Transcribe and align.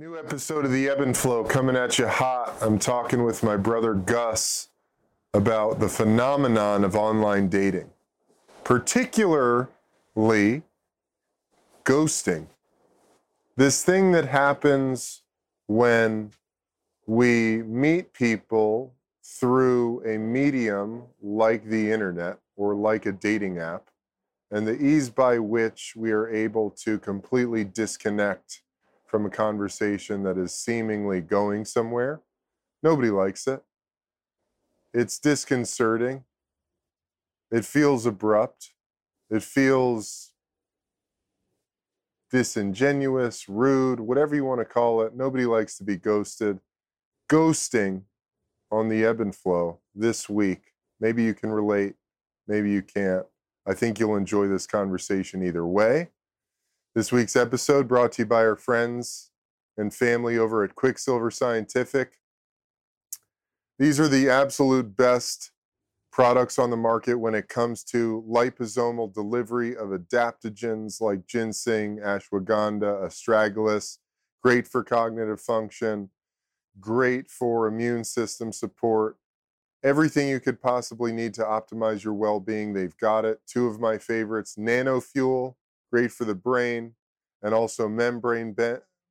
New 0.00 0.18
episode 0.18 0.64
of 0.64 0.72
the 0.72 0.88
Eben 0.88 1.12
Flow 1.12 1.44
coming 1.44 1.76
at 1.76 1.98
you 1.98 2.08
hot. 2.08 2.56
I'm 2.62 2.78
talking 2.78 3.22
with 3.22 3.42
my 3.42 3.58
brother 3.58 3.92
Gus 3.92 4.70
about 5.34 5.78
the 5.78 5.90
phenomenon 5.90 6.84
of 6.84 6.96
online 6.96 7.50
dating, 7.50 7.90
particularly 8.64 9.68
ghosting. 11.84 12.46
This 13.56 13.84
thing 13.84 14.12
that 14.12 14.24
happens 14.24 15.20
when 15.66 16.30
we 17.06 17.62
meet 17.64 18.14
people 18.14 18.94
through 19.22 20.02
a 20.06 20.16
medium 20.16 21.02
like 21.20 21.66
the 21.66 21.92
internet 21.92 22.38
or 22.56 22.74
like 22.74 23.04
a 23.04 23.12
dating 23.12 23.58
app, 23.58 23.90
and 24.50 24.66
the 24.66 24.82
ease 24.82 25.10
by 25.10 25.38
which 25.38 25.92
we 25.94 26.10
are 26.10 26.26
able 26.26 26.70
to 26.70 26.98
completely 26.98 27.64
disconnect 27.64 28.62
from 29.10 29.26
a 29.26 29.30
conversation 29.30 30.22
that 30.22 30.38
is 30.38 30.54
seemingly 30.54 31.20
going 31.20 31.64
somewhere. 31.64 32.20
Nobody 32.80 33.10
likes 33.10 33.48
it. 33.48 33.60
It's 34.94 35.18
disconcerting. 35.18 36.22
It 37.50 37.64
feels 37.64 38.06
abrupt. 38.06 38.70
It 39.28 39.42
feels 39.42 40.30
disingenuous, 42.30 43.48
rude, 43.48 43.98
whatever 43.98 44.36
you 44.36 44.44
want 44.44 44.60
to 44.60 44.64
call 44.64 45.02
it. 45.02 45.16
Nobody 45.16 45.44
likes 45.44 45.76
to 45.78 45.84
be 45.84 45.96
ghosted. 45.96 46.60
Ghosting 47.28 48.02
on 48.70 48.88
the 48.88 49.04
Eben 49.04 49.32
Flow 49.32 49.80
this 49.92 50.28
week. 50.28 50.72
Maybe 51.00 51.24
you 51.24 51.34
can 51.34 51.50
relate, 51.50 51.94
maybe 52.46 52.70
you 52.70 52.82
can't. 52.82 53.26
I 53.66 53.74
think 53.74 53.98
you'll 53.98 54.16
enjoy 54.16 54.46
this 54.46 54.68
conversation 54.68 55.42
either 55.42 55.66
way. 55.66 56.10
This 56.92 57.12
week's 57.12 57.36
episode 57.36 57.86
brought 57.86 58.10
to 58.12 58.22
you 58.22 58.26
by 58.26 58.44
our 58.44 58.56
friends 58.56 59.30
and 59.76 59.94
family 59.94 60.36
over 60.36 60.64
at 60.64 60.74
Quicksilver 60.74 61.30
Scientific. 61.30 62.14
These 63.78 64.00
are 64.00 64.08
the 64.08 64.28
absolute 64.28 64.96
best 64.96 65.52
products 66.10 66.58
on 66.58 66.70
the 66.70 66.76
market 66.76 67.14
when 67.14 67.36
it 67.36 67.46
comes 67.46 67.84
to 67.84 68.24
liposomal 68.28 69.14
delivery 69.14 69.76
of 69.76 69.90
adaptogens 69.90 71.00
like 71.00 71.28
ginseng, 71.28 71.98
ashwagandha, 71.98 73.06
astragalus, 73.06 73.98
great 74.42 74.66
for 74.66 74.82
cognitive 74.82 75.40
function, 75.40 76.10
great 76.80 77.30
for 77.30 77.68
immune 77.68 78.02
system 78.02 78.52
support. 78.52 79.16
Everything 79.84 80.28
you 80.28 80.40
could 80.40 80.60
possibly 80.60 81.12
need 81.12 81.34
to 81.34 81.44
optimize 81.44 82.02
your 82.02 82.14
well 82.14 82.40
being, 82.40 82.72
they've 82.72 82.96
got 82.96 83.24
it. 83.24 83.38
Two 83.46 83.68
of 83.68 83.78
my 83.78 83.96
favorites 83.96 84.58
Nano 84.58 85.00
Fuel, 85.00 85.56
great 85.90 86.12
for 86.12 86.24
the 86.24 86.34
brain, 86.34 86.94
and 87.42 87.54
also 87.54 87.88
Membrane, 87.88 88.54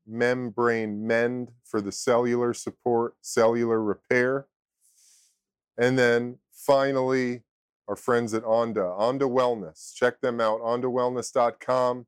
membrane 0.05 1.05
Mend 1.05 1.51
for 1.63 1.81
the 1.81 1.91
cellular 1.91 2.53
support, 2.53 3.15
cellular 3.21 3.81
repair. 3.81 4.47
And 5.77 5.97
then 5.97 6.39
finally, 6.51 7.43
our 7.87 7.95
friends 7.95 8.33
at 8.35 8.43
Onda, 8.43 8.97
Onda 8.99 9.21
Wellness. 9.21 9.93
Check 9.95 10.21
them 10.21 10.39
out, 10.39 10.61
ondawellness.com. 10.61 12.05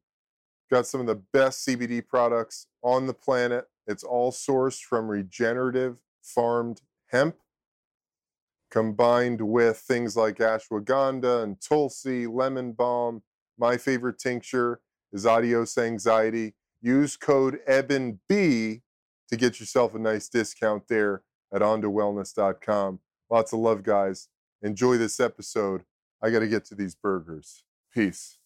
Got 0.70 0.88
some 0.88 1.02
of 1.02 1.08
the 1.08 1.24
best 1.34 1.68
CBD 1.68 2.08
products 2.08 2.68
on 2.84 3.08
the 3.08 3.14
planet. 3.14 3.66
It's 3.88 4.04
all 4.04 4.32
sourced 4.32 4.80
from 4.80 5.08
regenerative 5.08 5.98
farmed 6.22 6.82
hemp, 7.08 7.38
combined 8.70 9.42
with 9.42 9.78
things 9.78 10.16
like 10.16 10.38
ashwagandha 10.38 11.44
and 11.44 11.60
tulsi, 11.60 12.28
lemon 12.28 12.74
balm. 12.74 13.24
My 13.58 13.78
favorite 13.78 14.20
tincture 14.20 14.82
is 15.12 15.26
Adios 15.26 15.78
Anxiety. 15.78 16.56
Use 16.82 17.18
code 17.18 17.60
EBENB 17.68 18.82
to 19.30 19.38
get 19.38 19.60
yourself 19.60 19.94
a 19.96 20.00
nice 20.00 20.28
discount 20.30 20.88
there 20.88 21.24
at 21.54 21.62
ondawellness.com. 21.62 23.00
Lots 23.30 23.54
of 23.54 23.60
love, 23.60 23.84
guys. 23.84 24.30
Enjoy 24.62 24.98
this 24.98 25.20
episode. 25.20 25.84
I 26.22 26.30
got 26.30 26.40
to 26.40 26.48
get 26.48 26.66
to 26.66 26.76
these 26.76 26.96
burgers. 26.96 27.64
Peace. 27.94 28.38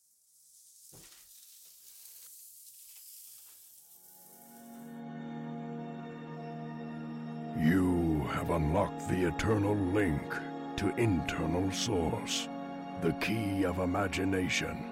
You 7.60 8.28
have 8.32 8.50
unlocked 8.50 9.08
the 9.08 9.28
eternal 9.28 9.76
link 9.76 10.22
to 10.78 10.94
internal 10.98 11.72
source, 11.72 12.50
the 13.02 13.14
key 13.14 13.64
of 13.64 13.80
imagination, 13.80 14.92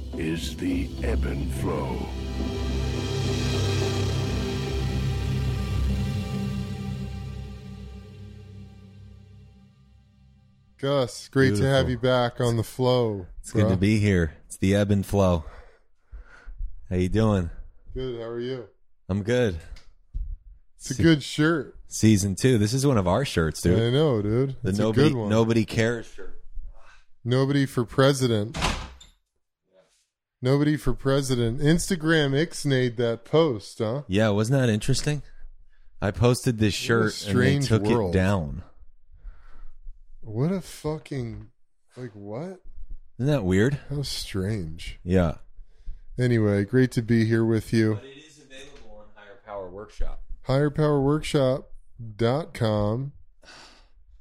is 0.17 0.55
the 0.57 0.89
Eben 1.03 1.49
Flow. 1.51 1.97
Gus, 10.79 11.27
great 11.27 11.55
to 11.57 11.63
have 11.63 11.89
you 11.89 11.97
back 11.97 12.41
on 12.41 12.57
the 12.57 12.63
flow. 12.63 13.27
It's 13.41 13.51
good 13.51 13.69
to 13.69 13.77
be 13.77 13.99
here. 13.99 14.33
It's 14.47 14.57
the 14.57 14.75
ebb 14.75 14.89
and 14.89 15.05
flow. 15.05 15.45
How 16.89 16.95
you 16.95 17.09
doing? 17.09 17.51
Good. 17.93 18.19
How 18.19 18.27
are 18.27 18.39
you? 18.39 18.65
I'm 19.07 19.21
good. 19.21 19.59
It's 20.77 20.89
a 20.91 21.01
good 21.01 21.21
shirt. 21.21 21.75
Season 21.87 22.35
two. 22.35 22.57
This 22.57 22.73
is 22.73 22.87
one 22.87 22.97
of 22.97 23.07
our 23.07 23.25
shirts, 23.25 23.61
dude. 23.61 23.79
I 23.79 23.89
know, 23.91 24.21
dude. 24.23 24.55
the 24.63 24.69
It's 24.69 24.79
nobody 24.79 25.07
a 25.07 25.09
good 25.09 25.17
one. 25.17 25.29
nobody 25.29 25.65
cares 25.65 26.07
shirt. 26.07 26.41
Nobody 27.23 27.67
for 27.67 27.85
president. 27.85 28.57
Nobody 30.41 30.75
for 30.75 30.93
president. 30.93 31.59
Instagram 31.59 32.31
ixnayed 32.33 32.95
that 32.97 33.23
post, 33.25 33.77
huh? 33.79 34.01
Yeah, 34.07 34.29
wasn't 34.29 34.59
that 34.59 34.69
interesting? 34.69 35.21
I 36.01 36.09
posted 36.11 36.57
this 36.57 36.73
shirt 36.73 37.03
and 37.03 37.11
they 37.11 37.15
strange 37.31 37.67
took 37.67 37.83
world. 37.83 38.15
it 38.15 38.17
down. 38.17 38.63
What 40.21 40.51
a 40.51 40.61
fucking 40.61 41.47
like 41.95 42.11
what? 42.13 42.61
Isn't 43.19 43.31
that 43.31 43.43
weird? 43.43 43.77
How 43.89 44.01
strange. 44.01 44.99
Yeah. 45.03 45.35
Anyway, 46.17 46.63
great 46.65 46.91
to 46.93 47.01
be 47.03 47.25
here 47.25 47.45
with 47.45 47.71
you. 47.71 47.93
it 47.93 48.03
is 48.17 48.39
available 48.39 48.97
on 48.99 49.05
Higher 49.15 49.39
Power 49.45 49.69
Workshop. 49.69 50.23
higherpowerworkshop.com. 50.47 53.11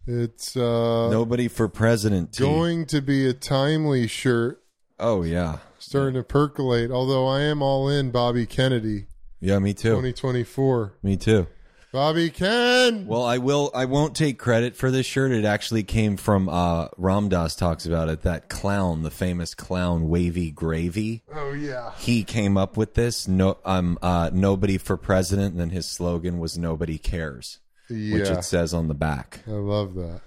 It's 0.06 0.56
uh 0.56 1.10
Nobody 1.10 1.48
for 1.48 1.68
president. 1.68 2.32
T. 2.34 2.42
going 2.42 2.84
to 2.86 3.00
be 3.00 3.26
a 3.28 3.32
timely 3.32 4.06
shirt 4.06 4.62
Oh 5.00 5.22
yeah. 5.22 5.58
starting 5.78 6.14
to 6.14 6.22
percolate, 6.22 6.90
although 6.90 7.26
I 7.26 7.40
am 7.40 7.62
all 7.62 7.88
in 7.88 8.10
Bobby 8.10 8.46
Kennedy 8.46 9.06
Yeah, 9.40 9.58
me 9.58 9.72
too. 9.74 9.90
2024. 9.90 10.92
Me 11.02 11.16
too. 11.16 11.46
Bobby 11.92 12.30
Ken. 12.30 13.04
Well, 13.06 13.24
I 13.24 13.38
will. 13.38 13.72
I 13.74 13.86
won't 13.86 14.14
take 14.14 14.38
credit 14.38 14.76
for 14.76 14.92
this 14.92 15.06
shirt. 15.06 15.32
It 15.32 15.44
actually 15.44 15.82
came 15.82 16.16
from 16.16 16.48
uh, 16.48 16.86
Ram 16.96 17.28
Dass 17.28 17.56
talks 17.56 17.84
about 17.84 18.08
it. 18.08 18.22
That 18.22 18.48
clown, 18.48 19.02
the 19.02 19.10
famous 19.10 19.56
clown, 19.56 20.08
Wavy 20.08 20.52
Gravy. 20.52 21.24
oh 21.34 21.50
yeah. 21.52 21.90
He 21.98 22.22
came 22.22 22.56
up 22.56 22.76
with 22.76 22.94
this. 22.94 23.26
No, 23.26 23.58
um, 23.64 23.98
uh, 24.02 24.30
nobody 24.32 24.78
for 24.78 24.96
president. 24.96 25.52
And 25.52 25.60
then 25.60 25.70
his 25.70 25.84
slogan 25.86 26.38
was 26.38 26.56
"Nobody 26.56 26.96
cares," 26.96 27.58
which 27.88 28.28
it 28.28 28.44
says 28.44 28.72
on 28.72 28.86
the 28.86 28.94
back. 28.94 29.40
I 29.48 29.52
love 29.52 29.94
that. 29.94 30.20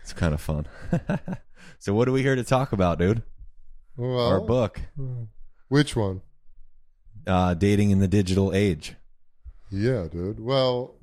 It's 0.00 0.14
kind 0.14 0.32
of 0.32 0.40
fun. 0.40 0.66
so, 1.78 1.92
what 1.92 2.08
are 2.08 2.12
we 2.12 2.22
here 2.22 2.36
to 2.36 2.44
talk 2.44 2.72
about, 2.72 2.98
dude? 2.98 3.22
Well, 3.96 4.18
Our 4.18 4.40
book, 4.40 4.80
Which 5.68 5.94
one? 5.96 6.22
uh, 7.26 7.54
"Dating 7.54 7.90
in 7.90 7.98
the 8.00 8.08
Digital 8.08 8.52
Age." 8.52 8.94
Yeah, 9.70 10.08
dude. 10.10 10.40
Well, 10.40 10.96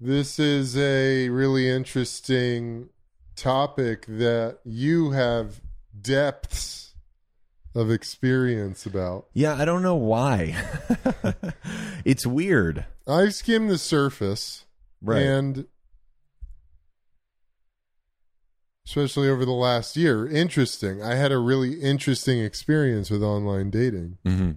this 0.00 0.38
is 0.38 0.76
a 0.76 1.28
really 1.28 1.68
interesting 1.68 2.88
topic 3.36 4.06
that 4.06 4.58
you 4.64 5.10
have 5.12 5.60
depths 6.00 6.94
of 7.74 7.90
experience 7.90 8.86
about. 8.86 9.26
Yeah, 9.34 9.54
I 9.54 9.64
don't 9.64 9.82
know 9.82 9.94
why. 9.96 10.56
it's 12.04 12.26
weird, 12.26 12.86
I've 13.06 13.34
skimmed 13.34 13.70
the 13.70 13.78
surface, 13.78 14.64
right? 15.02 15.22
and 15.22 15.66
especially 18.88 19.28
over 19.28 19.44
the 19.44 19.52
last 19.52 19.96
year, 19.96 20.26
interesting. 20.26 21.02
I 21.02 21.14
had 21.14 21.30
a 21.30 21.38
really 21.38 21.74
interesting 21.80 22.40
experience 22.40 23.10
with 23.10 23.22
online 23.22 23.68
dating. 23.70 24.16
mm-hmm. 24.24 24.52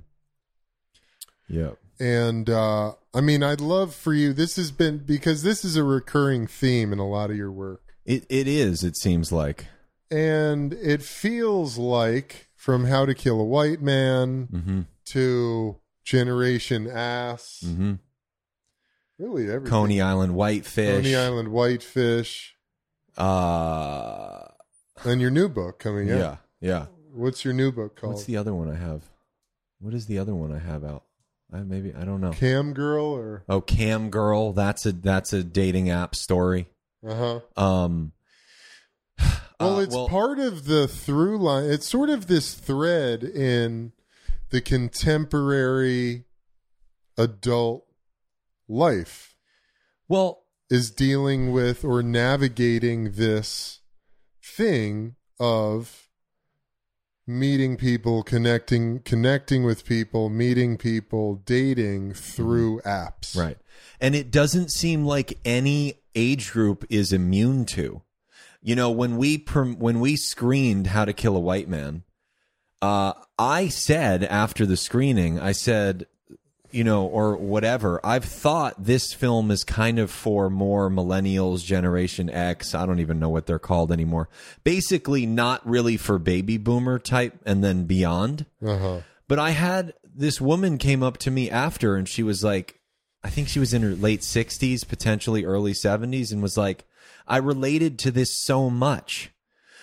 Yeah. 1.49 1.71
And 1.99 2.49
uh, 2.49 2.93
I 3.13 3.21
mean, 3.21 3.43
I'd 3.43 3.61
love 3.61 3.93
for 3.93 4.13
you. 4.13 4.33
This 4.33 4.55
has 4.55 4.71
been 4.71 4.99
because 4.99 5.43
this 5.43 5.63
is 5.65 5.75
a 5.75 5.83
recurring 5.83 6.47
theme 6.47 6.93
in 6.93 6.99
a 6.99 7.07
lot 7.07 7.29
of 7.29 7.35
your 7.37 7.51
work, 7.51 7.81
It 8.05 8.25
it 8.29 8.47
is. 8.47 8.83
It 8.83 8.95
seems 8.97 9.31
like. 9.31 9.67
and 10.09 10.73
it 10.73 11.03
feels 11.03 11.77
like 11.77 12.47
from 12.55 12.85
How 12.85 13.05
to 13.05 13.13
Kill 13.13 13.39
a 13.39 13.43
White 13.45 13.81
Man 13.81 14.47
Mm-hmm. 14.51 14.81
to 15.07 15.75
Generation 16.03 16.87
Ass, 16.89 17.63
Mm-hmm. 17.67 17.93
really 19.19 19.43
everything. 19.51 19.69
Coney 19.69 20.01
Island 20.01 20.33
whitefish. 20.33 20.95
Coney 21.03 21.15
Island 21.15 21.49
Whitefish, 21.49 22.55
Uh, 23.17 24.47
and 25.03 25.21
your 25.21 25.31
new 25.31 25.49
book 25.49 25.79
coming 25.79 26.07
yeah, 26.07 26.23
out. 26.23 26.37
yeah. 26.59 26.85
What's 27.13 27.43
your 27.43 27.53
new 27.53 27.71
book 27.71 27.95
called? 27.95 28.13
What's 28.13 28.25
the 28.25 28.37
other 28.37 28.53
one 28.53 28.69
I 28.69 28.75
have? 28.75 29.03
What 29.79 29.93
is 29.93 30.05
the 30.05 30.19
other 30.19 30.33
one 30.33 30.51
I 30.51 30.59
have 30.59 30.83
out? 30.83 31.03
I 31.51 31.59
maybe 31.59 31.93
I 31.93 32.05
don't 32.05 32.21
know. 32.21 32.31
Cam 32.31 32.73
Girl 32.73 33.05
or 33.05 33.43
Oh, 33.49 33.59
Cam 33.61 34.09
Girl. 34.09 34.53
That's 34.53 34.85
a 34.85 34.93
that's 34.93 35.33
a 35.33 35.43
dating 35.43 35.89
app 35.89 36.15
story. 36.15 36.67
uh 37.05 37.39
huh. 37.57 37.61
Um. 37.61 38.11
Well, 39.59 39.75
uh, 39.77 39.81
it's 39.81 39.95
part 40.09 40.39
of 40.39 40.65
the 40.65 40.87
through 40.87 41.37
line. 41.37 41.65
It's 41.65 41.87
sort 41.87 42.09
of 42.09 42.25
this 42.25 42.55
thread 42.55 43.23
in 43.23 43.91
the 44.49 44.59
contemporary 44.59 46.23
adult 47.15 47.85
life 48.67 49.31
well, 50.11 50.40
is 50.71 50.89
dealing 50.89 51.51
with 51.51 51.83
or 51.83 52.01
navigating 52.01 53.11
this 53.11 53.81
thing 54.41 55.15
of 55.37 56.07
meeting 57.27 57.75
people, 57.75 58.23
connecting 58.23 58.99
connecting 59.01 59.63
with 59.63 59.85
people, 59.85 60.29
meeting 60.29 60.77
people, 60.77 61.35
dating 61.35 62.13
through 62.13 62.79
apps. 62.81 63.35
Right. 63.35 63.57
And 63.99 64.15
it 64.15 64.31
doesn't 64.31 64.71
seem 64.71 65.05
like 65.05 65.37
any 65.43 65.95
age 66.15 66.51
group 66.51 66.85
is 66.89 67.11
immune 67.11 67.65
to. 67.65 68.01
You 68.61 68.75
know, 68.75 68.91
when 68.91 69.17
we 69.17 69.45
when 69.45 69.99
we 69.99 70.15
screened 70.15 70.87
How 70.87 71.03
to 71.03 71.13
Kill 71.13 71.35
a 71.35 71.39
White 71.39 71.67
Man, 71.67 72.03
uh, 72.81 73.13
I 73.37 73.67
said 73.67 74.23
after 74.23 74.65
the 74.65 74.77
screening, 74.77 75.37
I 75.39 75.51
said, 75.51 76.07
you 76.71 76.83
know, 76.83 77.05
or 77.05 77.35
whatever. 77.35 77.99
I've 78.03 78.25
thought 78.25 78.83
this 78.83 79.13
film 79.13 79.51
is 79.51 79.63
kind 79.63 79.99
of 79.99 80.11
for 80.11 80.49
more 80.49 80.89
millennials, 80.89 81.63
Generation 81.63 82.29
X. 82.29 82.73
I 82.73 82.85
don't 82.85 82.99
even 82.99 83.19
know 83.19 83.29
what 83.29 83.45
they're 83.45 83.59
called 83.59 83.91
anymore. 83.91 84.29
Basically, 84.63 85.25
not 85.25 85.67
really 85.67 85.97
for 85.97 86.19
baby 86.19 86.57
boomer 86.57 86.99
type, 86.99 87.39
and 87.45 87.63
then 87.63 87.85
beyond. 87.85 88.45
Uh-huh. 88.65 89.01
But 89.27 89.39
I 89.39 89.51
had 89.51 89.93
this 90.03 90.41
woman 90.41 90.77
came 90.77 91.03
up 91.03 91.17
to 91.19 91.31
me 91.31 91.49
after 91.49 91.95
and 91.95 92.07
she 92.07 92.23
was 92.23 92.43
like, 92.43 92.79
I 93.23 93.29
think 93.29 93.47
she 93.47 93.59
was 93.59 93.73
in 93.73 93.81
her 93.81 93.95
late 93.95 94.21
60s, 94.21 94.87
potentially 94.87 95.45
early 95.45 95.73
70s, 95.73 96.31
and 96.31 96.41
was 96.41 96.57
like, 96.57 96.85
I 97.27 97.37
related 97.37 97.99
to 97.99 98.11
this 98.11 98.43
so 98.43 98.69
much. 98.69 99.31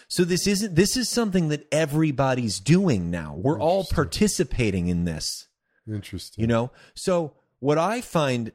So 0.08 0.24
this 0.24 0.46
isn't 0.46 0.74
this 0.74 0.96
is 0.96 1.08
something 1.08 1.48
that 1.48 1.66
everybody's 1.70 2.60
doing 2.60 3.10
now. 3.10 3.34
We're 3.36 3.60
all 3.60 3.86
participating 3.90 4.88
in 4.88 5.04
this. 5.04 5.47
Interesting. 5.92 6.42
You 6.42 6.46
know? 6.46 6.70
So 6.94 7.34
what 7.60 7.78
I 7.78 8.00
find 8.00 8.52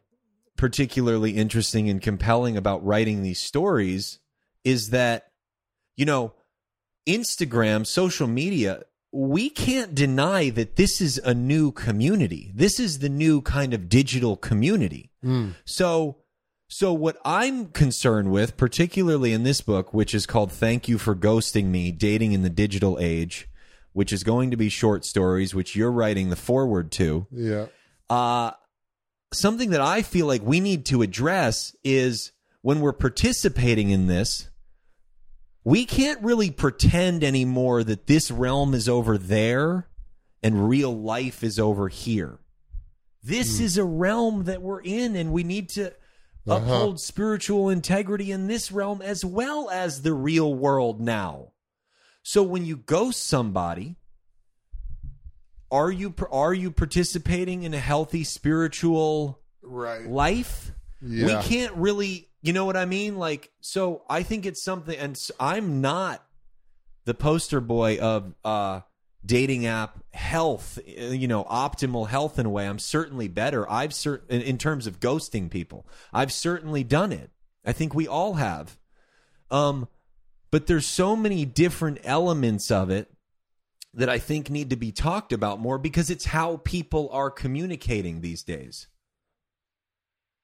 particularly 0.56 1.32
interesting 1.32 1.90
and 1.90 2.02
compelling 2.02 2.58
about 2.58 2.86
writing 2.86 3.24
these 3.24 3.40
stories 3.40 4.20
is 4.64 4.90
that, 4.92 5.32
you 5.96 6.06
know, 6.06 6.34
Instagram, 7.08 7.86
social 7.86 8.28
media, 8.28 8.84
we 9.12 9.50
can't 9.50 9.94
deny 9.94 10.50
that 10.50 10.76
this 10.76 11.02
is 11.02 11.18
a 11.20 11.34
new 11.34 11.72
community. 11.72 12.52
This 12.56 12.80
is 12.80 13.00
the 13.00 13.10
new 13.10 13.42
kind 13.42 13.74
of 13.74 13.90
digital 13.90 14.38
community. 14.38 15.12
Mm. 15.24 15.54
So 15.66 16.18
so 16.70 16.92
what 16.92 17.18
I'm 17.24 17.68
concerned 17.68 18.32
with, 18.32 18.58
particularly 18.58 19.32
in 19.32 19.44
this 19.44 19.62
book, 19.62 19.94
which 19.94 20.16
is 20.16 20.26
called 20.26 20.52
Thank 20.52 20.88
You 20.88 20.98
for 20.98 21.16
Ghosting 21.16 21.66
Me: 21.66 21.92
Dating 21.92 22.32
in 22.32 22.42
the 22.42 22.50
Digital 22.50 22.98
Age, 23.00 23.48
which 23.94 24.12
is 24.12 24.24
going 24.24 24.52
to 24.52 24.58
be 24.58 24.70
short 24.70 25.06
stories, 25.06 25.56
which 25.56 25.76
you're 25.76 25.92
writing 25.92 26.30
the 26.30 26.36
forward 26.36 26.92
to. 26.92 27.26
Yeah. 27.32 27.68
Uh, 28.10 28.52
something 29.34 29.70
that 29.72 29.82
I 29.82 30.02
feel 30.02 30.26
like 30.28 30.42
we 30.44 30.60
need 30.60 30.86
to 30.88 31.02
address 31.02 31.76
is 31.84 32.32
when 32.62 32.80
we're 32.80 32.94
participating 32.94 33.90
in 33.90 34.08
this, 34.08 34.50
we 35.64 35.86
can't 35.86 36.22
really 36.22 36.52
pretend 36.52 37.24
anymore 37.24 37.84
that 37.84 38.08
this 38.08 38.30
realm 38.30 38.74
is 38.74 38.90
over 38.90 39.18
there 39.18 39.88
and 40.42 40.68
real 40.68 40.94
life 40.96 41.44
is 41.44 41.58
over 41.58 41.88
here. 41.88 42.40
This 43.24 43.62
is 43.62 43.78
a 43.78 43.86
realm 43.86 44.44
that 44.44 44.62
we're 44.62 44.82
in, 44.82 45.16
and 45.16 45.32
we 45.32 45.44
need 45.44 45.70
to 45.70 45.94
Uh-huh. 46.46 46.58
uphold 46.58 47.00
spiritual 47.00 47.70
integrity 47.70 48.30
in 48.34 48.48
this 48.48 48.70
realm 48.70 49.02
as 49.02 49.24
well 49.24 49.70
as 49.70 50.02
the 50.02 50.12
real 50.12 50.54
world 50.54 51.00
now. 51.00 51.53
So 52.24 52.42
when 52.42 52.66
you 52.66 52.78
ghost 52.78 53.26
somebody, 53.28 53.98
are 55.72 55.92
you 55.92 56.14
are 56.32 56.54
you 56.54 56.72
participating 56.72 57.64
in 57.64 57.74
a 57.74 57.80
healthy 57.80 58.24
spiritual 58.24 59.40
Right. 59.62 60.08
life? 60.08 60.72
Yeah. 61.02 61.26
We 61.26 61.44
can't 61.48 61.76
really, 61.76 62.30
you 62.42 62.54
know 62.54 62.66
what 62.66 62.78
I 62.78 62.86
mean? 62.86 63.18
Like, 63.18 63.52
so 63.60 64.04
I 64.10 64.24
think 64.24 64.46
it's 64.46 64.64
something, 64.64 64.98
and 64.98 65.20
I'm 65.40 65.82
not 65.82 66.24
the 67.06 67.14
poster 67.14 67.60
boy 67.60 67.98
of 67.98 68.34
uh, 68.46 68.82
dating 69.26 69.66
app 69.66 69.98
health, 70.14 70.80
uh, 70.80 71.06
you 71.08 71.28
know, 71.28 71.44
optimal 71.44 72.08
health 72.08 72.40
in 72.40 72.46
a 72.46 72.50
way. 72.50 72.68
I'm 72.68 72.80
certainly 72.80 73.28
better. 73.28 73.70
I've 73.70 73.92
cert 73.92 74.22
in, 74.30 74.42
in 74.42 74.58
terms 74.58 74.88
of 74.88 75.00
ghosting 75.02 75.50
people. 75.50 75.86
I've 76.14 76.32
certainly 76.32 76.84
done 76.86 77.12
it. 77.12 77.32
I 77.66 77.74
think 77.74 77.94
we 77.94 78.08
all 78.08 78.36
have. 78.36 78.78
Um, 79.52 79.88
but 80.54 80.68
there's 80.68 80.86
so 80.86 81.16
many 81.16 81.46
different 81.46 82.00
elements 82.04 82.70
of 82.70 82.92
it 82.92 83.12
that 83.92 84.08
I 84.08 84.20
think 84.20 84.52
need 84.52 84.70
to 84.70 84.76
be 84.76 84.92
talked 84.92 85.34
about 85.34 85.60
more 85.60 85.80
because 85.80 86.12
it's 86.12 86.26
how 86.26 86.58
people 86.58 87.10
are 87.12 87.32
communicating 87.32 88.22
these 88.22 88.44
days. 88.44 88.86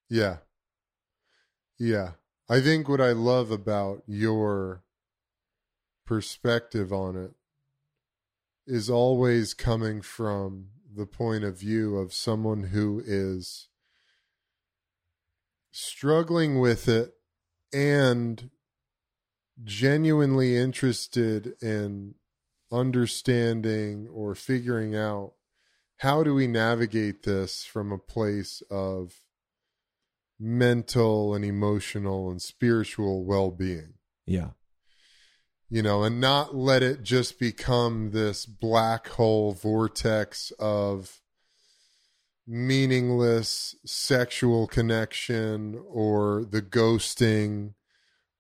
Yeah. 0.10 0.38
Yeah. 1.78 2.14
I 2.50 2.60
think 2.60 2.90
what 2.90 3.00
I 3.00 3.12
love 3.12 3.52
about 3.52 4.02
your 4.08 4.82
perspective 6.08 6.92
on 6.92 7.16
it 7.16 7.34
is 8.66 8.90
always 8.90 9.54
coming 9.54 10.02
from 10.02 10.70
the 10.92 11.06
point 11.06 11.44
of 11.44 11.60
view 11.60 11.98
of 11.98 12.16
someone 12.16 12.64
who 12.64 13.04
is 13.06 13.68
struggling 15.72 16.58
with 16.60 16.88
it 16.88 17.14
and 17.72 18.50
genuinely 19.64 20.56
interested 20.58 21.54
in 21.62 22.16
understanding 22.72 24.08
or 24.14 24.36
figuring 24.36 24.96
out 24.96 25.34
how 25.98 26.24
do 26.24 26.34
we 26.34 26.48
navigate 26.48 27.24
this 27.24 27.64
from 27.66 27.92
a 27.92 27.98
place 27.98 28.62
of 28.70 29.22
mental 30.40 31.34
and 31.36 31.44
emotional 31.44 32.30
and 32.30 32.42
spiritual 32.42 33.26
well-being 33.26 33.96
Yeah. 34.26 34.52
you 35.70 35.82
know 35.82 36.04
and 36.04 36.22
not 36.22 36.56
let 36.56 36.82
it 36.84 37.04
just 37.04 37.40
become 37.40 38.12
this 38.12 38.46
black 38.46 39.08
hole 39.10 39.52
vortex 39.52 40.52
of 40.60 41.20
meaningless 42.48 43.76
sexual 43.86 44.68
connection 44.68 45.80
or 45.88 46.46
the 46.50 46.62
ghosting 46.62 47.74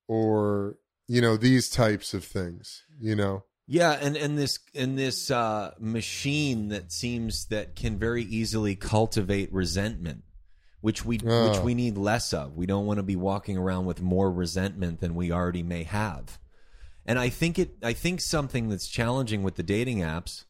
or 0.07 0.77
you 1.09 1.19
know 1.19 1.35
these 1.35 1.69
types 1.69 2.13
of 2.13 2.23
things 2.23 2.83
you 3.01 3.15
know 3.15 3.43
Yeah, 3.67 3.91
and 4.01 4.15
and 4.15 4.37
this 4.37 4.57
and 4.73 4.97
this 4.97 5.29
uh, 5.29 5.73
machine 5.79 6.69
that 6.69 6.91
seems 6.91 7.45
that 7.47 7.75
can 7.75 7.99
very 7.99 8.23
easily 8.23 8.75
cultivate 8.75 9.51
resentment, 9.53 10.23
which 10.81 11.03
we 11.05 11.17
which 11.17 11.57
Oh. 11.59 11.61
we 11.61 11.73
need 11.75 11.97
less 11.97 12.33
of. 12.33 12.55
We 12.55 12.65
don't 12.65 12.85
want 12.87 12.97
to 12.97 13.03
be 13.03 13.15
walking 13.15 13.57
around 13.57 13.85
with 13.85 14.01
more 14.01 14.31
resentment 14.31 15.01
than 15.01 15.13
we 15.13 15.31
already 15.31 15.63
may 15.63 15.83
have. 15.83 16.39
And 17.05 17.19
I 17.19 17.29
think 17.29 17.59
it 17.59 17.71
I 17.83 17.93
think 17.93 18.21
something 18.21 18.69
that's 18.69 18.87
challenging 18.87 19.43
with 19.43 19.55
the 19.55 19.63
dating 19.75 19.99
apps 19.99 20.45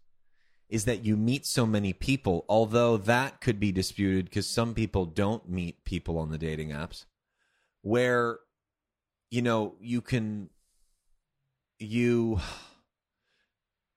is 0.69 0.85
that 0.85 1.03
you 1.03 1.17
meet 1.17 1.45
so 1.45 1.65
many 1.65 1.93
people, 1.93 2.45
although 2.47 2.95
that 2.97 3.41
could 3.41 3.59
be 3.59 3.71
disputed 3.71 4.25
because 4.25 4.47
some 4.47 4.73
people 4.73 5.05
don't 5.05 5.49
meet 5.49 5.83
people 5.83 6.17
on 6.17 6.29
the 6.31 6.37
dating 6.37 6.69
apps 6.69 7.05
where 7.81 8.39
you 9.29 9.41
know, 9.41 9.75
you 9.79 10.01
can 10.01 10.49
you 11.77 12.39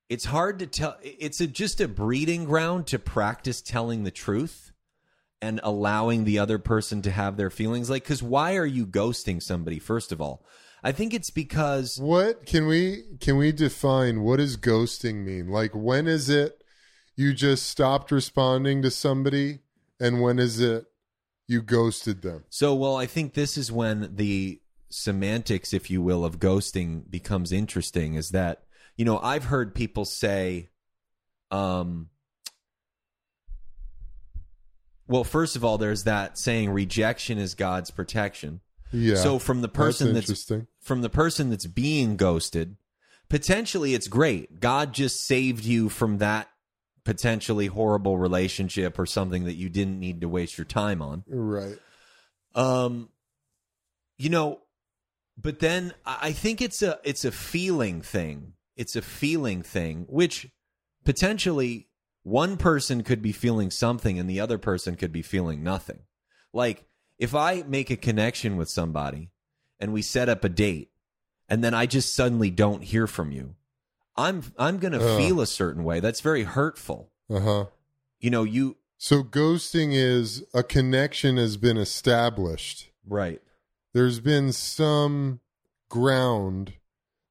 it's 0.09 0.25
hard 0.25 0.59
to 0.59 0.67
tell 0.67 0.97
it's 1.01 1.41
a, 1.41 1.47
just 1.47 1.81
a 1.81 1.87
breeding 1.87 2.45
ground 2.45 2.87
to 2.87 2.99
practice 2.99 3.61
telling 3.61 4.03
the 4.03 4.11
truth 4.11 4.71
and 5.41 5.59
allowing 5.63 6.23
the 6.23 6.39
other 6.39 6.57
person 6.57 7.01
to 7.01 7.11
have 7.11 7.35
their 7.35 7.49
feelings. 7.49 7.89
Like 7.89 8.05
cuz 8.05 8.21
why 8.21 8.55
are 8.55 8.65
you 8.65 8.85
ghosting 8.85 9.41
somebody 9.41 9.79
first 9.79 10.11
of 10.11 10.21
all? 10.21 10.45
I 10.83 10.91
think 10.91 11.13
it's 11.13 11.29
because 11.29 11.97
what 11.99 12.45
can 12.45 12.67
we 12.67 13.03
can 13.19 13.37
we 13.37 13.51
define 13.51 14.21
what 14.21 14.37
does 14.37 14.57
ghosting 14.57 15.25
mean? 15.25 15.49
Like 15.49 15.71
when 15.73 16.07
is 16.07 16.29
it 16.29 16.63
you 17.15 17.33
just 17.33 17.67
stopped 17.67 18.11
responding 18.11 18.81
to 18.81 18.91
somebody 18.91 19.59
and 19.99 20.21
when 20.21 20.39
is 20.39 20.59
it 20.59 20.85
you 21.47 21.61
ghosted 21.61 22.21
them? 22.21 22.43
So, 22.49 22.73
well, 22.73 22.95
I 22.95 23.05
think 23.05 23.33
this 23.33 23.57
is 23.57 23.71
when 23.71 24.15
the 24.15 24.59
semantics, 24.93 25.73
if 25.73 25.89
you 25.89 26.01
will, 26.01 26.23
of 26.23 26.39
ghosting 26.39 27.09
becomes 27.09 27.51
interesting. 27.51 28.15
Is 28.15 28.29
that 28.29 28.63
you 28.95 29.05
know 29.05 29.19
I've 29.19 29.45
heard 29.45 29.75
people 29.75 30.05
say, 30.05 30.69
um, 31.51 32.09
well, 35.07 35.23
first 35.23 35.55
of 35.55 35.63
all, 35.63 35.77
there's 35.77 36.03
that 36.03 36.37
saying, 36.37 36.69
"Rejection 36.69 37.37
is 37.37 37.55
God's 37.55 37.91
protection." 37.91 38.61
Yeah. 38.91 39.15
So 39.15 39.39
from 39.39 39.61
the 39.61 39.69
person 39.69 40.13
that's 40.13 40.45
that's, 40.45 40.65
from 40.79 41.01
the 41.01 41.09
person 41.09 41.49
that's 41.49 41.65
being 41.65 42.15
ghosted, 42.15 42.77
potentially 43.27 43.95
it's 43.95 44.07
great. 44.07 44.59
God 44.59 44.93
just 44.93 45.25
saved 45.25 45.65
you 45.65 45.89
from 45.89 46.19
that 46.19 46.47
potentially 47.03 47.67
horrible 47.67 48.17
relationship 48.17 48.97
or 48.97 49.05
something 49.05 49.45
that 49.45 49.55
you 49.55 49.69
didn't 49.69 49.99
need 49.99 50.21
to 50.21 50.29
waste 50.29 50.57
your 50.57 50.65
time 50.65 51.01
on. 51.01 51.23
Right. 51.27 51.77
Um, 52.55 53.09
you 54.17 54.29
know, 54.29 54.59
but 55.37 55.59
then 55.59 55.93
I 56.05 56.31
think 56.31 56.61
it's 56.61 56.81
a 56.81 56.99
it's 57.03 57.25
a 57.25 57.31
feeling 57.31 58.01
thing. 58.01 58.53
It's 58.75 58.95
a 58.95 59.01
feeling 59.01 59.61
thing, 59.61 60.05
which 60.09 60.47
potentially 61.05 61.87
one 62.23 62.57
person 62.57 63.03
could 63.03 63.21
be 63.21 63.31
feeling 63.31 63.69
something 63.69 64.17
and 64.17 64.29
the 64.29 64.39
other 64.39 64.57
person 64.57 64.95
could 64.95 65.11
be 65.11 65.21
feeling 65.21 65.63
nothing. 65.63 65.99
Like 66.53 66.85
if 67.19 67.35
I 67.35 67.63
make 67.67 67.89
a 67.89 67.95
connection 67.97 68.57
with 68.57 68.69
somebody 68.69 69.29
and 69.79 69.91
we 69.93 70.01
set 70.01 70.29
up 70.29 70.43
a 70.43 70.49
date 70.49 70.91
and 71.49 71.63
then 71.63 71.73
I 71.73 71.85
just 71.85 72.15
suddenly 72.15 72.49
don't 72.49 72.83
hear 72.83 73.05
from 73.07 73.31
you, 73.31 73.55
I'm 74.15 74.43
I'm 74.57 74.77
going 74.77 74.93
to 74.93 75.05
Ugh. 75.05 75.17
feel 75.19 75.41
a 75.41 75.47
certain 75.47 75.83
way. 75.83 75.99
That's 75.99 76.21
very 76.21 76.43
hurtful. 76.43 77.11
Uh 77.29 77.39
huh. 77.39 77.65
You 78.19 78.29
know, 78.29 78.43
you 78.43 78.77
So 78.97 79.23
ghosting 79.23 79.89
is 79.93 80.43
a 80.53 80.63
connection 80.63 81.37
has 81.37 81.57
been 81.57 81.77
established. 81.77 82.89
right. 83.05 83.41
There's 83.93 84.19
been 84.19 84.51
some 84.51 85.39
ground 85.89 86.73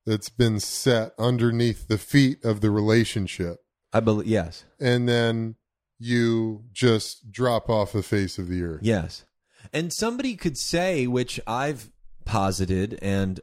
that's 0.07 0.29
been 0.29 0.61
set 0.61 1.13
underneath 1.19 1.89
the 1.89 1.99
feet 1.99 2.45
of 2.45 2.61
the 2.61 2.71
relationship, 2.71 3.59
I 3.93 4.01
believe 4.01 4.27
yes. 4.27 4.65
and 4.81 5.09
then 5.09 5.57
you 5.99 6.65
just 6.73 7.31
drop 7.31 7.71
off 7.71 7.93
the 7.93 8.03
face 8.03 8.39
of 8.39 8.49
the 8.49 8.63
earth. 8.63 8.81
Yes. 8.83 9.25
And 9.73 9.93
somebody 9.93 10.35
could 10.35 10.59
say, 10.59 11.07
which 11.07 11.39
I've 11.47 11.91
posited, 12.25 12.99
and, 13.01 13.41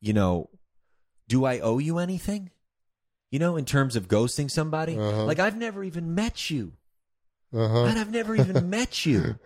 you 0.00 0.12
know, 0.12 0.50
do 1.28 1.44
I 1.44 1.60
owe 1.60 1.78
you 1.78 1.98
anything? 1.98 2.50
You 3.30 3.38
know, 3.38 3.56
in 3.56 3.64
terms 3.64 3.94
of 3.94 4.08
ghosting 4.08 4.50
somebody? 4.50 4.98
Uh-huh. 4.98 5.24
Like, 5.24 5.38
I've 5.38 5.56
never 5.56 5.84
even 5.84 6.14
met 6.14 6.50
you. 6.50 6.72
Uh 7.54 7.68
huh. 7.68 7.84
And 7.84 7.98
I've 7.98 8.10
never 8.10 8.34
even 8.34 8.70
met 8.70 9.06
you. 9.06 9.36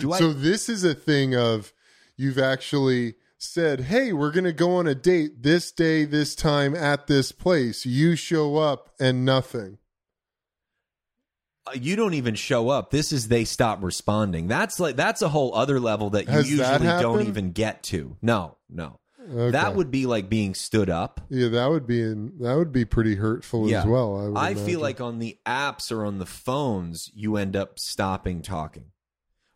Do 0.00 0.12
I? 0.12 0.18
So 0.18 0.32
this 0.32 0.70
is 0.70 0.84
a 0.84 0.94
thing 0.94 1.34
of 1.34 1.72
you've 2.18 2.38
actually 2.38 3.14
said, 3.38 3.80
"Hey, 3.80 4.12
we're 4.12 4.30
going 4.32 4.44
to 4.44 4.52
go 4.52 4.76
on 4.76 4.86
a 4.86 4.94
date 4.94 5.42
this 5.42 5.72
day, 5.72 6.04
this 6.04 6.34
time 6.34 6.74
at 6.74 7.06
this 7.06 7.32
place." 7.32 7.86
You 7.86 8.16
show 8.16 8.56
up 8.58 8.90
and 9.00 9.24
nothing. 9.24 9.78
Uh, 11.66 11.72
you 11.74 11.96
don't 11.96 12.14
even 12.14 12.34
show 12.34 12.68
up. 12.68 12.90
This 12.90 13.12
is 13.12 13.28
they 13.28 13.44
stop 13.44 13.82
responding. 13.82 14.48
That's 14.48 14.80
like, 14.80 14.96
that's 14.96 15.22
a 15.22 15.28
whole 15.28 15.54
other 15.54 15.78
level 15.80 16.10
that 16.10 16.26
you 16.26 16.32
Has 16.32 16.50
usually 16.50 16.78
that 16.86 17.02
don't 17.02 17.26
even 17.26 17.52
get 17.52 17.82
to. 17.84 18.16
No, 18.22 18.56
no. 18.68 18.98
Okay. 19.30 19.50
That 19.50 19.74
would 19.74 19.90
be 19.90 20.06
like 20.06 20.30
being 20.30 20.54
stood 20.54 20.88
up. 20.88 21.20
yeah, 21.28 21.48
that 21.48 21.66
would 21.66 21.86
be 21.86 22.00
in, 22.00 22.38
that 22.40 22.56
would 22.56 22.72
be 22.72 22.86
pretty 22.86 23.16
hurtful 23.16 23.68
Yeah. 23.68 23.80
as 23.80 23.84
well. 23.86 24.34
I, 24.38 24.50
I 24.50 24.54
feel 24.54 24.80
like 24.80 25.02
on 25.02 25.18
the 25.18 25.36
apps 25.44 25.92
or 25.92 26.06
on 26.06 26.18
the 26.18 26.24
phones, 26.24 27.10
you 27.14 27.36
end 27.36 27.54
up 27.54 27.78
stopping 27.78 28.40
talking. 28.40 28.86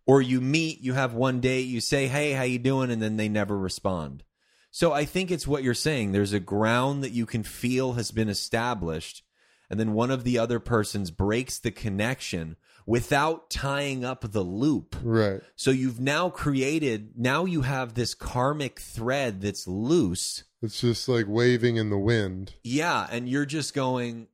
Or 0.06 0.20
you 0.20 0.40
meet, 0.40 0.80
you 0.80 0.94
have 0.94 1.14
one 1.14 1.40
date, 1.40 1.68
you 1.68 1.80
say, 1.80 2.08
"Hey, 2.08 2.32
how 2.32 2.42
you 2.42 2.58
doing?" 2.58 2.90
and 2.90 3.00
then 3.00 3.16
they 3.16 3.28
never 3.28 3.56
respond. 3.56 4.24
So 4.70 4.92
I 4.92 5.04
think 5.04 5.30
it's 5.30 5.46
what 5.46 5.62
you're 5.62 5.74
saying. 5.74 6.12
There's 6.12 6.32
a 6.32 6.40
ground 6.40 7.04
that 7.04 7.12
you 7.12 7.26
can 7.26 7.42
feel 7.42 7.92
has 7.92 8.10
been 8.10 8.28
established, 8.28 9.22
and 9.70 9.78
then 9.78 9.92
one 9.92 10.10
of 10.10 10.24
the 10.24 10.38
other 10.38 10.58
persons 10.58 11.10
breaks 11.10 11.58
the 11.58 11.70
connection 11.70 12.56
without 12.86 13.50
tying 13.50 14.04
up 14.04 14.32
the 14.32 14.42
loop. 14.42 14.96
right. 15.02 15.40
So 15.56 15.70
you've 15.70 16.00
now 16.00 16.30
created, 16.30 17.12
now 17.16 17.44
you 17.44 17.62
have 17.62 17.94
this 17.94 18.14
karmic 18.14 18.80
thread 18.80 19.40
that's 19.40 19.66
loose. 19.66 20.44
It's 20.62 20.80
just 20.80 21.08
like 21.08 21.26
waving 21.28 21.76
in 21.76 21.90
the 21.90 21.98
wind. 21.98 22.54
Yeah, 22.64 23.06
and 23.10 23.28
you're 23.28 23.46
just 23.46 23.74
going 23.74 24.28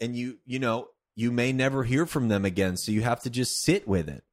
and 0.00 0.16
you 0.16 0.38
you 0.44 0.58
know, 0.58 0.88
you 1.14 1.30
may 1.30 1.52
never 1.52 1.84
hear 1.84 2.06
from 2.06 2.28
them 2.28 2.44
again, 2.44 2.76
so 2.76 2.90
you 2.90 3.02
have 3.02 3.22
to 3.22 3.30
just 3.30 3.60
sit 3.62 3.86
with 3.86 4.08
it. 4.08 4.24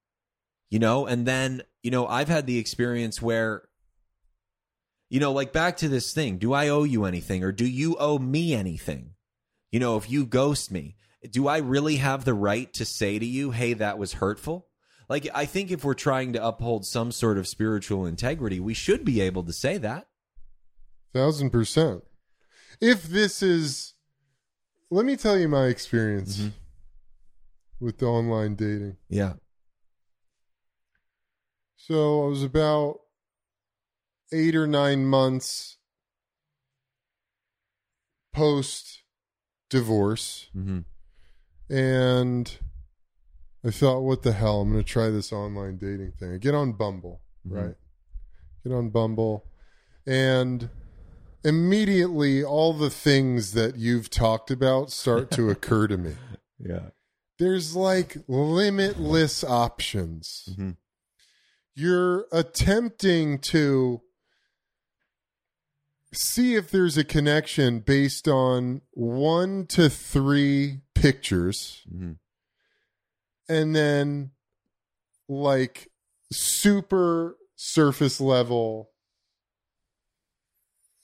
You 0.71 0.79
know, 0.79 1.05
and 1.05 1.27
then, 1.27 1.61
you 1.83 1.91
know, 1.91 2.07
I've 2.07 2.29
had 2.29 2.47
the 2.47 2.57
experience 2.57 3.21
where 3.21 3.67
you 5.09 5.19
know, 5.19 5.33
like 5.33 5.51
back 5.51 5.75
to 5.77 5.89
this 5.89 6.13
thing, 6.13 6.37
do 6.37 6.53
I 6.53 6.69
owe 6.69 6.83
you 6.83 7.03
anything 7.03 7.43
or 7.43 7.51
do 7.51 7.65
you 7.67 7.97
owe 7.99 8.17
me 8.17 8.53
anything? 8.53 9.11
You 9.69 9.81
know, 9.81 9.97
if 9.97 10.09
you 10.09 10.25
ghost 10.25 10.71
me, 10.71 10.95
do 11.29 11.49
I 11.49 11.57
really 11.57 11.97
have 11.97 12.23
the 12.23 12.33
right 12.33 12.71
to 12.75 12.85
say 12.85 13.19
to 13.19 13.25
you, 13.25 13.51
"Hey, 13.51 13.73
that 13.73 13.97
was 13.97 14.13
hurtful"? 14.13 14.69
Like 15.09 15.27
I 15.33 15.45
think 15.45 15.69
if 15.69 15.83
we're 15.83 15.93
trying 15.95 16.31
to 16.33 16.45
uphold 16.45 16.85
some 16.85 17.11
sort 17.11 17.37
of 17.37 17.45
spiritual 17.45 18.05
integrity, 18.05 18.61
we 18.61 18.73
should 18.73 19.03
be 19.03 19.19
able 19.19 19.43
to 19.43 19.51
say 19.51 19.77
that. 19.79 20.07
Thousand 21.13 21.49
percent. 21.49 22.05
If 22.79 23.03
this 23.03 23.43
is, 23.43 23.93
let 24.89 25.05
me 25.05 25.17
tell 25.17 25.37
you 25.37 25.49
my 25.49 25.65
experience 25.65 26.37
Mhm. 26.37 26.53
with 27.81 27.97
the 27.97 28.05
online 28.05 28.55
dating. 28.55 28.95
Yeah. 29.09 29.33
So 31.91 32.23
I 32.23 32.27
was 32.29 32.41
about 32.41 33.01
eight 34.31 34.55
or 34.55 34.65
nine 34.65 35.05
months 35.05 35.75
post 38.33 39.03
divorce, 39.69 40.47
Mhm. 40.55 40.85
and 41.69 42.57
I 43.61 43.71
thought, 43.71 44.03
what 44.03 44.21
the 44.23 44.31
hell? 44.31 44.61
I'm 44.61 44.71
going 44.71 44.81
to 44.81 44.89
try 44.89 45.09
this 45.09 45.33
online 45.33 45.79
dating 45.79 46.13
thing. 46.13 46.31
I 46.33 46.37
get 46.37 46.55
on 46.55 46.71
Bumble, 46.71 47.19
Mhm. 47.45 47.51
right? 47.51 47.75
Get 48.63 48.71
on 48.71 48.89
Bumble, 48.89 49.45
and 50.05 50.69
immediately 51.43 52.41
all 52.41 52.71
the 52.71 52.89
things 52.89 53.51
that 53.51 53.75
you've 53.75 54.09
talked 54.09 54.49
about 54.49 54.93
start 54.93 55.29
to 55.31 55.49
occur 55.49 55.87
to 55.87 55.97
me. 55.97 56.15
Yeah. 56.57 56.91
There's 57.37 57.75
like 57.75 58.15
limitless 58.29 59.43
options 59.43 60.47
Mhm. 60.57 60.77
You're 61.73 62.25
attempting 62.31 63.39
to 63.39 64.01
see 66.13 66.55
if 66.55 66.69
there's 66.71 66.97
a 66.97 67.03
connection 67.03 67.79
based 67.79 68.27
on 68.27 68.81
one 68.91 69.65
to 69.67 69.89
three 69.89 70.81
pictures 70.93 71.81
Mhm. 71.89 72.17
and 73.47 73.75
then 73.75 74.31
like 75.29 75.89
super 76.33 77.37
surface 77.55 78.19
level 78.19 78.91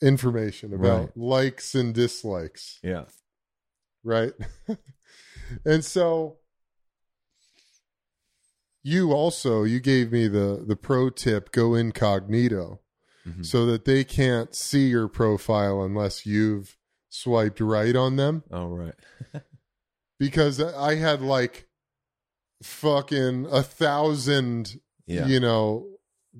information 0.02 0.74
about 0.74 1.00
Right. 1.16 1.18
likes 1.18 1.74
and 1.74 1.94
dislikes 1.94 2.80
Yeah. 2.84 3.06
right? 4.04 4.34
and 5.66 5.84
so 5.86 6.40
you 8.92 9.12
also 9.12 9.64
you 9.64 9.80
gave 9.80 10.12
me 10.12 10.28
the 10.30 10.64
the 10.66 10.76
pro 10.76 11.10
tip 11.10 11.52
go 11.52 11.76
incognito 11.76 12.80
Mhm. 13.28 13.46
so 13.46 13.66
that 13.66 13.84
they 13.84 14.04
can't 14.06 14.56
see 14.56 14.88
your 14.88 15.10
profile 15.10 15.82
unless 15.84 16.26
you've 16.26 16.78
swiped 17.10 17.60
right 17.60 17.96
on 17.96 18.16
them 18.16 18.44
Oh 18.50 18.68
right. 18.68 18.96
because 20.20 20.62
I 20.62 20.96
had 20.96 21.22
like 21.22 21.68
fucking 22.64 23.48
a 23.52 23.62
thousand 23.64 24.80
Yeah. 25.06 25.28
you 25.28 25.40
know 25.40 25.88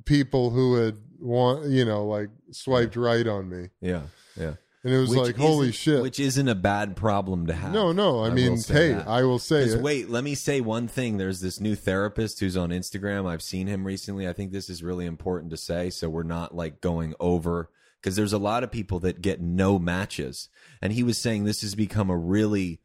people 0.06 0.50
who 0.52 0.76
had 0.76 0.98
want 1.20 1.70
you 1.70 1.84
know 1.86 2.06
like 2.06 2.30
swiped 2.52 2.96
right 2.96 3.28
on 3.28 3.50
me 3.50 3.70
yeah. 3.82 4.04
Yeah. 4.36 4.54
And 4.84 4.94
it 4.94 4.98
was 5.00 5.10
Which 5.10 5.20
like 5.20 5.36
holy 5.38 5.70
isn't- 5.70 5.74
shit 5.76 6.02
Which 6.02 6.20
isn't 6.20 6.48
a 6.48 6.56
bad 6.56 6.96
problem 6.96 7.48
to 7.48 7.54
have. 7.54 7.72
no 7.74 7.92
no 7.92 8.24
i, 8.24 8.30
mean 8.30 8.52
will 8.52 8.58
say 8.58 8.74
hey 8.74 8.94
that. 8.94 9.08
i 9.08 9.24
will 9.24 9.40
say 9.40 9.64
it. 9.64 9.82
wait, 9.82 10.10
let 10.10 10.24
me 10.24 10.36
say 10.36 10.62
one 10.62 10.88
thing. 10.88 11.18
There's 11.18 11.42
this 11.42 11.60
new 11.60 11.76
therapist 11.76 12.40
who's 12.40 12.56
on 12.58 12.70
Instagram. 12.70 13.28
I've 13.28 13.42
seen 13.42 13.68
him 13.68 13.86
recently. 13.86 14.28
I 14.28 14.34
think 14.34 14.52
this 14.52 14.70
is 14.70 14.84
really 14.84 15.06
important 15.06 15.52
to 15.52 15.58
say, 15.58 15.90
so 15.90 16.10
we're 16.10 16.24
not 16.24 16.56
like 16.56 16.80
going 16.82 17.14
over 17.20 17.70
because 18.00 18.16
there's 18.16 18.34
a 18.34 18.38
lot 18.38 18.64
of 18.64 18.72
people 18.72 19.00
that 19.00 19.22
get 19.22 19.42
no 19.42 19.80
matches, 19.80 20.50
and 20.82 20.94
he 20.94 21.02
was 21.04 21.18
saying 21.18 21.44
this 21.44 21.62
has 21.62 21.74
become 21.76 22.10
a 22.12 22.18
really 22.18 22.80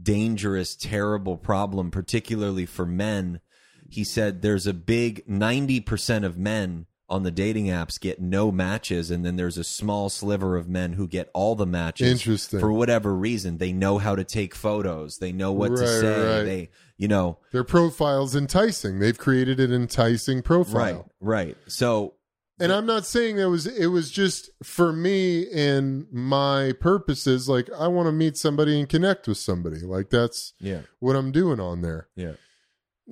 dangerous, 0.00 0.76
terrible 0.76 1.36
problem, 1.36 1.90
particularly 1.90 2.66
for 2.66 2.86
men. 2.86 3.40
He 3.88 4.04
said 4.04 4.42
there's 4.42 4.66
a 4.66 4.72
big 4.74 5.22
ninety 5.26 5.80
percent 5.80 6.24
of 6.24 6.36
men 6.38 6.86
on 7.12 7.22
the 7.22 7.30
dating 7.30 7.66
apps 7.66 8.00
get 8.00 8.20
no 8.20 8.50
matches, 8.50 9.10
and 9.10 9.24
then 9.24 9.36
there's 9.36 9.58
a 9.58 9.64
small 9.64 10.08
sliver 10.08 10.56
of 10.56 10.68
men 10.68 10.94
who 10.94 11.06
get 11.06 11.30
all 11.34 11.54
the 11.54 11.66
matches 11.66 12.10
Interesting. 12.10 12.58
for 12.58 12.72
whatever 12.72 13.14
reason. 13.14 13.58
They 13.58 13.72
know 13.72 13.98
how 13.98 14.16
to 14.16 14.24
take 14.24 14.54
photos. 14.54 15.18
They 15.18 15.30
know 15.30 15.52
what 15.52 15.76
to 15.76 15.86
say. 15.86 16.36
right. 16.38 16.42
They, 16.44 16.70
You 16.96 17.08
know, 17.08 17.38
Their 17.52 17.64
profile's 17.64 18.34
enticing. 18.34 18.98
They've 18.98 19.18
created 19.18 19.60
an 19.60 19.72
enticing 19.72 20.42
profile. 20.42 21.10
right, 21.20 21.54
right. 21.54 21.56
So 21.66 22.14
And 22.58 22.72
I'm 22.72 22.86
not 22.86 23.04
saying 23.06 23.36
that 23.36 23.50
was 23.50 23.66
it 23.66 23.86
was 23.88 24.10
just 24.10 24.50
for 24.62 24.92
me 24.92 25.50
and 25.52 26.06
my 26.12 26.72
purposes 26.80 27.48
like 27.48 27.68
I 27.76 27.88
want 27.88 28.06
to 28.06 28.12
meet 28.12 28.36
somebody 28.36 28.78
and 28.78 28.88
connect 28.88 29.26
with 29.28 29.38
somebody. 29.38 29.80
Like 29.80 30.10
that's 30.10 30.52
yeah, 30.60 30.82
what 31.00 31.16
I'm 31.16 31.32
doing 31.32 31.58
on 31.60 31.82
there. 31.82 32.08
yeah, 32.16 32.32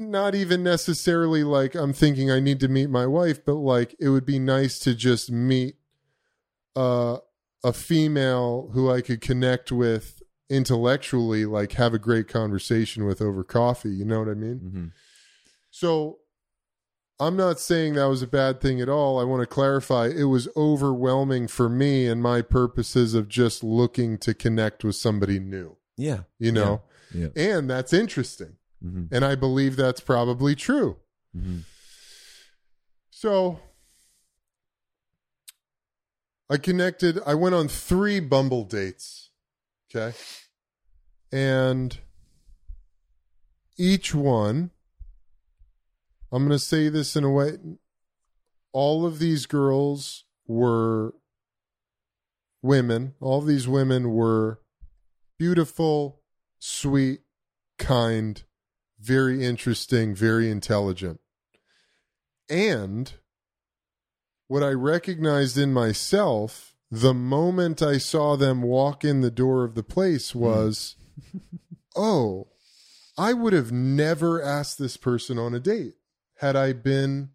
Not 0.00 0.34
even 0.34 0.62
necessarily 0.62 1.44
like 1.44 1.74
I'm 1.74 1.92
thinking 1.92 2.30
I 2.30 2.40
need 2.40 2.58
to 2.60 2.68
meet 2.68 2.88
my 2.88 3.06
wife, 3.06 3.44
but 3.44 3.54
like 3.54 3.94
it 4.00 4.08
would 4.08 4.24
be 4.24 4.38
nice 4.38 4.78
to 4.80 4.94
just 4.94 5.30
meet 5.30 5.76
uh 6.74 7.18
a 7.62 7.72
female 7.74 8.70
who 8.72 8.90
I 8.90 9.02
could 9.02 9.20
connect 9.20 9.70
with 9.70 10.22
intellectually, 10.48 11.44
like 11.44 11.72
have 11.72 11.92
a 11.92 11.98
great 11.98 12.26
conversation 12.26 13.04
with 13.04 13.20
over 13.20 13.44
coffee, 13.44 13.90
you 13.90 14.06
know 14.06 14.18
what 14.18 14.28
I 14.28 14.34
mean? 14.34 14.58
hmm 14.58 14.86
So 15.70 16.20
I'm 17.20 17.36
not 17.36 17.60
saying 17.60 17.94
that 17.94 18.06
was 18.06 18.22
a 18.22 18.26
bad 18.26 18.62
thing 18.62 18.80
at 18.80 18.88
all. 18.88 19.20
I 19.20 19.24
want 19.24 19.42
to 19.42 19.46
clarify 19.46 20.08
it 20.08 20.24
was 20.24 20.48
overwhelming 20.56 21.48
for 21.48 21.68
me 21.68 22.06
and 22.06 22.22
my 22.22 22.40
purposes 22.40 23.12
of 23.12 23.28
just 23.28 23.62
looking 23.62 24.16
to 24.18 24.32
connect 24.32 24.82
with 24.82 24.96
somebody 24.96 25.38
new, 25.38 25.76
yeah. 25.98 26.20
you 26.38 26.50
know? 26.50 26.80
Yeah. 27.12 27.28
And 27.36 27.68
that's 27.68 27.92
interesting. 27.92 28.56
Hmm 28.82 29.04
And 29.10 29.24
I 29.24 29.34
believe 29.34 29.76
that's 29.76 30.00
probably 30.00 30.54
true. 30.54 30.96
hmm 31.34 31.60
So 33.10 33.60
I 36.48 36.56
connected, 36.56 37.20
I 37.24 37.34
went 37.34 37.54
on 37.54 37.68
three 37.68 38.18
Bumble 38.18 38.64
dates. 38.64 39.30
Okay. 39.88 40.16
And 41.32 41.98
each 43.78 44.14
one, 44.14 44.70
I'm 46.32 46.42
going 46.46 46.50
to 46.50 46.64
say 46.64 46.88
this 46.88 47.14
in 47.14 47.24
a 47.24 47.30
way, 47.30 47.58
all 48.72 49.06
of 49.06 49.18
these 49.18 49.46
girls 49.46 50.24
were 50.46 51.14
women. 52.62 53.14
All 53.20 53.40
these 53.40 53.68
women 53.68 54.12
were 54.12 54.60
beautiful, 55.38 56.20
sweet, 56.58 57.20
kind, 57.78 58.42
very 59.00 59.44
interesting, 59.44 60.14
very 60.14 60.50
intelligent. 60.50 61.20
And 62.48 63.12
what 64.48 64.62
I 64.62 64.70
recognized 64.70 65.56
in 65.56 65.72
myself 65.72 66.70
the 66.90 67.14
moment 67.14 67.82
I 67.82 67.98
saw 67.98 68.36
them 68.36 68.62
walk 68.62 69.04
in 69.04 69.20
the 69.20 69.30
door 69.30 69.64
of 69.64 69.74
the 69.74 69.82
place 69.84 70.34
was, 70.34 70.96
oh, 71.96 72.48
I 73.16 73.32
would 73.32 73.52
have 73.52 73.70
never 73.70 74.42
asked 74.42 74.78
this 74.78 74.96
person 74.96 75.38
on 75.38 75.54
a 75.54 75.60
date 75.60 75.94
had 76.38 76.56
I 76.56 76.72
been 76.72 77.30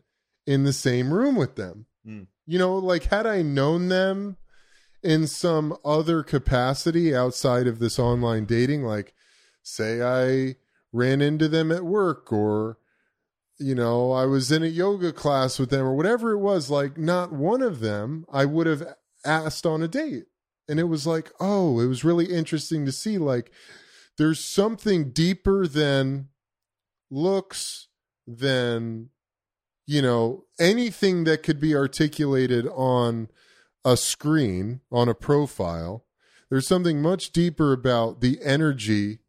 in 0.45 0.63
the 0.63 0.74
same 0.74 1.13
room 1.13 1.36
with 1.36 1.55
them. 1.55 1.86
Mm. 2.05 2.27
You 2.45 2.60
know, 2.60 2.75
like 2.75 3.05
had 3.05 3.25
I 3.25 3.41
known 3.41 3.88
them 3.88 4.38
in 5.01 5.27
some 5.27 5.77
other 5.86 6.22
capacity 6.22 7.15
outside 7.15 7.67
of 7.67 7.79
this 7.79 7.98
online 7.98 8.45
dating, 8.45 8.84
like 8.84 9.13
say 9.63 10.01
I 10.01 10.57
ran 10.95 11.21
into 11.21 11.47
them 11.47 11.71
at 11.71 11.83
work 11.83 12.31
or 12.31 12.77
you 13.57 13.73
know, 13.73 14.11
I 14.11 14.25
was 14.25 14.51
in 14.51 14.63
a 14.63 14.67
yoga 14.67 15.13
class 15.13 15.59
with 15.59 15.69
them 15.69 15.85
or 15.85 15.95
whatever 15.95 16.31
it 16.31 16.39
was, 16.39 16.69
like 16.69 16.97
not 16.97 17.31
one 17.31 17.61
of 17.61 17.79
them 17.79 18.25
I 18.29 18.43
would 18.43 18.67
have 18.67 18.95
asked 19.25 19.65
on 19.65 19.81
a 19.81 19.87
date. 19.87 20.25
And 20.67 20.79
it 20.79 20.85
was 20.85 21.07
like, 21.07 21.31
oh, 21.39 21.79
it 21.79 21.85
was 21.85 22.03
really 22.03 22.25
interesting 22.25 22.85
to 22.85 22.91
see 22.91 23.17
like 23.17 23.51
there's 24.17 24.43
something 24.43 25.11
deeper 25.11 25.67
than 25.67 26.29
looks, 27.09 27.87
than 28.27 29.09
you 29.87 30.01
know, 30.01 30.45
anything 30.59 31.25
that 31.25 31.43
could 31.43 31.59
be 31.59 31.75
articulated 31.75 32.67
on 32.67 33.29
a 33.85 33.95
screen, 33.95 34.81
on 34.91 35.07
a 35.07 35.13
profile. 35.13 36.05
There's 36.50 36.67
something 36.67 37.01
much 37.01 37.31
deeper 37.31 37.72
about 37.72 38.20
the 38.20 38.39
energy 38.43 39.20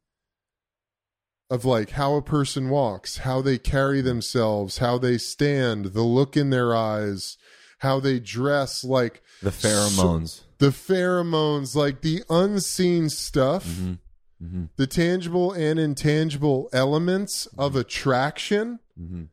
of 1.51 1.65
like 1.65 1.91
how 1.91 2.15
a 2.17 2.23
person 2.23 2.69
walks, 2.71 3.19
how 3.19 3.41
they 3.41 3.59
carry 3.59 4.01
themselves, 4.01 4.79
how 4.79 4.99
they 4.99 5.17
stand, 5.19 5.87
the 5.87 6.03
look 6.03 6.37
in 6.37 6.51
their 6.51 6.75
eyes, 6.75 7.37
how 7.81 8.01
they 8.01 8.19
dress, 8.19 8.83
like 8.83 9.23
The 9.43 9.51
pheromones. 9.51 10.43
the 10.59 10.71
pheromones, 10.71 11.75
like 11.77 12.01
the 12.01 12.23
unseen 12.29 13.09
stuff, 13.11 13.65
hmm 13.79 13.95
hmm 14.41 14.65
the 14.77 14.87
tangible 14.87 15.53
and 15.53 15.79
intangible 15.79 16.69
elements 16.73 17.47
of 17.57 17.75
attraction. 17.77 18.81
hmm 18.97 19.25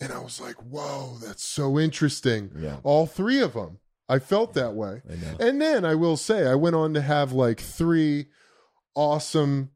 And 0.00 0.12
I 0.12 0.18
was 0.18 0.40
like, 0.40 0.56
whoa, 0.56 1.16
that's 1.24 1.44
so 1.44 1.78
interesting. 1.78 2.50
Yeah. 2.58 2.78
All 2.82 3.06
three 3.06 3.40
of 3.40 3.54
them. 3.54 3.78
I 4.08 4.18
felt 4.18 4.52
that 4.54 4.74
way. 4.74 5.00
And 5.40 5.62
then 5.62 5.84
I 5.86 5.94
will 5.94 6.16
say, 6.18 6.46
I 6.46 6.54
went 6.56 6.76
on 6.76 6.92
to 6.94 7.00
have 7.00 7.32
like 7.32 7.60
three 7.60 8.26
awesome 8.94 9.70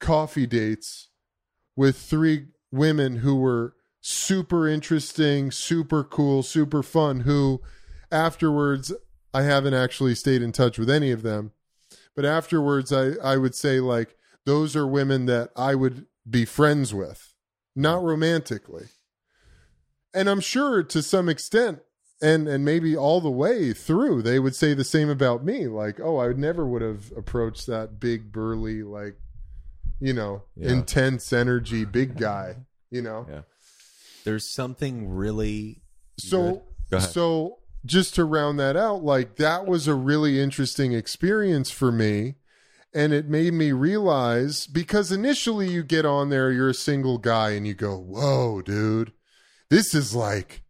coffee 0.00 0.46
dates 0.46 1.07
with 1.78 1.96
three 1.96 2.46
women 2.72 3.18
who 3.18 3.36
were 3.36 3.72
super 4.00 4.66
interesting, 4.66 5.52
super 5.52 6.02
cool, 6.02 6.42
super 6.42 6.82
fun. 6.82 7.20
Who 7.20 7.62
afterwards, 8.10 8.92
I 9.32 9.42
haven't 9.42 9.74
actually 9.74 10.16
stayed 10.16 10.42
in 10.42 10.50
touch 10.50 10.76
with 10.76 10.90
any 10.90 11.12
of 11.12 11.22
them, 11.22 11.52
but 12.16 12.24
afterwards, 12.24 12.92
I, 12.92 13.12
I 13.22 13.36
would 13.36 13.54
say 13.54 13.78
like 13.78 14.16
those 14.44 14.74
are 14.74 14.88
women 14.88 15.26
that 15.26 15.50
I 15.54 15.76
would 15.76 16.06
be 16.28 16.44
friends 16.44 16.92
with, 16.92 17.32
not 17.76 18.02
romantically. 18.02 18.88
And 20.12 20.28
I'm 20.28 20.40
sure 20.40 20.82
to 20.82 21.00
some 21.00 21.28
extent, 21.28 21.78
and 22.20 22.48
and 22.48 22.64
maybe 22.64 22.96
all 22.96 23.20
the 23.20 23.30
way 23.30 23.72
through 23.72 24.22
they 24.22 24.40
would 24.40 24.56
say 24.56 24.74
the 24.74 24.82
same 24.82 25.08
about 25.08 25.44
me 25.44 25.68
like 25.68 26.00
oh 26.00 26.16
i 26.16 26.26
would 26.26 26.36
never 26.36 26.66
would 26.66 26.82
have 26.82 27.12
approached 27.16 27.68
that 27.68 28.00
big 28.00 28.32
burly 28.32 28.82
like 28.82 29.14
you 30.00 30.12
know 30.12 30.42
Yeah. 30.56 30.70
intense 30.70 31.32
energy 31.32 31.84
big 31.84 32.16
guy 32.16 32.56
you 32.90 33.02
know? 33.02 33.26
Yeah. 33.28 33.42
There's 34.24 34.48
something 34.48 35.08
really 35.10 35.82
so 36.18 36.62
so 36.98 37.58
just 37.84 38.14
to 38.14 38.24
round 38.24 38.58
that 38.58 38.76
out 38.76 39.04
like 39.04 39.36
that 39.36 39.66
was 39.66 39.86
a 39.86 39.94
really 39.94 40.40
interesting 40.40 40.92
experience 40.92 41.70
for 41.70 41.92
me. 41.92 42.36
And 42.94 43.12
it 43.12 43.28
made 43.28 43.52
me 43.52 43.72
realize 43.72 44.66
because 44.66 45.12
initially 45.12 45.68
you 45.70 45.82
get 45.82 46.06
on 46.06 46.30
there 46.30 46.50
you're 46.50 46.70
a 46.70 46.74
single 46.74 47.18
guy 47.18 47.50
and 47.50 47.66
you 47.66 47.74
go 47.74 47.96
whoa 47.98 48.62
dude. 48.62 49.12
This 49.68 49.94
is 49.94 50.14
like 50.14 50.62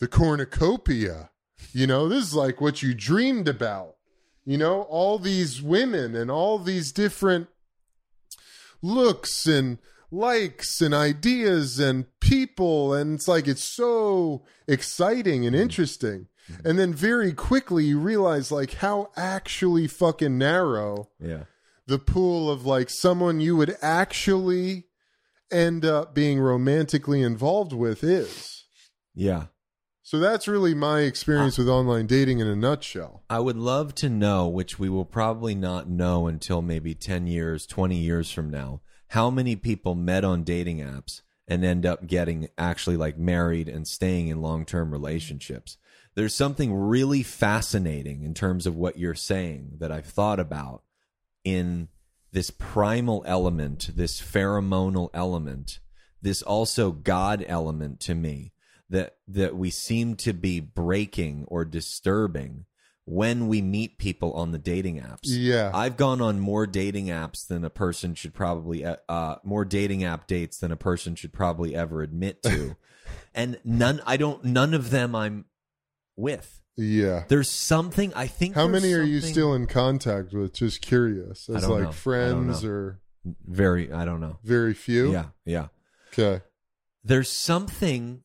the 0.00 0.08
cornucopia. 0.08 1.30
You 1.72 1.86
know 1.86 2.08
this 2.08 2.24
is 2.28 2.34
like 2.34 2.60
what 2.60 2.82
you 2.82 2.94
dreamed 2.94 3.48
about. 3.48 3.96
You 4.44 4.56
know 4.58 4.82
all 4.82 5.18
these 5.18 5.60
women 5.60 6.14
and 6.16 6.30
all 6.30 6.58
these 6.58 6.90
different 6.92 7.48
looks 8.82 9.46
and 9.46 9.78
likes 10.10 10.80
and 10.80 10.94
ideas 10.94 11.78
and 11.78 12.06
people 12.20 12.94
and 12.94 13.14
it's 13.14 13.28
like 13.28 13.48
it's 13.48 13.64
so 13.64 14.44
exciting 14.68 15.44
and 15.44 15.56
interesting 15.56 16.28
mm-hmm. 16.50 16.66
and 16.66 16.78
then 16.78 16.94
very 16.94 17.32
quickly 17.32 17.84
you 17.84 17.98
realize 17.98 18.52
like 18.52 18.74
how 18.74 19.10
actually 19.16 19.86
fucking 19.88 20.38
narrow 20.38 21.08
yeah. 21.18 21.44
the 21.86 21.98
pool 21.98 22.48
of 22.48 22.64
like 22.64 22.88
someone 22.88 23.40
you 23.40 23.56
would 23.56 23.76
actually 23.82 24.84
end 25.50 25.84
up 25.84 26.14
being 26.14 26.38
romantically 26.38 27.22
involved 27.22 27.72
with 27.72 28.04
is 28.04 28.64
Yeah. 29.14 29.46
So 30.06 30.20
that's 30.20 30.46
really 30.46 30.72
my 30.72 31.00
experience 31.00 31.58
with 31.58 31.68
online 31.68 32.06
dating 32.06 32.38
in 32.38 32.46
a 32.46 32.54
nutshell 32.54 33.24
I 33.28 33.40
would 33.40 33.56
love 33.56 33.92
to 33.96 34.08
know, 34.08 34.46
which 34.46 34.78
we 34.78 34.88
will 34.88 35.04
probably 35.04 35.56
not 35.56 35.88
know 35.88 36.28
until 36.28 36.62
maybe 36.62 36.94
10 36.94 37.26
years, 37.26 37.66
20 37.66 37.96
years 37.96 38.30
from 38.30 38.48
now, 38.48 38.82
how 39.08 39.30
many 39.30 39.56
people 39.56 39.96
met 39.96 40.22
on 40.22 40.44
dating 40.44 40.78
apps 40.78 41.22
and 41.48 41.64
end 41.64 41.84
up 41.84 42.06
getting 42.06 42.48
actually 42.56 42.96
like 42.96 43.18
married 43.18 43.68
and 43.68 43.88
staying 43.88 44.28
in 44.28 44.40
long 44.40 44.64
term 44.64 44.92
relationships. 44.92 45.76
There's 46.14 46.34
something 46.36 46.72
really 46.72 47.24
fascinating 47.24 48.22
in 48.22 48.32
terms 48.32 48.64
of 48.68 48.76
what 48.76 49.00
you're 49.00 49.16
saying 49.16 49.72
that 49.80 49.90
I've 49.90 50.06
thought 50.06 50.38
about 50.38 50.84
in 51.42 51.88
this 52.30 52.50
primal 52.50 53.24
element, 53.26 53.90
this 53.96 54.20
pheromonal 54.20 55.10
element, 55.12 55.80
this 56.22 56.42
also 56.42 56.92
God 56.92 57.44
element 57.48 57.98
to 58.02 58.14
me 58.14 58.52
that 58.90 59.16
that 59.28 59.56
we 59.56 59.70
seem 59.70 60.14
to 60.16 60.32
be 60.32 60.60
breaking 60.60 61.44
or 61.48 61.64
disturbing 61.64 62.64
when 63.04 63.46
we 63.46 63.62
meet 63.62 63.98
people 63.98 64.32
on 64.32 64.50
the 64.50 64.58
dating 64.58 65.00
apps. 65.00 65.20
yeah 65.24 65.70
I've 65.72 65.96
gone 65.96 66.20
on 66.20 66.40
more 66.40 66.66
dating 66.66 67.06
apps 67.06 67.46
than 67.46 67.64
a 67.64 67.70
person 67.70 68.14
should 68.14 68.34
probably 68.34 68.84
uh, 68.84 68.96
uh 69.08 69.36
more 69.44 69.64
dating 69.64 70.02
app 70.04 70.26
dates 70.26 70.58
than 70.58 70.72
a 70.72 70.76
person 70.76 71.14
should 71.14 71.32
probably 71.32 71.74
ever 71.74 72.02
admit 72.02 72.42
to. 72.42 72.76
and 73.34 73.58
none 73.64 74.00
I 74.06 74.16
don't 74.16 74.44
none 74.44 74.74
of 74.74 74.90
them 74.90 75.14
I'm 75.14 75.44
with. 76.16 76.60
yeah 76.76 77.24
There's 77.28 77.50
something 77.50 78.12
I 78.14 78.26
think 78.26 78.54
how 78.54 78.66
many 78.66 78.92
are 78.92 79.02
you 79.02 79.20
still 79.20 79.54
in 79.54 79.66
contact 79.66 80.32
with 80.32 80.54
just 80.54 80.80
curious 80.82 81.48
as 81.48 81.68
like 81.68 81.84
know. 81.84 81.92
Friends 81.92 82.64
or 82.64 83.00
very 83.46 83.92
I 83.92 84.04
don't 84.04 84.20
know. 84.20 84.38
very 84.42 84.74
few 84.74 85.12
Yeah, 85.12 85.26
yeah. 85.44 85.68
Okay. 86.12 86.42
there's 87.04 87.30
something 87.30 88.22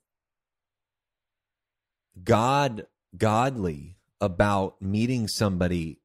god 2.24 2.86
godly 3.17 3.97
about 4.19 4.82
meeting 4.82 5.28
somebody 5.28 6.00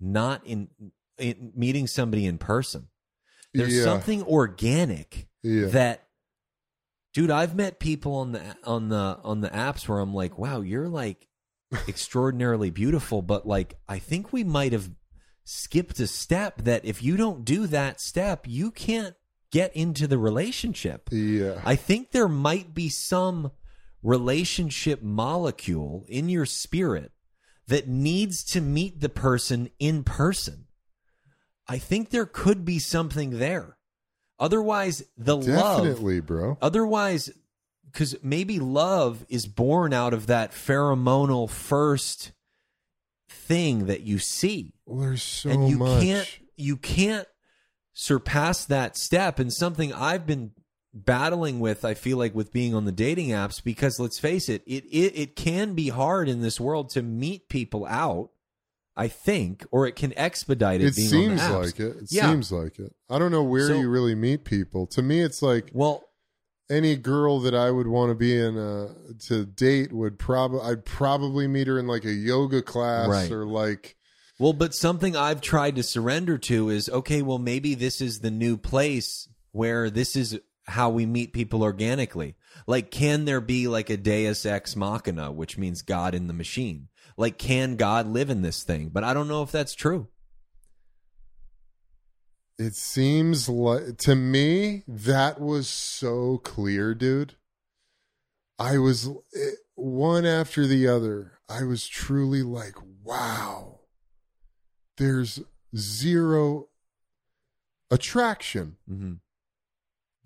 not 0.00 0.46
in, 0.46 0.68
in 1.18 1.52
meeting 1.54 1.86
somebody 1.86 2.26
in 2.26 2.38
person 2.38 2.88
there's 3.54 3.74
Yeah. 3.76 3.84
something 3.84 4.22
organic 4.24 5.28
Yeah. 5.42 5.66
that 5.68 6.06
dude 7.14 7.30
i've 7.30 7.54
met 7.54 7.78
people 7.80 8.14
on 8.16 8.32
the 8.32 8.42
on 8.64 8.88
the 8.88 9.18
on 9.24 9.40
the 9.40 9.48
apps 9.50 9.88
where 9.88 9.98
i'm 10.00 10.12
like 10.14 10.38
wow 10.38 10.60
you're 10.60 10.88
like 10.88 11.26
extraordinarily 11.88 12.70
beautiful 12.70 13.22
but 13.22 13.46
like 13.46 13.76
i 13.88 13.98
think 13.98 14.32
we 14.32 14.44
might 14.44 14.72
have 14.72 14.90
skipped 15.44 15.98
a 16.00 16.06
step 16.06 16.62
that 16.62 16.84
if 16.84 17.02
you 17.02 17.16
don't 17.16 17.44
do 17.44 17.66
that 17.68 18.00
step 18.00 18.44
you 18.48 18.70
can't 18.70 19.14
get 19.52 19.74
into 19.76 20.06
the 20.08 20.18
relationship 20.18 21.08
yeah. 21.12 21.60
I 21.64 21.76
think 21.76 22.10
there 22.10 22.28
might 22.28 22.74
be 22.74 22.88
some 22.88 23.52
relationship 24.02 25.02
molecule 25.02 26.04
in 26.08 26.28
your 26.28 26.46
spirit 26.46 27.12
that 27.66 27.88
needs 27.88 28.44
to 28.44 28.60
meet 28.60 29.00
the 29.00 29.08
person 29.08 29.68
in 29.78 30.04
person. 30.04 30.66
I 31.68 31.78
think 31.78 32.10
there 32.10 32.26
could 32.26 32.64
be 32.64 32.78
something 32.78 33.38
there. 33.38 33.76
Otherwise, 34.38 35.02
the 35.16 35.36
love, 35.36 35.82
Definitely, 35.82 36.20
bro. 36.20 36.58
otherwise, 36.62 37.30
because 37.90 38.16
maybe 38.22 38.60
love 38.60 39.24
is 39.28 39.46
born 39.46 39.92
out 39.92 40.12
of 40.14 40.26
that 40.26 40.52
pheromonal 40.52 41.48
first 41.50 42.32
thing 43.28 43.86
that 43.86 44.02
you 44.02 44.18
see 44.18 44.74
Well, 44.84 45.00
there's 45.00 45.22
so 45.22 45.50
and 45.50 45.68
you 45.68 45.78
much. 45.78 46.02
can't 46.02 46.38
you 46.56 46.76
can't 46.76 47.26
surpass 47.92 48.64
that 48.66 48.96
step 48.96 49.38
and 49.38 49.52
something 49.52 49.92
i've 49.92 50.26
been 50.26 50.50
battling 51.04 51.60
with 51.60 51.84
i 51.84 51.92
feel 51.92 52.16
like 52.16 52.34
with 52.34 52.50
being 52.52 52.74
on 52.74 52.84
the 52.86 52.92
dating 52.92 53.28
apps 53.28 53.62
because 53.62 54.00
let's 54.00 54.18
face 54.18 54.48
it 54.48 54.62
it 54.66 54.84
it, 54.86 55.12
it 55.18 55.36
can 55.36 55.74
be 55.74 55.88
hard 55.90 56.28
in 56.28 56.40
this 56.40 56.58
world 56.58 56.88
to 56.88 57.02
meet 57.02 57.48
people 57.50 57.84
out 57.86 58.30
i 58.96 59.06
think 59.06 59.66
or 59.70 59.86
it 59.86 59.94
can 59.94 60.16
expedite 60.16 60.80
it, 60.80 60.86
it 60.86 60.96
being 60.96 61.08
seems 61.08 61.40
on 61.42 61.52
the 61.52 61.58
apps. 61.58 61.64
like 61.66 61.80
it. 61.80 61.96
It 61.98 62.08
Yeah. 62.12 62.30
seems 62.30 62.50
like 62.50 62.78
it. 62.78 62.94
I 63.10 63.18
don't 63.18 63.30
know 63.30 63.42
where 63.44 63.66
So- 63.68 63.78
you 63.80 63.90
really 63.90 64.14
meet 64.14 64.44
people. 64.44 64.86
To 64.88 65.02
me, 65.02 65.20
it's 65.20 65.42
like 65.42 65.70
well 65.74 66.02
any 66.70 66.96
girl 66.96 67.38
that 67.40 67.54
I 67.54 67.70
would 67.70 67.86
want 67.86 68.10
to 68.10 68.14
be 68.16 68.36
in 68.36 68.56
a 68.56 68.88
to 69.28 69.44
date 69.44 69.92
would 69.92 70.18
probably 70.18 70.60
I'd 70.62 70.84
probably 70.86 71.46
meet 71.46 71.66
her 71.66 71.78
in 71.78 71.86
like 71.86 72.04
a 72.04 72.12
yoga 72.12 72.62
class 72.62 73.08
Right. 73.08 73.30
or 73.30 73.46
like 73.46 73.96
Well, 74.38 74.52
but 74.54 74.74
something 74.74 75.14
I've 75.14 75.40
tried 75.42 75.76
to 75.76 75.82
surrender 75.82 76.38
to 76.38 76.70
is 76.70 76.88
okay, 76.88 77.20
well, 77.22 77.38
maybe 77.38 77.74
this 77.74 78.00
is 78.00 78.20
the 78.20 78.30
new 78.30 78.56
place 78.56 79.28
where 79.52 79.90
this 79.90 80.16
is 80.16 80.38
how 80.66 80.90
we 80.90 81.06
meet 81.06 81.32
people 81.32 81.62
organically. 81.62 82.34
Like, 82.66 82.90
can 82.90 83.24
there 83.24 83.40
be 83.40 83.68
like 83.68 83.90
a 83.90 83.96
deus 83.96 84.44
ex 84.46 84.76
machina, 84.76 85.30
which 85.32 85.58
means 85.58 85.82
God 85.82 86.14
in 86.14 86.26
the 86.26 86.32
machine? 86.32 86.88
Like, 87.16 87.38
can 87.38 87.76
God 87.76 88.06
live 88.06 88.30
in 88.30 88.42
this 88.42 88.62
thing? 88.62 88.90
But 88.90 89.04
I 89.04 89.14
don't 89.14 89.28
know 89.28 89.42
if 89.42 89.52
that's 89.52 89.74
true. 89.74 90.08
it 92.58 92.74
seems 92.74 93.48
like 93.48 93.98
to 93.98 94.14
me 94.14 94.82
that 94.88 95.40
was 95.40 95.68
so 95.68 96.38
clear, 96.38 96.94
dude. 96.94 97.34
I 98.58 98.78
was 98.78 99.08
it, 99.32 99.58
one 99.74 100.24
after 100.24 100.66
the 100.66 100.88
other. 100.88 101.32
I 101.48 101.64
was 101.64 101.86
truly 101.86 102.42
like, 102.42 102.76
wow. 103.04 103.80
There's 104.96 105.42
zero 105.76 106.68
attraction. 107.90 108.76
hmm 108.88 109.14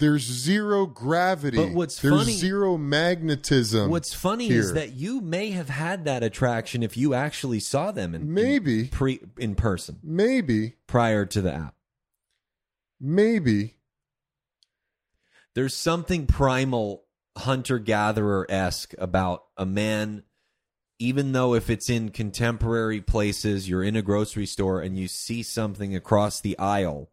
There's 0.00 0.22
zero 0.22 0.86
gravity. 0.86 1.58
But 1.58 1.72
what's 1.72 2.00
There's 2.00 2.18
funny- 2.18 2.32
zero 2.32 2.78
magnetism. 2.78 3.90
What's 3.90 4.14
funny 4.14 4.48
here. 4.48 4.60
is 4.60 4.72
that 4.72 4.94
you 4.94 5.20
may 5.20 5.50
have 5.50 5.68
had 5.68 6.06
that 6.06 6.22
attraction 6.22 6.82
if 6.82 6.96
you 6.96 7.12
actually 7.12 7.60
saw 7.60 7.92
them 7.92 8.14
in, 8.14 8.22
in 8.22 8.34
maybe, 8.34 8.88
pre 8.88 9.20
in 9.38 9.54
person 9.54 9.98
maybe, 10.02 10.76
prior 10.86 11.26
to 11.26 11.42
the 11.42 11.52
app. 11.52 11.74
maybe. 12.98 13.76
there's 15.54 15.74
something 15.74 16.26
primal 16.26 17.04
hunter 17.36 17.78
gatherer 17.78 18.46
esque 18.48 18.94
about 18.98 19.44
a 19.56 19.66
man, 19.66 20.22
even 20.98 21.32
though 21.32 21.54
if 21.54 21.68
it's 21.68 21.90
in 21.90 22.08
contemporary 22.08 23.00
places, 23.00 23.68
you're 23.68 23.82
in 23.82 23.96
a 23.96 24.02
grocery 24.02 24.46
store 24.46 24.80
and 24.80 24.98
you 24.98 25.08
see 25.08 25.42
something 25.42 25.94
across 25.94 26.40
the 26.40 26.58
aisle 26.58 27.10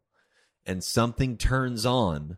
and 0.66 0.84
something 0.84 1.36
turns 1.36 1.86
on 1.86 2.38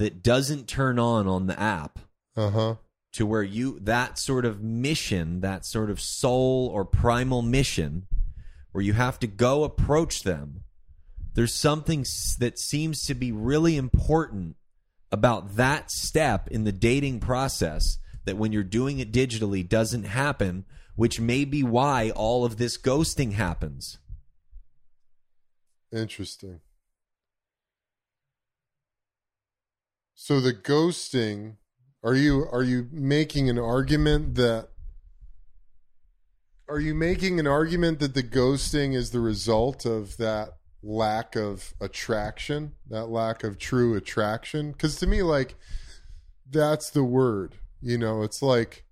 that 0.00 0.22
doesn't 0.22 0.66
turn 0.66 0.98
on 0.98 1.26
on 1.26 1.46
the 1.46 1.60
app 1.60 1.98
Uh 2.34 2.48
huh. 2.50 2.74
to 3.12 3.26
where 3.26 3.42
you 3.42 3.78
that 3.80 4.18
sort 4.18 4.46
of 4.46 4.62
mission, 4.62 5.42
that 5.42 5.66
sort 5.66 5.90
of 5.90 6.00
soul 6.00 6.70
or 6.72 6.86
primal 6.86 7.42
mission, 7.42 8.06
where 8.72 8.82
you 8.82 8.94
have 8.94 9.18
to 9.18 9.26
go 9.26 9.62
approach 9.62 10.22
them. 10.22 10.64
There's 11.34 11.54
something 11.54 12.06
that 12.38 12.58
seems 12.58 13.04
to 13.04 13.14
be 13.14 13.30
really 13.30 13.76
important 13.76 14.56
about 15.12 15.56
that 15.56 15.90
step 15.90 16.48
in 16.48 16.64
the 16.64 16.72
dating 16.72 17.20
process 17.20 17.98
that 18.24 18.38
when 18.38 18.52
you're 18.52 18.62
doing 18.64 19.00
it 19.00 19.12
digitally 19.12 19.68
doesn't 19.68 20.04
happen, 20.04 20.64
which 20.96 21.20
may 21.20 21.44
be 21.44 21.62
why 21.62 22.08
all 22.10 22.46
of 22.46 22.56
this 22.56 22.78
ghosting 22.78 23.32
happens. 23.32 23.98
Interesting. 25.92 26.60
So 30.22 30.38
the 30.38 30.52
ghosting, 30.52 31.56
are 32.04 32.14
you 32.14 32.46
are 32.52 32.62
you 32.62 32.90
making 32.92 33.48
an 33.48 33.58
argument 33.58 34.34
that 34.34 34.68
are 36.68 36.78
you 36.78 36.94
making 36.94 37.40
an 37.40 37.46
argument 37.46 38.00
that 38.00 38.12
the 38.12 38.22
ghosting 38.22 38.94
is 38.94 39.12
the 39.12 39.20
result 39.20 39.86
of 39.86 40.18
that 40.18 40.58
lack 40.82 41.36
of 41.36 41.72
attraction, 41.80 42.72
that 42.90 43.06
lack 43.06 43.44
of 43.44 43.58
true 43.58 43.96
attraction? 43.96 44.74
Cuz 44.74 44.96
to 44.96 45.06
me 45.06 45.22
like 45.22 45.54
that's 46.46 46.90
the 46.90 47.02
word. 47.02 47.54
You 47.80 47.96
know, 47.96 48.22
it's 48.22 48.42
like 48.42 48.84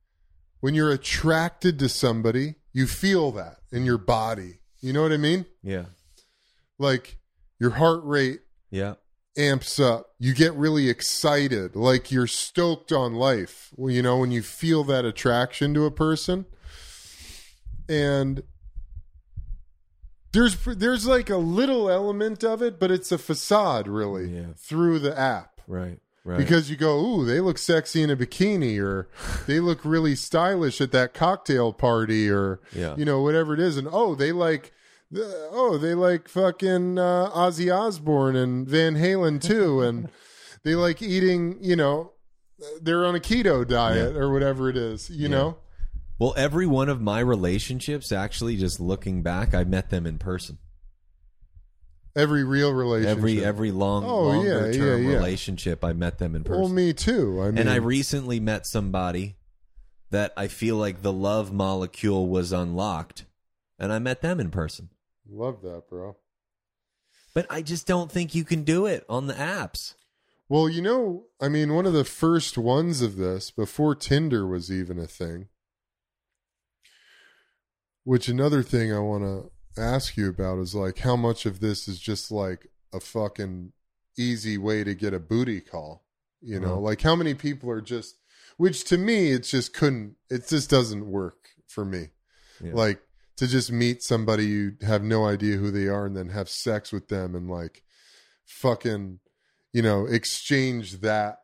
when 0.60 0.72
you're 0.72 0.90
attracted 0.90 1.78
to 1.80 1.90
somebody, 1.90 2.54
you 2.72 2.86
feel 2.86 3.32
that 3.32 3.58
in 3.70 3.84
your 3.84 3.98
body. 3.98 4.60
You 4.80 4.94
know 4.94 5.02
what 5.02 5.12
I 5.12 5.18
mean? 5.18 5.44
Yeah. 5.62 5.84
like 6.78 7.18
your 7.60 7.72
heart 7.72 8.00
rate 8.04 8.40
Yeah. 8.70 8.94
Amps 9.38 9.79
up 9.79 10.11
you 10.18 10.35
get 10.35 10.53
really 10.55 10.88
excited 10.90 11.77
like 11.77 12.11
you're 12.11 12.27
stoked 12.27 12.90
on 12.92 13.14
life 13.14 13.70
well, 13.77 13.90
you 13.92 14.03
know 14.03 14.18
when 14.18 14.31
you 14.33 14.42
feel 14.42 14.83
that 14.85 15.05
attraction 15.05 15.72
to 15.72 15.85
a 15.85 15.90
person 15.90 16.44
and 17.88 18.42
there's 20.33 20.57
there's 20.66 21.07
like 21.07 21.31
a 21.31 21.37
little 21.37 21.88
element 21.90 22.44
of 22.44 22.61
it 22.62 22.79
but 22.79 22.90
it's 22.90 23.12
a 23.12 23.18
facade 23.18 23.88
really 23.88 24.35
Yeah. 24.35 24.46
through 24.57 24.98
the 24.98 25.18
app 25.18 25.61
Right. 25.66 25.98
Right. 26.24 26.38
because 26.38 26.68
you 26.68 26.77
go 26.77 26.98
ooh 26.98 27.24
they 27.24 27.40
look 27.40 27.57
sexy 27.59 28.03
in 28.03 28.11
a 28.11 28.16
bikini 28.16 28.79
or 28.79 29.09
they 29.46 29.61
look 29.61 29.85
really 29.85 30.14
stylish 30.14 30.81
at 30.81 30.92
that 30.92 31.14
cocktail 31.14 31.72
party 31.72 32.29
or 32.29 32.61
Yeah. 32.74 32.94
you 32.96 33.05
know 33.05 33.22
whatever 33.22 33.55
it 33.55 33.61
is 33.61 33.77
and 33.77 33.88
oh 33.90 34.14
they 34.14 34.33
like 34.33 34.72
oh 35.16 35.78
they 35.78 35.94
like 35.94 36.28
fucking 36.28 36.98
uh, 36.98 37.30
Ozzy 37.30 37.74
Osbourne 37.74 38.36
and 38.36 38.68
Van 38.68 38.94
Halen 38.94 39.40
too 39.42 39.80
and 39.82 40.10
they 40.64 40.74
like 40.74 41.00
eating 41.00 41.56
you 41.62 41.76
know 41.76 42.12
they're 42.82 43.04
on 43.06 43.14
a 43.14 43.20
keto 43.20 43.66
diet 43.66 44.16
or 44.16 44.32
whatever 44.32 44.68
it 44.68 44.76
is 44.76 45.08
you 45.10 45.28
know 45.28 45.56
well, 46.20 46.34
every 46.36 46.66
one 46.66 46.88
of 46.88 47.00
my 47.00 47.20
relationships, 47.20 48.10
actually, 48.10 48.56
just 48.56 48.80
looking 48.80 49.22
back, 49.22 49.54
I 49.54 49.62
met 49.62 49.90
them 49.90 50.04
in 50.04 50.18
person. 50.18 50.58
every 52.16 52.42
real 52.42 52.72
relationship 52.72 53.16
Every 53.18 53.44
every 53.44 53.70
long 53.70 54.02
Oh, 54.04 54.32
yeah, 54.32 54.36
longer 54.54 54.66
yeah, 54.72 54.76
term 54.78 55.04
yeah. 55.04 55.14
relationship, 55.14 55.84
I 55.84 55.92
met 55.92 56.18
them 56.18 56.34
in 56.34 56.42
person. 56.42 56.60
well 56.60 56.68
me 56.68 56.92
too 56.92 57.40
I 57.40 57.46
mean 57.52 57.58
and 57.58 57.70
I 57.70 57.76
recently 57.76 58.40
met 58.40 58.66
somebody 58.66 59.36
that 60.10 60.32
I 60.36 60.48
feel 60.48 60.74
like 60.76 61.02
the 61.02 61.12
love 61.12 61.52
molecule 61.52 62.28
was 62.28 62.50
unlocked, 62.50 63.24
and 63.78 63.92
I 63.92 64.00
met 64.00 64.20
them 64.20 64.40
in 64.40 64.50
person. 64.50 64.88
Love 65.28 65.62
that 65.62 65.84
bro 65.88 66.16
But 67.34 67.46
I 67.50 67.62
just 67.62 67.86
don't 67.86 68.10
think 68.10 68.34
you 68.34 68.44
can 68.44 68.64
do 68.64 68.86
it 68.86 69.04
on 69.08 69.26
the 69.26 69.34
apps. 69.34 69.94
Well, 70.48 70.68
you 70.68 70.80
know, 70.80 71.26
I 71.40 71.48
mean, 71.48 71.74
one 71.74 71.84
of 71.84 71.92
the 71.92 72.04
first 72.04 72.56
ones 72.56 73.02
of 73.02 73.16
this 73.16 73.50
before 73.50 73.94
Tinder 73.94 74.46
was 74.46 74.72
even 74.72 74.98
a 74.98 75.06
thing. 75.06 75.48
Which 78.04 78.28
another 78.28 78.62
thing 78.62 78.92
I 78.92 79.00
want 79.00 79.24
to 79.24 79.80
ask 79.80 80.16
you 80.16 80.30
about 80.30 80.58
is 80.58 80.74
like 80.74 80.98
how 81.00 81.16
much 81.16 81.44
of 81.44 81.60
this 81.60 81.86
is 81.86 82.00
just 82.00 82.30
like 82.30 82.68
a 82.94 83.00
fucking 83.00 83.72
easy 84.16 84.56
way 84.56 84.82
to 84.82 84.94
get 84.94 85.12
a 85.12 85.20
booty 85.20 85.60
call, 85.60 86.06
you 86.40 86.58
know? 86.58 86.72
Uh-huh. 86.72 86.80
Like 86.80 87.02
how 87.02 87.14
many 87.14 87.34
people 87.34 87.70
are 87.70 87.82
just 87.82 88.16
which 88.56 88.84
to 88.84 88.98
me 88.98 89.32
it 89.32 89.40
just 89.40 89.74
couldn't 89.74 90.16
it 90.30 90.48
just 90.48 90.70
doesn't 90.70 91.06
work 91.06 91.50
for 91.66 91.84
me. 91.84 92.08
Yeah. 92.64 92.72
Like 92.72 93.00
to 93.38 93.46
just 93.46 93.72
meet 93.72 94.03
somebody 94.03 94.46
you 94.46 94.72
have 94.83 95.03
no 95.03 95.27
idea 95.27 95.57
who 95.57 95.70
they 95.70 95.88
are 95.88 96.07
and 96.07 96.16
then 96.16 96.29
have 96.29 96.48
sex 96.48 96.92
with 96.92 97.09
them 97.09 97.35
and 97.35 97.51
like 97.51 97.83
fucking 98.44 99.18
you 99.72 99.83
know 99.83 100.07
exchange 100.07 101.01
that 101.01 101.38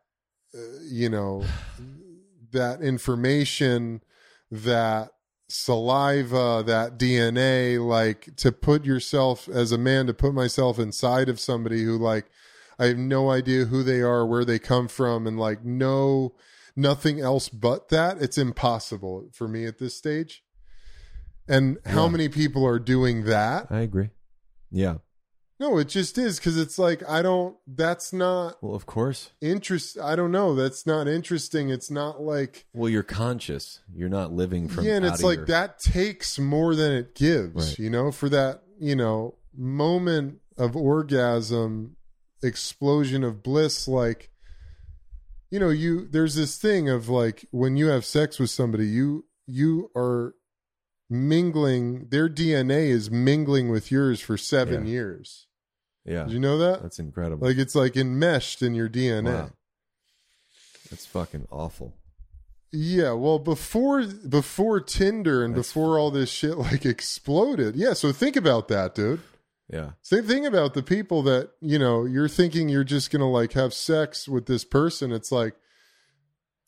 uh, 0.55 0.79
you 0.83 1.09
know, 1.09 1.43
that 2.51 2.81
information, 2.81 4.01
that 4.49 5.11
saliva, 5.49 6.63
that 6.65 6.97
DNA, 6.97 7.85
like 7.85 8.35
to 8.37 8.51
put 8.51 8.85
yourself 8.85 9.49
as 9.49 9.71
a 9.71 9.77
man, 9.77 10.07
to 10.07 10.13
put 10.13 10.33
myself 10.33 10.79
inside 10.79 11.27
of 11.27 11.39
somebody 11.39 11.83
who, 11.83 11.97
like, 11.97 12.25
I 12.79 12.85
have 12.85 12.97
no 12.97 13.31
idea 13.31 13.65
who 13.65 13.83
they 13.83 14.01
are, 14.01 14.25
where 14.25 14.45
they 14.45 14.59
come 14.59 14.87
from, 14.87 15.27
and 15.27 15.39
like, 15.39 15.65
no, 15.65 16.35
nothing 16.75 17.19
else 17.19 17.49
but 17.49 17.89
that. 17.89 18.21
It's 18.21 18.37
impossible 18.37 19.29
for 19.33 19.47
me 19.47 19.65
at 19.65 19.77
this 19.77 19.97
stage. 19.97 20.44
And 21.47 21.77
how 21.85 22.05
Yeah. 22.05 22.11
many 22.11 22.29
people 22.29 22.65
are 22.65 22.79
doing 22.79 23.25
that? 23.25 23.67
I 23.69 23.81
agree. 23.81 24.09
Yeah. 24.71 24.97
No, 25.59 25.77
it 25.77 25.87
just 25.87 26.17
is 26.17 26.37
because 26.37 26.57
it's 26.57 26.77
like 26.77 27.01
I 27.07 27.21
don't. 27.21 27.55
That's 27.65 28.11
not 28.11 28.61
Well, 28.61 28.75
of 28.75 28.85
course. 28.85 29.31
interest. 29.39 29.97
I 29.97 30.15
don't 30.17 30.31
know. 30.31 30.53
That's 30.53 30.85
not 30.85 31.07
interesting. 31.07 31.69
It's 31.69 31.89
not 31.89 32.21
like 32.21 32.65
Well, 32.73 32.89
you're 32.89 33.03
conscious. 33.03 33.79
You're 33.93 34.09
not 34.09 34.33
living 34.33 34.67
from 34.67 34.83
yeah, 34.85 34.95
and 34.97 35.05
it's 35.05 35.23
like 35.23 35.37
your- 35.37 35.45
that 35.45 35.79
takes 35.79 36.37
more 36.37 36.75
than 36.75 36.91
it 36.91 37.15
gives. 37.15 37.69
Right. 37.69 37.79
You 37.79 37.89
know, 37.89 38.11
for 38.11 38.27
that 38.29 38.63
you 38.79 38.95
know 38.97 39.37
moment 39.55 40.39
of 40.57 40.75
orgasm, 40.75 41.95
explosion 42.43 43.23
of 43.23 43.41
bliss, 43.41 43.87
like 43.87 44.29
you 45.51 45.59
know, 45.59 45.69
you 45.69 46.05
there's 46.07 46.35
this 46.35 46.57
thing 46.57 46.89
of 46.89 47.07
like 47.07 47.47
when 47.51 47.77
you 47.77 47.85
have 47.87 48.03
sex 48.03 48.39
with 48.39 48.49
somebody, 48.49 48.87
you 48.87 49.25
you 49.47 49.89
are 49.95 50.35
mingling. 51.09 52.07
Their 52.09 52.29
DNA 52.29 52.87
is 52.89 53.09
mingling 53.11 53.69
with 53.69 53.91
yours 53.91 54.19
for 54.21 54.37
seven 54.37 54.85
Yeah. 54.85 54.91
years. 54.91 55.47
Yeah. 56.05 56.23
Did 56.25 56.33
you 56.33 56.39
know 56.39 56.57
that? 56.59 56.81
That's 56.81 56.99
incredible. 56.99 57.47
Like 57.47 57.57
it's 57.57 57.75
like 57.75 57.95
enmeshed 57.97 58.61
in 58.61 58.75
your 58.75 58.89
DNA. 58.89 59.33
Wow. 59.33 59.51
That's 60.89 61.05
fucking 61.05 61.47
awful. 61.51 61.93
Yeah, 62.71 63.13
well, 63.13 63.39
before 63.39 64.03
before 64.05 64.81
Tinder 64.81 65.43
and 65.43 65.53
That's- 65.53 65.69
before 65.69 65.97
all 65.97 66.11
this 66.11 66.29
shit 66.29 66.57
like 66.57 66.85
exploded. 66.85 67.75
Yeah, 67.75 67.93
so 67.93 68.11
think 68.11 68.35
about 68.35 68.67
that, 68.67 68.93
dude. 68.95 69.21
Yeah. 69.71 69.91
Same 70.03 70.25
thing 70.25 70.45
about 70.45 70.75
the 70.75 70.83
people 70.83 71.23
that, 71.23 71.51
you 71.59 71.79
know, 71.79 72.05
you're 72.05 72.27
thinking 72.27 72.69
you're 72.69 72.83
just 72.83 73.09
going 73.09 73.21
to 73.21 73.25
like 73.25 73.53
have 73.53 73.73
sex 73.73 74.27
with 74.27 74.45
this 74.45 74.63
person. 74.63 75.11
It's 75.11 75.31
like 75.31 75.55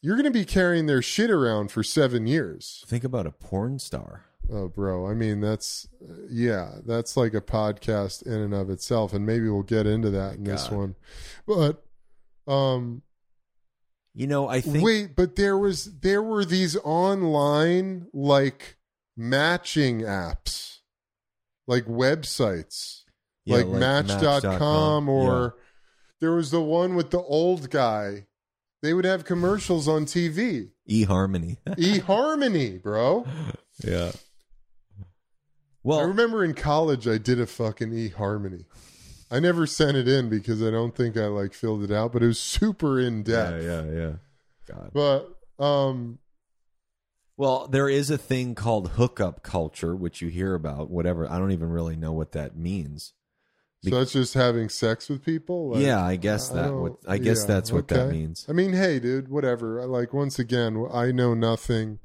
you're 0.02 0.16
going 0.16 0.26
to 0.26 0.32
be 0.32 0.46
carrying 0.46 0.88
their 0.88 1.02
shit 1.04 1.30
around 1.30 1.72
for 1.72 1.84
7 1.84 2.26
years. 2.26 2.84
Think 2.88 3.04
about 3.04 3.28
a 3.28 3.32
porn 3.32 3.78
star. 3.78 4.26
Oh, 4.52 4.68
bro. 4.70 5.08
I 5.08 5.14
mean, 5.14 5.42
that's 5.42 5.88
yeah, 6.30 6.76
that's 6.86 7.18
like 7.18 7.34
a 7.34 7.42
podcast 7.42 8.26
in 8.26 8.34
and 8.34 8.54
of 8.54 8.70
itself 8.70 9.14
and 9.14 9.26
maybe 9.26 9.50
we'll 9.50 9.64
get 9.64 9.86
into 9.86 10.10
that 10.12 10.36
in 10.36 10.44
this 10.44 10.70
one. 10.70 10.96
But 11.46 11.84
um 12.48 13.02
You 14.14 14.28
know, 14.28 14.48
I 14.48 14.62
think 14.62 14.84
Wait, 14.84 15.16
but 15.16 15.36
there 15.36 15.58
was 15.58 16.00
there 16.00 16.24
were 16.24 16.46
these 16.46 16.78
online 16.78 18.08
like 18.14 18.78
matching 19.18 20.02
apps, 20.02 20.78
like 21.68 21.86
websites, 21.86 23.04
Yeah, 23.46 23.58
like, 23.58 23.66
like 23.68 23.80
Match.com, 23.80 24.22
Match.com, 24.22 25.10
or 25.10 25.56
there 26.22 26.32
was 26.32 26.52
the 26.52 26.62
one 26.62 26.96
with 26.96 27.12
the 27.12 27.22
old 27.22 27.70
guy. 27.70 28.28
They 28.84 28.94
would 28.94 29.06
have 29.06 29.26
commercials 29.26 29.88
on 29.88 30.06
TV. 30.06 30.70
eHarmony. 30.90 31.58
eHarmony, 31.68 32.82
bro. 32.82 33.26
yeah. 33.84 34.12
I 36.00 36.04
remember 36.04 36.44
in 36.44 36.54
college 36.54 37.08
I 37.08 37.18
did 37.18 37.40
a 37.40 37.48
fucking 37.48 37.92
eHarmony. 37.92 38.66
I 39.30 39.40
never 39.40 39.66
sent 39.68 39.98
it 39.98 40.08
in 40.08 40.30
because 40.30 40.62
I 40.64 40.72
don't 40.72 40.96
think 40.96 41.18
I 41.18 41.26
like 41.28 41.54
filled 41.54 41.84
it 41.84 41.92
out, 41.92 42.14
but 42.14 42.24
it 42.24 42.28
was 42.28 42.40
super 42.40 43.00
in 43.00 43.24
depth. 43.24 43.64
yeah, 43.64 43.84
yeah. 43.84 43.92
Yeah. 43.92 44.12
God. 44.68 44.92
But 44.94 45.64
um 45.64 46.20
Well, 47.38 47.68
there 47.68 47.90
is 47.90 48.10
a 48.10 48.18
thing 48.18 48.56
called 48.56 48.92
hookup 48.92 49.44
culture, 49.44 49.96
which 49.96 50.22
you 50.22 50.30
hear 50.30 50.54
about. 50.56 50.90
Whatever, 50.90 51.30
I 51.32 51.38
don't 51.38 51.52
even 51.52 51.70
really 51.70 51.96
know 51.96 52.14
what 52.14 52.32
that 52.32 52.56
means. 52.58 53.14
Be- 53.84 53.92
So 53.92 54.02
it's 54.02 54.14
just 54.14 54.34
having 54.34 54.70
sex 54.70 55.08
with 55.08 55.24
people. 55.24 55.70
Like, 55.72 55.84
yeah, 55.84 56.04
I 56.04 56.16
guess 56.16 56.50
that. 56.50 56.64
don't- 56.70 56.82
What 56.82 56.98
I 57.08 57.18
guess 57.20 57.42
yeah, 57.42 57.48
that's 57.48 57.72
what 57.72 57.88
that 57.90 58.10
means. 58.10 58.46
I 58.50 58.54
mean, 58.54 58.74
hey, 58.74 59.00
dude, 59.00 59.28
whatever. 59.30 59.80
I- 59.82 59.86
Like 59.86 60.14
once 60.14 60.40
again, 60.40 60.88
I 60.92 61.12
know 61.12 61.34
nothing, 61.34 62.00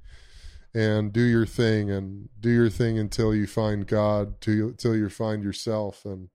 and 0.75 1.13
do 1.13 1.23
your 1.23 1.47
thing, 1.47 1.91
and 1.91 2.29
do 2.39 2.51
your 2.51 2.71
thing 2.71 2.99
until 2.99 3.35
you 3.35 3.47
find 3.47 3.87
God, 3.87 4.41
to, 4.43 4.57
till 4.57 4.69
until 4.69 4.97
you 4.97 5.09
find 5.09 5.43
yourself, 5.43 6.05
and 6.05 6.29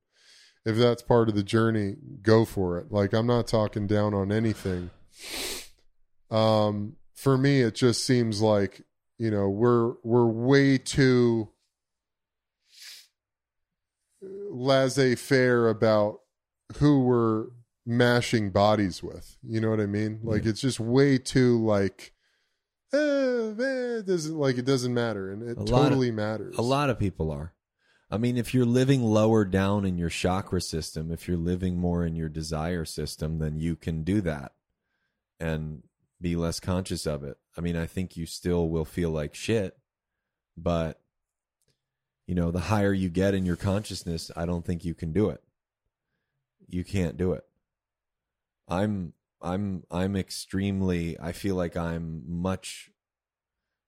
if 0.65 0.75
that's 0.75 1.01
part 1.01 1.29
of 1.29 1.35
the 1.35 1.43
journey, 1.43 1.95
go 2.21 2.45
for 2.45 2.77
it. 2.77 2.91
Like 2.91 3.13
I'm 3.13 3.27
not 3.27 3.47
talking 3.47 3.87
down 3.87 4.13
on 4.13 4.31
anything. 4.31 4.89
Um, 6.29 6.97
for 7.15 7.37
me, 7.37 7.61
it 7.61 7.73
just 7.75 8.05
seems 8.05 8.41
like 8.41 8.81
you 9.17 9.31
know 9.31 9.49
we're 9.49 9.93
we're 10.03 10.27
way 10.27 10.77
too 10.77 11.49
laissez-faire 14.21 15.69
about 15.69 16.19
who 16.77 17.01
we're 17.01 17.45
mashing 17.85 18.51
bodies 18.51 19.01
with. 19.01 19.37
You 19.41 19.61
know 19.61 19.69
what 19.69 19.79
I 19.79 19.85
mean? 19.85 20.19
Like 20.21 20.45
it's 20.45 20.61
just 20.61 20.79
way 20.79 21.17
too 21.17 21.63
like 21.63 22.13
eh, 22.93 22.97
eh, 22.97 23.97
it 23.99 24.05
doesn't 24.05 24.37
like 24.37 24.57
it 24.57 24.65
doesn't 24.65 24.93
matter 24.93 25.31
and 25.31 25.43
it 25.43 25.57
A 25.57 25.61
lot 25.61 25.69
of- 25.83 25.89
totally 25.89 26.11
matters. 26.11 26.55
A 26.57 26.61
lot 26.61 26.89
of 26.89 26.97
people 26.99 27.31
are. 27.31 27.53
I 28.09 28.17
mean, 28.17 28.37
if 28.37 28.53
you're 28.53 28.65
living 28.65 29.03
lower 29.03 29.43
down 29.43 29.83
in 29.85 29.97
your 29.97 30.09
chakra 30.09 30.61
system, 30.61 31.11
if 31.11 31.27
you're 31.27 31.35
living 31.35 31.77
more 31.77 32.05
in 32.05 32.15
your 32.15 32.29
desire 32.29 32.85
system, 32.85 33.39
then 33.39 33.57
you 33.59 33.75
can 33.75 34.03
do 34.03 34.21
that 34.21 34.53
and 35.41 35.83
be 36.21 36.35
less 36.37 36.59
conscious 36.61 37.05
of 37.05 37.23
it. 37.25 37.37
I 37.57 37.61
mean, 37.61 37.75
I 37.75 37.85
think 37.85 38.15
you 38.15 38.25
still 38.25 38.69
will 38.69 38.85
feel 38.85 39.09
like 39.11 39.35
shit, 39.35 39.77
but 40.55 41.01
you 42.27 42.35
know, 42.35 42.49
the 42.51 42.59
higher 42.61 42.93
you 42.93 43.09
get 43.09 43.33
in 43.33 43.45
your 43.45 43.55
consciousness, 43.57 44.31
I 44.35 44.45
don't 44.45 44.65
think 44.65 44.83
you 44.85 44.93
can 44.93 45.11
do 45.13 45.29
it. 45.29 45.41
You 46.67 46.83
can't 46.83 47.17
do 47.17 47.33
it. 47.33 47.43
I'm 48.67 49.13
I'm 49.41 49.83
I'm 49.91 50.15
extremely 50.15 51.19
I 51.19 51.31
feel 51.31 51.55
like 51.55 51.77
I'm 51.77 52.23
much 52.27 52.91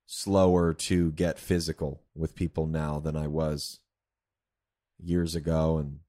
slower 0.05 0.73
to 0.73 1.11
get 1.11 1.39
physical 1.39 2.03
with 2.15 2.35
people 2.35 2.67
now 2.67 2.99
than 2.99 3.15
I 3.15 3.27
was 3.27 3.79
years 5.01 5.35
ago 5.35 5.77
and 5.77 5.99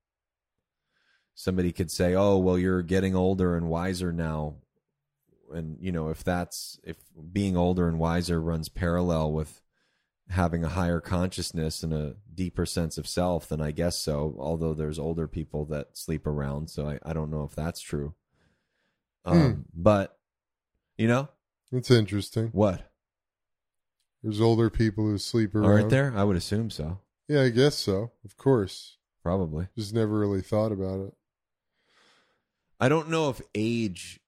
somebody 1.35 1.72
could 1.72 1.90
say, 1.90 2.14
"Oh, 2.14 2.38
well 2.38 2.59
you're 2.59 2.83
getting 2.83 3.16
older 3.16 3.57
and 3.57 3.68
wiser 3.68 4.12
now." 4.12 4.57
And 5.53 5.79
you 5.81 5.90
know, 5.90 6.11
if 6.11 6.22
that's 6.22 6.79
if 6.85 6.96
being 7.33 7.57
older 7.57 7.88
and 7.88 7.98
wiser 7.98 8.40
runs 8.40 8.68
parallel 8.68 9.33
with 9.33 9.62
having 10.29 10.62
a 10.64 10.68
higher 10.68 11.00
consciousness 11.00 11.83
and 11.83 11.92
a 11.92 12.14
deeper 12.33 12.64
sense 12.64 12.98
of 12.98 13.09
self, 13.09 13.48
then 13.48 13.61
I 13.61 13.72
guess 13.72 13.98
so. 13.98 14.37
Although 14.38 14.74
there's 14.74 14.98
older 14.98 15.26
people 15.26 15.64
that 15.66 15.96
sleep 15.96 16.26
around, 16.26 16.70
so 16.70 16.88
I, 16.88 16.98
I 17.05 17.12
don't 17.12 17.31
know 17.31 17.42
if 17.42 17.55
that's 17.55 17.81
true. 17.81 18.14
Um, 19.24 19.66
but 19.74 20.16
you 20.96 21.06
know 21.09 21.28
It's 21.72 21.90
interesting. 21.90 22.48
what? 22.48 22.90
There's 24.22 24.40
older 24.40 24.68
people 24.70 25.04
who 25.04 25.18
sleep 25.18 25.54
around. 25.54 25.64
Aren't 25.70 25.90
there? 25.90 26.12
I 26.16 26.24
would 26.24 26.37
assume 26.37 26.70
so. 26.70 26.98
Yeah, 27.28 27.42
I 27.42 27.48
guess 27.50 27.74
so. 27.76 28.12
Of 28.24 28.37
course. 28.37 28.96
Probably. 29.22 29.68
Just 29.76 29.94
never 29.94 30.18
really 30.18 30.40
thought 30.42 30.72
about 30.72 31.00
it. 31.00 31.14
I 32.78 32.88
don't 32.88 33.09
know 33.11 33.28
if 33.30 33.40
age. 33.54 34.20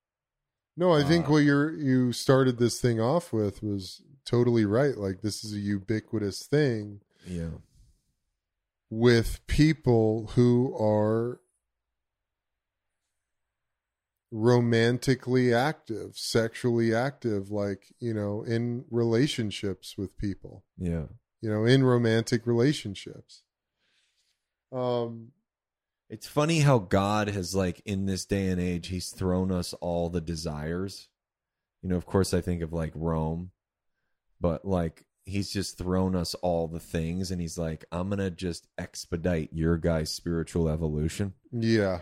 No, 0.76 0.92
I 0.92 1.02
think 1.04 1.26
Uh, 1.26 1.32
what 1.32 1.38
you're 1.38 1.72
you 1.74 2.12
started 2.12 2.58
this 2.58 2.80
thing 2.80 3.00
off 3.00 3.32
with 3.32 3.62
was 3.62 4.02
totally 4.24 4.64
right. 4.64 4.96
Like 4.96 5.20
this 5.20 5.44
is 5.44 5.52
a 5.52 5.58
ubiquitous 5.58 6.46
thing 6.46 7.00
Yeah. 7.26 7.50
with 8.90 9.46
people 9.46 10.28
who 10.34 10.74
are 10.78 11.40
romantically 14.32 15.52
active, 15.54 16.16
sexually 16.16 16.92
active, 16.94 17.50
like, 17.50 17.94
you 18.00 18.14
know, 18.14 18.42
in 18.42 18.84
relationships 18.90 19.96
with 19.98 20.16
people, 20.16 20.64
Yeah. 20.78 21.06
you 21.42 21.50
know, 21.50 21.64
in 21.66 21.84
romantic 21.84 22.46
relationships. 22.46 23.44
Um, 24.72 25.32
It's 26.08 26.26
funny 26.26 26.60
how 26.60 26.78
God 26.78 27.28
has 27.28 27.54
like 27.54 27.80
in 27.86 28.04
this 28.06 28.24
day 28.26 28.48
and 28.48 28.60
age, 28.60 28.88
He's 28.88 29.10
thrown 29.10 29.50
us 29.52 29.72
all 29.74 30.08
the 30.10 30.20
desires. 30.20 31.08
You 31.82 31.88
know, 31.90 31.96
of 31.96 32.04
course, 32.06 32.34
I 32.34 32.40
think 32.42 32.60
of 32.62 32.72
like 32.72 32.92
Rome, 32.94 33.50
but 34.40 34.64
like 34.64 35.04
He's 35.24 35.50
just 35.52 35.78
thrown 35.78 36.14
us 36.16 36.34
all 36.36 36.68
the 36.68 36.80
things, 36.80 37.30
and 37.30 37.40
He's 37.40 37.56
like, 37.56 37.84
I'm 37.92 38.08
gonna 38.10 38.30
just 38.30 38.66
expedite 38.76 39.50
your 39.52 39.76
guys' 39.78 40.10
spiritual 40.10 40.68
evolution 40.68 41.34
yeah. 41.50 42.00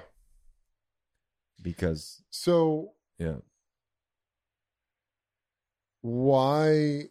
Because, 1.62 2.22
So 2.30 2.92
yeah, 3.18 3.36
why 6.00 7.04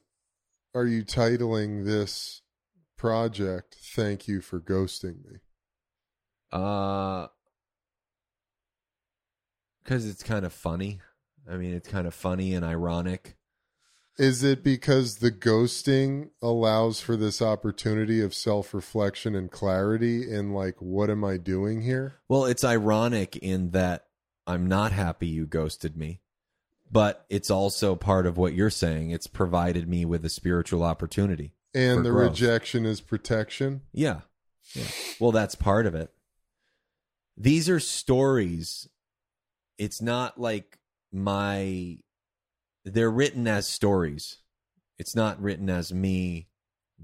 are 0.74 0.86
you 0.86 1.04
titling 1.04 1.86
this 1.86 2.42
project 2.98 3.76
Thank 3.82 4.28
You 4.28 4.42
for 4.42 4.60
Ghosting 4.60 5.24
Me? 5.26 5.40
uh, 6.52 7.28
because 9.84 10.06
it's 10.08 10.24
kind 10.24 10.46
of 10.46 10.54
funny. 10.54 11.00
I 11.50 11.58
mean, 11.58 11.74
it's 11.74 11.90
kind 11.90 12.06
of 12.06 12.14
funny 12.14 12.54
and 12.54 12.64
ironic. 12.64 13.36
Is 14.18 14.44
it 14.44 14.64
because 14.64 15.18
the 15.18 15.32
ghosting 15.32 16.32
allows 16.42 17.00
for 17.00 17.16
this 17.16 17.42
opportunity 17.42 18.22
of 18.22 18.34
self 18.34 18.74
reflection 18.74 19.34
and 19.34 19.50
clarity 19.50 20.30
in 20.30 20.52
like, 20.52 20.76
what 20.82 21.10
am 21.10 21.24
I 21.24 21.38
doing 21.38 21.82
here? 21.82 22.16
Well, 22.28 22.46
it's 22.46 22.64
ironic 22.66 23.38
in 23.38 23.72
that 23.72 24.09
I'm 24.50 24.66
not 24.68 24.92
happy 24.92 25.28
you 25.28 25.46
ghosted 25.46 25.96
me, 25.96 26.22
but 26.92 27.26
it's 27.30 27.52
also 27.52 27.96
part 27.96 28.26
of 28.26 28.36
what 28.38 28.54
you're 28.54 28.70
saying. 28.72 29.12
It's 29.12 29.28
provided 29.28 29.88
me 29.88 30.06
with 30.06 30.26
a 30.26 30.30
spiritual 30.30 30.84
opportunity. 30.84 31.54
And 31.76 32.04
the 32.04 32.10
growth. 32.10 32.32
rejection 32.32 32.86
is 32.86 33.00
protection. 33.00 33.82
Yeah. 33.94 34.22
Yeah. 34.74 34.86
Well, 35.20 35.32
that's 35.32 35.54
part 35.56 35.86
of 35.86 35.94
it. 35.94 36.12
These 37.38 37.70
are 37.70 37.80
stories. 37.80 38.90
It's 39.78 40.02
not 40.02 40.40
like 40.40 40.80
my 41.12 42.00
they're 42.86 43.12
written 43.12 43.48
as 43.48 43.68
stories. 43.68 44.38
It's 44.98 45.16
not 45.16 45.40
written 45.42 45.70
as 45.70 45.94
me 45.94 46.48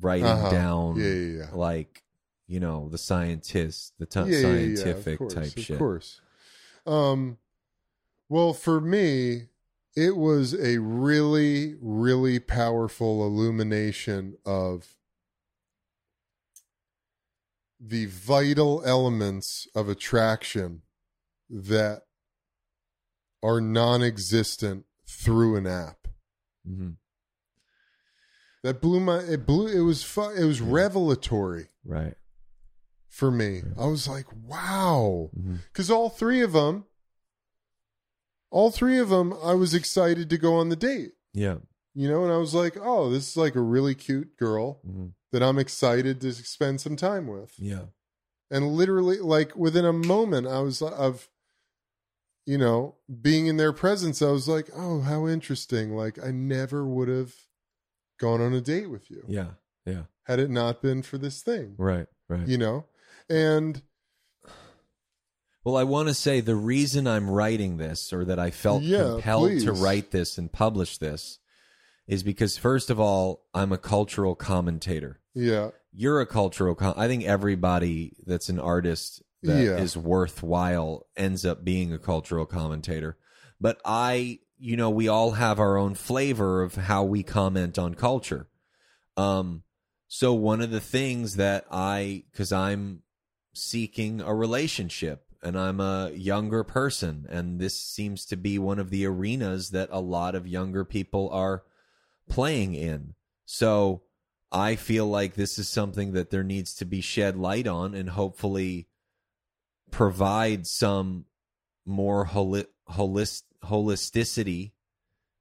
writing 0.01 0.25
Uh-huh. 0.25 0.49
down 0.51 0.95
Yeah, 0.97 1.05
yeah, 1.05 1.37
yeah. 1.37 1.49
like, 1.53 2.03
you 2.47 2.59
know, 2.59 2.89
the 2.89 2.97
scientist, 2.97 3.93
the 3.99 4.05
t- 4.07 4.41
scientific 4.41 5.19
course, 5.19 5.33
type 5.33 5.53
shit 5.57 5.69
of 5.71 5.77
course. 5.77 6.21
Um, 6.85 7.37
well, 8.29 8.53
for 8.53 8.79
me, 8.81 9.47
it 9.95 10.17
was 10.17 10.53
a 10.53 10.77
really, 10.79 11.75
really 11.81 12.39
powerful 12.39 13.25
illumination 13.25 14.37
of 14.45 14.95
the 17.79 18.05
vital 18.05 18.81
elements 18.85 19.67
of 19.75 19.89
attraction 19.89 20.81
that 21.49 22.03
are 23.43 23.61
non-existent 23.61 24.85
through 25.07 25.55
an 25.55 25.67
app. 25.67 26.07
hmm 26.65 26.91
That 28.63 28.81
blew 28.81 28.99
my 28.99 29.19
it 29.19 29.45
blew 29.45 29.67
it 29.67 29.81
was 29.81 30.01
fu- 30.03 30.31
it 30.31 30.43
was 30.45 30.61
revelatory 30.61 31.67
Right. 31.83 32.15
For 33.15 33.31
me. 33.31 33.61
I 33.79 33.85
was 33.85 34.09
like, 34.09 34.25
wow. 34.45 35.31
Because 35.71 35.89
all 35.89 36.09
three 36.09 36.41
of 36.41 36.51
them, 36.51 36.83
all 38.51 38.71
three 38.71 38.99
of 38.99 39.07
them, 39.07 39.33
I 39.41 39.53
was 39.53 39.73
excited 39.73 40.29
to 40.29 40.37
go 40.37 40.55
on 40.55 40.67
the 40.67 40.75
date. 40.75 41.11
Yeah. 41.33 41.59
You 41.93 42.09
know, 42.09 42.23
and 42.25 42.33
I 42.33 42.37
was 42.37 42.53
like, 42.53 42.75
oh, 42.79 43.09
this 43.09 43.29
is 43.29 43.37
like 43.37 43.55
a 43.55 43.61
really 43.61 43.95
cute 43.95 44.37
girl 44.37 44.81
hmm 44.85 45.07
that 45.31 45.43
I'm 45.43 45.59
excited 45.59 46.21
to 46.21 46.31
spend 46.31 46.79
some 46.79 46.95
time 46.95 47.27
with. 47.27 47.53
Yeah. 47.57 47.87
And 48.49 48.69
literally, 48.69 49.17
like 49.17 49.53
within 49.53 49.83
a 49.83 49.91
moment, 49.91 50.47
I 50.47 50.59
was 50.59 50.81
of, 50.81 51.27
you 52.45 52.57
know, 52.57 52.95
being 53.21 53.47
in 53.47 53.57
their 53.57 53.73
presence. 53.73 54.21
I 54.21 54.31
was 54.31 54.47
like, 54.47 54.69
oh, 54.73 55.01
how 55.01 55.27
interesting! 55.27 55.91
Like 55.93 56.23
I 56.23 56.31
never 56.31 56.85
would 56.87 57.09
have 57.09 57.33
gone 58.17 58.39
on 58.39 58.53
a 58.53 58.61
date 58.61 58.89
with 58.89 59.11
you 59.11 59.23
Yeah. 59.27 59.51
Yeah. 59.85 60.03
had 60.23 60.39
it 60.39 60.49
not 60.49 60.81
been 60.81 61.01
for 61.01 61.17
this 61.17 61.41
thing. 61.41 61.75
Right. 61.77 62.07
Right. 62.29 62.47
You 62.47 62.57
know, 62.57 62.85
and 63.29 63.81
Well, 65.63 65.77
I 65.77 65.83
want 65.83 66.07
to 66.09 66.13
say 66.13 66.41
the 66.41 66.55
reason 66.55 67.07
I'm 67.07 67.29
writing 67.29 67.77
this 67.77 68.13
or 68.13 68.23
that 68.25 68.37
I 68.39 68.51
felt 68.51 68.83
Yeah, 68.83 69.13
compelled 69.13 69.59
to 69.61 69.71
write 69.71 70.11
this 70.11 70.37
and 70.37 70.51
publish 70.51 70.97
this 70.99 71.39
is 72.07 72.21
because, 72.21 72.55
first 72.57 72.89
of 72.91 72.99
all, 72.99 73.45
I'm 73.53 73.71
a 73.71 73.77
cultural 73.79 74.35
commentator. 74.35 75.21
yeah, 75.33 75.71
You're 75.91 76.21
a 76.21 76.27
cultural 76.27 76.75
com- 76.75 76.93
I 76.97 77.07
think 77.07 77.23
everybody 77.23 78.15
that's 78.27 78.47
an 78.49 78.59
artist 78.59 79.23
that 79.41 79.79
is 79.79 79.95
Yeah. 79.95 80.01
worthwhile 80.03 81.07
ends 81.17 81.45
up 81.45 81.63
being 81.63 81.91
a 81.93 81.97
cultural 81.99 82.45
commentator. 82.45 83.17
But 83.59 83.79
I, 83.85 84.39
you 84.59 84.75
know, 84.77 84.89
we 84.91 85.07
all 85.07 85.31
have 85.31 85.59
our 85.59 85.77
own 85.77 85.95
flavor 85.95 86.61
of 86.61 86.75
how 86.75 87.03
we 87.03 87.23
comment 87.23 87.79
on 87.79 87.95
culture. 87.95 88.49
Um, 89.17 89.63
so 90.07 90.33
one 90.33 90.61
of 90.61 90.69
the 90.69 90.79
things 90.81 91.37
that 91.37 91.65
I, 91.71 92.25
because 92.31 92.51
I'm 92.51 93.01
seeking 93.55 94.21
a 94.21 94.33
relationship 94.33 95.25
and 95.41 95.59
I'm 95.59 95.79
a 95.79 96.11
younger 96.11 96.63
person, 96.63 97.27
and 97.29 97.59
this 97.59 97.79
seems 97.79 98.25
to 98.25 98.35
be 98.35 98.57
one 98.57 98.79
of 98.79 98.89
the 98.89 99.05
arenas 99.05 99.69
that 99.69 99.89
a 99.91 99.99
lot 99.99 100.33
of 100.33 100.47
younger 100.47 100.83
people 100.83 101.29
are 101.29 101.63
playing 102.27 102.73
in. 102.73 103.13
So 103.45 104.01
I 104.51 104.75
feel 104.75 105.05
like 105.05 105.35
this 105.35 105.59
is 105.59 105.69
something 105.69 106.13
that 106.13 106.31
there 106.31 106.43
needs 106.43 106.73
to 106.75 106.85
be 106.85 106.99
shed 106.99 107.37
light 107.37 107.67
on 107.67 107.93
and 107.93 108.09
hopefully 108.09 108.87
provide 109.91 110.65
some 110.65 111.25
more 111.85 112.25
holi- 112.25 112.65
holist- 112.89 113.43
holisticity 113.63 114.71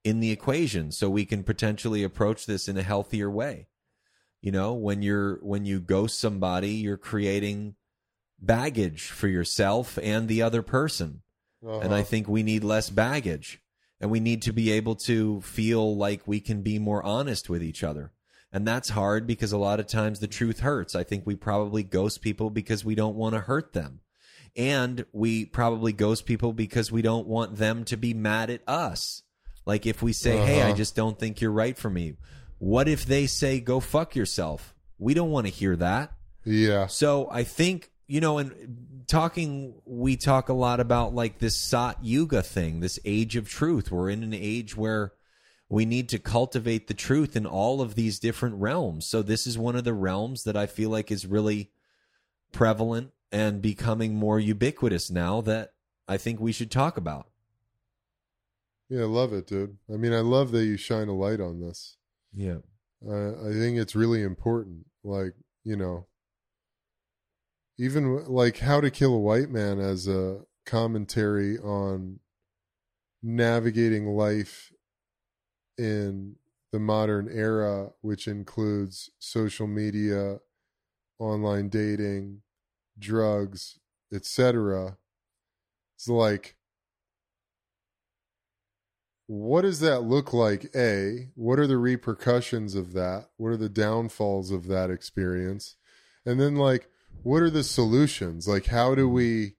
in 0.03 0.20
the 0.20 0.31
equation 0.31 0.92
so 0.92 1.09
we 1.09 1.24
can 1.24 1.42
potentially 1.42 2.05
approach 2.05 2.44
this 2.44 2.68
in 2.68 2.77
a 2.77 2.83
healthier 2.83 3.31
way 3.31 3.68
you 4.42 4.53
know 4.53 4.74
when 4.74 5.00
you're 5.00 5.37
when 5.42 5.64
you 5.64 5.81
ghost 5.81 6.18
somebody 6.18 6.72
you're 6.72 6.98
creating 6.98 7.74
baggage 8.46 9.09
for 9.09 9.28
yourself 9.28 9.98
and 10.02 10.28
the 10.28 10.42
other 10.42 10.62
person 10.62 11.22
and 11.62 11.70
Uh-huh. 11.85 11.94
I 11.94 12.02
think 12.02 12.28
we 12.28 12.42
need 12.42 12.62
less 12.62 12.90
baggage. 12.90 13.61
And 14.00 14.11
we 14.11 14.20
need 14.20 14.42
to 14.42 14.52
be 14.52 14.70
able 14.72 14.96
to 15.07 15.40
feel 15.40 15.96
like 15.96 16.26
we 16.28 16.40
can 16.40 16.61
be 16.62 16.78
more 16.78 17.02
honest 17.02 17.48
with 17.48 17.62
each 17.62 17.83
other. 17.83 18.12
And 18.52 18.66
that's 18.68 18.90
hard 18.90 19.26
because 19.26 19.50
a 19.52 19.57
lot 19.59 19.80
of 19.80 19.87
times 19.87 20.20
the 20.20 20.26
truth 20.26 20.61
hurts. 20.61 20.94
I 20.94 21.04
think 21.04 21.24
we 21.24 21.37
probably 21.37 21.83
ghost 21.83 22.20
people 22.20 22.50
because 22.50 22.85
we 22.85 22.94
don't 22.94 23.16
want 23.16 23.35
to 23.35 23.40
hurt 23.40 23.72
them. 23.72 24.00
And 24.57 25.07
we 25.12 25.46
probably 25.46 25.92
ghost 25.92 26.26
people 26.26 26.52
because 26.52 26.92
we 26.92 27.00
don't 27.02 27.26
want 27.26 27.57
them 27.57 27.85
to 27.87 27.96
be 27.96 28.12
mad 28.14 28.50
at 28.50 28.61
us. 28.68 29.22
Like 29.64 29.87
if 29.87 30.02
we 30.02 30.12
say, 30.12 30.37
hey, 30.37 30.61
I 30.61 30.66
Uh-huh. 30.68 30.76
just 30.76 30.94
don't 30.94 31.18
think 31.18 31.40
you're 31.40 31.50
right 31.50 31.78
for 31.78 31.88
me. 31.88 32.14
What 32.59 32.88
if 32.88 33.07
they 33.07 33.26
say, 33.26 33.59
go 33.61 33.80
fuck 33.80 34.14
yourself? 34.14 34.74
We 34.98 35.14
don't 35.14 35.30
want 35.30 35.46
to 35.46 35.52
hear 35.52 35.76
that. 35.76 36.12
yeah, 36.44 36.87
So 36.88 37.26
I 37.30 37.42
think 37.44 37.90
you 38.14 38.20
know, 38.20 38.38
and 38.38 39.05
talking, 39.09 39.74
we 39.85 40.16
talk 40.16 40.48
a 40.48 40.53
lot 40.53 40.79
about 40.79 41.16
like 41.16 41.40
this 41.40 41.57
Sat 41.57 41.98
Yuga 42.00 42.44
thing, 42.44 42.79
this 42.79 43.00
age 43.05 43.35
of 43.35 43.48
truth. 43.48 43.90
We're 43.90 44.09
in 44.09 44.22
an 44.22 44.33
age 44.33 44.77
where 44.77 45.14
we 45.68 45.85
need 45.85 46.09
to 46.11 46.20
cultivate 46.20 46.87
the 46.87 46.94
truth 46.94 47.35
in 47.35 47.44
all 47.44 47.81
of 47.81 47.96
these 47.96 48.20
different 48.20 48.55
realms. 48.61 49.05
So 49.05 49.20
this 49.20 49.48
is 49.48 49.59
one 49.59 49.74
of 49.74 49.83
the 49.83 49.94
realms 49.94 50.44
that 50.44 50.57
I 50.57 50.66
feel 50.66 50.90
like 50.90 51.11
is 51.11 51.27
really 51.27 51.72
prevalent 52.53 53.11
and 53.33 53.61
becoming 53.61 54.14
more 54.14 54.38
ubiquitous 54.38 55.11
now 55.11 55.40
that 55.40 55.72
I 56.07 56.16
think 56.16 56.38
we 56.38 56.53
should 56.53 56.70
talk 56.70 56.96
about. 56.96 57.27
yeah, 58.88 59.00
I 59.00 59.07
love 59.07 59.33
it, 59.33 59.48
dude. 59.48 59.77
I 59.92 59.96
mean, 59.96 60.12
I 60.12 60.20
love 60.20 60.53
that 60.53 60.64
you 60.64 60.77
shine 60.77 61.09
a 61.09 61.14
light 61.14 61.40
on 61.40 61.61
this. 61.61 61.96
Yeah. 62.33 62.59
I 63.11 63.48
I 63.48 63.53
think 63.55 63.77
it's 63.77 63.96
really 63.96 64.22
important. 64.22 64.87
Like, 65.03 65.35
you 65.64 65.74
know, 65.74 66.07
even 67.78 68.24
like 68.26 68.58
How 68.58 68.80
to 68.80 68.90
Kill 68.90 69.14
a 69.14 69.18
White 69.18 69.50
Man 69.50 69.80
as 69.80 70.06
a 70.06 70.40
commentary 70.66 71.58
on 71.58 72.20
navigating 73.22 74.06
life 74.06 74.72
in 75.76 76.37
the 76.72 76.78
modern 76.78 77.28
era, 77.30 77.90
which 78.00 78.28
includes 78.28 79.10
social 79.18 79.66
media, 79.66 80.38
online 81.18 81.68
dating, 81.68 82.42
drugs, 82.98 83.78
etc. 84.12 84.96
It's 85.96 86.08
like 86.08 86.56
what 89.26 89.62
does 89.62 89.80
that 89.80 90.00
look 90.00 90.32
like? 90.32 90.70
A, 90.76 91.30
what 91.34 91.58
are 91.58 91.66
the 91.66 91.78
repercussions 91.78 92.74
of 92.74 92.92
that? 92.92 93.30
What 93.37 93.48
are 93.48 93.56
the 93.56 93.70
downfalls 93.70 94.50
of 94.50 94.66
that 94.66 94.90
experience? 94.90 95.76
And 96.26 96.38
then 96.38 96.56
like 96.56 96.88
what 97.22 97.42
are 97.42 97.50
the 97.50 97.64
solutions? 97.64 98.46
Like 98.48 98.66
how 98.66 98.94
do 98.94 99.09
we 99.09 99.57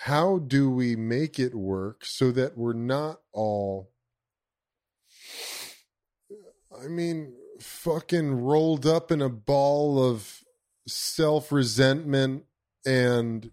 how 0.00 0.38
do 0.38 0.70
we 0.70 0.94
make 0.96 1.38
it 1.38 1.54
work 1.54 2.04
so 2.04 2.30
that 2.32 2.56
we're 2.56 2.72
not 2.74 3.20
all 3.32 3.90
I 6.78 6.88
mean 6.88 7.34
fucking 7.60 8.32
rolled 8.42 8.86
up 8.86 9.10
in 9.10 9.22
a 9.22 9.28
ball 9.30 10.02
of 10.02 10.42
self-resentment 10.86 12.44
and 12.84 13.50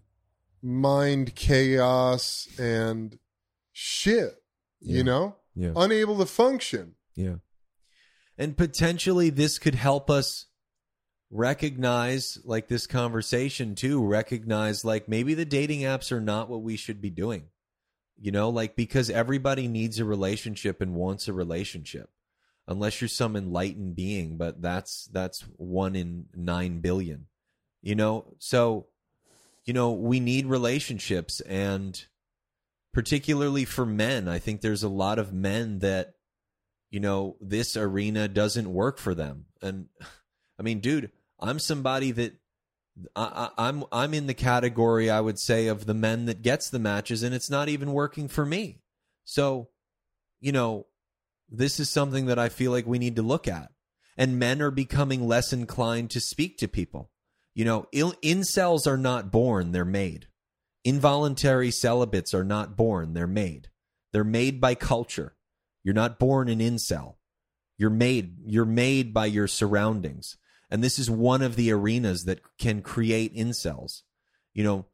mind 0.62 1.34
chaos 1.34 2.46
and 2.58 3.18
shit, 3.72 4.42
Yeah. 4.80 4.96
you 4.98 5.04
know? 5.04 5.36
Yeah. 5.54 5.72
Unable 5.76 6.18
to 6.18 6.26
function. 6.26 6.94
Yeah. 7.14 7.36
And 8.36 8.56
potentially 8.56 9.30
this 9.30 9.58
could 9.58 9.74
help 9.74 10.10
us 10.10 10.46
recognize 11.34 12.38
like 12.44 12.68
this 12.68 12.86
conversation 12.86 13.74
too, 13.74 14.02
recognize 14.02 14.84
like 14.84 15.08
maybe 15.08 15.34
the 15.34 15.44
dating 15.44 15.80
apps 15.80 16.12
are 16.12 16.20
not 16.20 16.48
what 16.48 16.62
we 16.62 16.76
should 16.76 17.02
be 17.02 17.10
doing. 17.10 17.46
You 18.16 18.30
know, 18.30 18.48
like 18.48 18.76
because 18.76 19.10
everybody 19.10 19.66
needs 19.66 19.98
a 19.98 20.04
relationship 20.04 20.80
and 20.80 20.94
wants 20.94 21.26
a 21.26 21.32
relationship. 21.32 22.08
Unless 22.66 23.00
you're 23.00 23.08
some 23.08 23.36
enlightened 23.36 23.94
being, 23.94 24.38
but 24.38 24.62
that's 24.62 25.06
that's 25.12 25.40
1 25.56 25.96
in 25.96 26.26
9 26.34 26.80
billion. 26.80 27.26
You 27.82 27.96
know, 27.96 28.36
so 28.38 28.86
you 29.64 29.74
know, 29.74 29.92
we 29.92 30.20
need 30.20 30.46
relationships 30.46 31.40
and 31.40 32.06
particularly 32.92 33.64
for 33.64 33.84
men. 33.84 34.28
I 34.28 34.38
think 34.38 34.60
there's 34.60 34.84
a 34.84 34.88
lot 34.88 35.18
of 35.18 35.32
men 35.32 35.80
that, 35.80 36.14
you 36.90 37.00
know, 37.00 37.36
this 37.40 37.76
arena 37.76 38.28
doesn't 38.28 38.72
work 38.72 38.98
for 38.98 39.14
them. 39.14 39.46
And 39.60 39.88
I 40.58 40.62
mean, 40.62 40.78
dude, 40.78 41.10
I'm 41.44 41.58
somebody 41.58 42.10
that 42.12 42.34
I, 43.14 43.50
I, 43.56 43.68
I'm 43.68 43.84
I'm 43.92 44.14
in 44.14 44.26
the 44.26 44.34
category 44.34 45.10
I 45.10 45.20
would 45.20 45.38
say 45.38 45.66
of 45.66 45.86
the 45.86 45.94
men 45.94 46.26
that 46.26 46.42
gets 46.42 46.70
the 46.70 46.78
matches, 46.78 47.22
and 47.22 47.34
it's 47.34 47.50
not 47.50 47.68
even 47.68 47.92
working 47.92 48.28
for 48.28 48.46
me. 48.46 48.80
So, 49.24 49.68
you 50.40 50.52
know, 50.52 50.86
this 51.50 51.78
is 51.78 51.90
something 51.90 52.26
that 52.26 52.38
I 52.38 52.48
feel 52.48 52.70
like 52.72 52.86
we 52.86 52.98
need 52.98 53.16
to 53.16 53.22
look 53.22 53.46
at. 53.46 53.70
And 54.16 54.38
men 54.38 54.62
are 54.62 54.70
becoming 54.70 55.26
less 55.26 55.52
inclined 55.52 56.10
to 56.10 56.20
speak 56.20 56.56
to 56.58 56.68
people. 56.68 57.10
You 57.52 57.64
know, 57.64 57.86
incels 57.92 58.86
are 58.86 58.96
not 58.96 59.30
born; 59.30 59.72
they're 59.72 59.84
made. 59.84 60.28
Involuntary 60.84 61.70
celibates 61.70 62.32
are 62.32 62.44
not 62.44 62.76
born; 62.76 63.12
they're 63.12 63.26
made. 63.26 63.68
They're 64.12 64.24
made 64.24 64.60
by 64.60 64.76
culture. 64.76 65.34
You're 65.82 65.94
not 65.94 66.18
born 66.18 66.48
an 66.48 66.60
incel. 66.60 67.16
You're 67.76 67.90
made. 67.90 68.36
You're 68.46 68.64
made 68.64 69.12
by 69.12 69.26
your 69.26 69.48
surroundings. 69.48 70.36
And 70.74 70.82
this 70.82 70.98
is 70.98 71.08
one 71.08 71.40
of 71.40 71.54
the 71.54 71.70
arenas 71.70 72.24
that 72.24 72.40
can 72.58 72.82
create 72.82 73.32
incels. 73.32 74.02
You 74.52 74.64
know, 74.64 74.86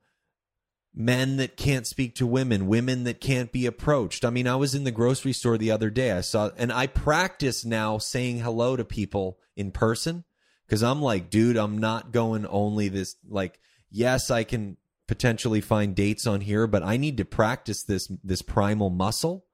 men 0.94 1.38
that 1.38 1.56
can't 1.56 1.86
speak 1.86 2.14
to 2.16 2.26
women, 2.26 2.66
women 2.66 3.04
that 3.04 3.18
can't 3.18 3.50
be 3.50 3.64
approached. 3.64 4.22
I 4.22 4.28
mean, 4.28 4.46
I 4.46 4.56
was 4.56 4.74
in 4.74 4.84
the 4.84 4.90
grocery 4.90 5.32
store 5.32 5.56
the 5.56 5.70
other 5.70 5.88
day. 5.88 6.12
I 6.12 6.20
saw, 6.20 6.50
and 6.58 6.70
I 6.70 6.86
practice 6.86 7.64
now 7.64 7.96
saying 7.96 8.40
hello 8.40 8.76
to 8.76 8.84
people 8.84 9.38
in 9.56 9.70
person 9.70 10.24
because 10.66 10.82
I'm 10.82 11.00
like, 11.00 11.30
dude, 11.30 11.56
I'm 11.56 11.78
not 11.78 12.12
going 12.12 12.44
only 12.44 12.88
this. 12.88 13.16
Like, 13.26 13.58
yes, 13.90 14.30
I 14.30 14.44
can 14.44 14.76
potentially 15.08 15.62
find 15.62 15.94
dates 15.94 16.26
on 16.26 16.42
here, 16.42 16.66
but 16.66 16.82
I 16.82 16.98
need 16.98 17.16
to 17.16 17.24
practice 17.24 17.84
this 17.84 18.06
this 18.22 18.42
primal 18.42 18.90
muscle. 18.90 19.46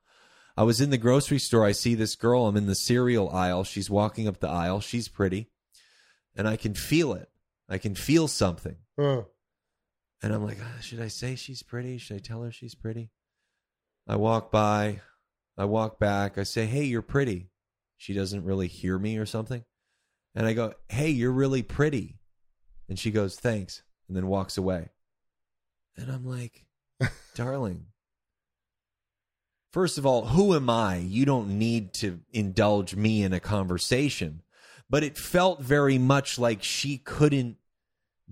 I 0.57 0.65
was 0.65 0.81
in 0.81 0.91
the 0.91 0.99
grocery 0.99 1.39
store. 1.39 1.65
I 1.65 1.71
see 1.71 1.95
this 1.95 2.17
girl. 2.17 2.49
I'm 2.49 2.57
in 2.57 2.67
the 2.67 2.75
cereal 2.75 3.29
aisle. 3.29 3.63
She's 3.63 3.89
walking 3.89 4.27
up 4.27 4.41
the 4.41 4.49
aisle. 4.49 4.81
She's 4.81 5.07
pretty 5.07 5.51
and 6.37 6.47
I 6.47 6.57
can 6.57 6.75
feel 6.75 7.15
it. 7.15 7.29
I 7.69 7.79
can 7.79 7.95
feel 7.95 8.29
something. 8.29 8.77
And 10.23 10.33
I'm 10.33 10.45
like, 10.45 10.59
ah, 10.63 10.81
should 10.81 11.01
I 11.01 11.09
say 11.09 11.35
she's 11.35 11.63
pretty? 11.63 11.99
Should 11.99 12.17
I 12.17 12.21
tell 12.21 12.43
her 12.43 12.53
she's 12.53 12.75
pretty? 12.75 13.11
I 14.07 14.17
walk 14.17 14.51
by, 14.51 15.01
I 15.59 15.65
walk 15.65 15.99
back, 15.99 16.39
I 16.39 16.45
say, 16.45 16.67
hey, 16.67 16.85
you're 16.85 17.03
pretty. 17.03 17.51
She 17.97 18.15
doesn't 18.15 18.45
really 18.45 18.69
hear 18.69 18.99
me 18.99 19.17
or 19.19 19.27
something. 19.27 19.65
And 20.35 20.47
I 20.47 20.53
go, 20.53 20.75
hey, 20.89 21.11
you're 21.11 21.33
really 21.33 21.63
pretty. 21.63 22.19
And 22.89 22.99
she 22.99 23.11
goes, 23.11 23.37
thanks. 23.37 23.83
And 24.07 24.17
then 24.17 24.27
walks 24.29 24.59
away. 24.59 24.91
And 25.97 26.11
I'm 26.11 26.25
like, 26.27 26.67
darling, 27.35 27.87
first 29.73 29.99
of 29.99 30.07
all, 30.07 30.27
who 30.27 30.55
am 30.55 30.71
I? 30.71 30.99
You 30.99 31.25
don't 31.25 31.59
need 31.59 31.95
to 31.95 32.21
indulge 32.33 32.95
me 32.95 33.23
in 33.23 33.33
a 33.33 33.41
conversation 33.41 34.43
but 34.91 35.03
it 35.03 35.17
felt 35.19 35.61
very 35.63 35.99
much 35.99 36.39
like 36.39 36.63
she 36.63 36.99
couldn't 36.99 37.57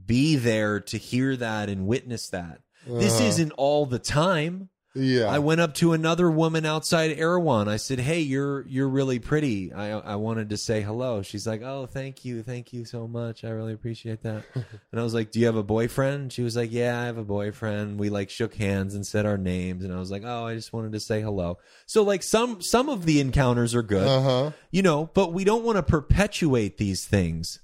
be 0.06 0.36
there 0.36 0.80
to 0.80 0.98
hear 0.98 1.36
that 1.36 1.68
and 1.68 1.86
witness 1.86 2.28
that. 2.30 2.60
This 2.86 3.14
Uh-huh. 3.18 3.24
isn't 3.28 3.52
all 3.52 3.86
the 3.86 3.98
time. 3.98 4.68
Yeah. 4.96 5.24
I 5.26 5.40
went 5.40 5.60
up 5.60 5.74
to 5.74 5.92
another 5.92 6.30
woman 6.30 6.64
outside 6.64 7.10
Erewhon. 7.18 7.68
I 7.68 7.76
said, 7.78 7.98
"Hey, 7.98 8.20
you're 8.20 8.64
you're 8.68 8.88
really 8.88 9.18
pretty. 9.18 9.72
I 9.72 9.90
I 9.90 10.16
wanted 10.16 10.50
to 10.50 10.56
say 10.56 10.82
hello." 10.82 11.22
She's 11.22 11.46
like, 11.46 11.62
"Oh, 11.62 11.86
thank 11.86 12.24
you, 12.24 12.42
thank 12.44 12.72
you 12.72 12.84
so 12.84 13.08
much. 13.08 13.42
I 13.44 13.48
really 13.50 13.72
appreciate 13.72 14.22
that." 14.22 14.44
and 14.54 15.00
I 15.00 15.02
was 15.02 15.12
like, 15.12 15.32
"Do 15.32 15.40
you 15.40 15.46
have 15.46 15.56
a 15.56 15.64
boyfriend?" 15.64 16.32
She 16.32 16.42
was 16.42 16.54
like, 16.56 16.70
"Yeah, 16.70 17.00
I 17.00 17.06
have 17.06 17.18
a 17.18 17.24
boyfriend." 17.24 17.98
We 17.98 18.08
like 18.08 18.30
shook 18.30 18.54
hands 18.54 18.94
and 18.94 19.04
said 19.04 19.26
our 19.26 19.36
names, 19.38 19.82
and 19.84 19.92
I 19.92 19.98
was 19.98 20.12
like, 20.12 20.22
"Oh, 20.24 20.44
I 20.46 20.54
just 20.54 20.72
wanted 20.72 20.92
to 20.92 21.00
say 21.00 21.20
hello." 21.20 21.58
So 21.86 22.04
like 22.04 22.22
some 22.22 22.62
some 22.62 22.88
of 22.88 23.04
the 23.04 23.20
encounters 23.20 23.74
are 23.74 23.82
good 23.82 24.06
Uh 24.06 24.22
huh. 24.22 24.50
you 24.70 24.82
know 24.82 25.10
but 25.12 25.32
we 25.32 25.42
don't 25.44 25.64
want 25.64 25.76
to 25.76 25.82
perpetuate 25.82 26.78
these 26.78 27.04
things 27.04 27.58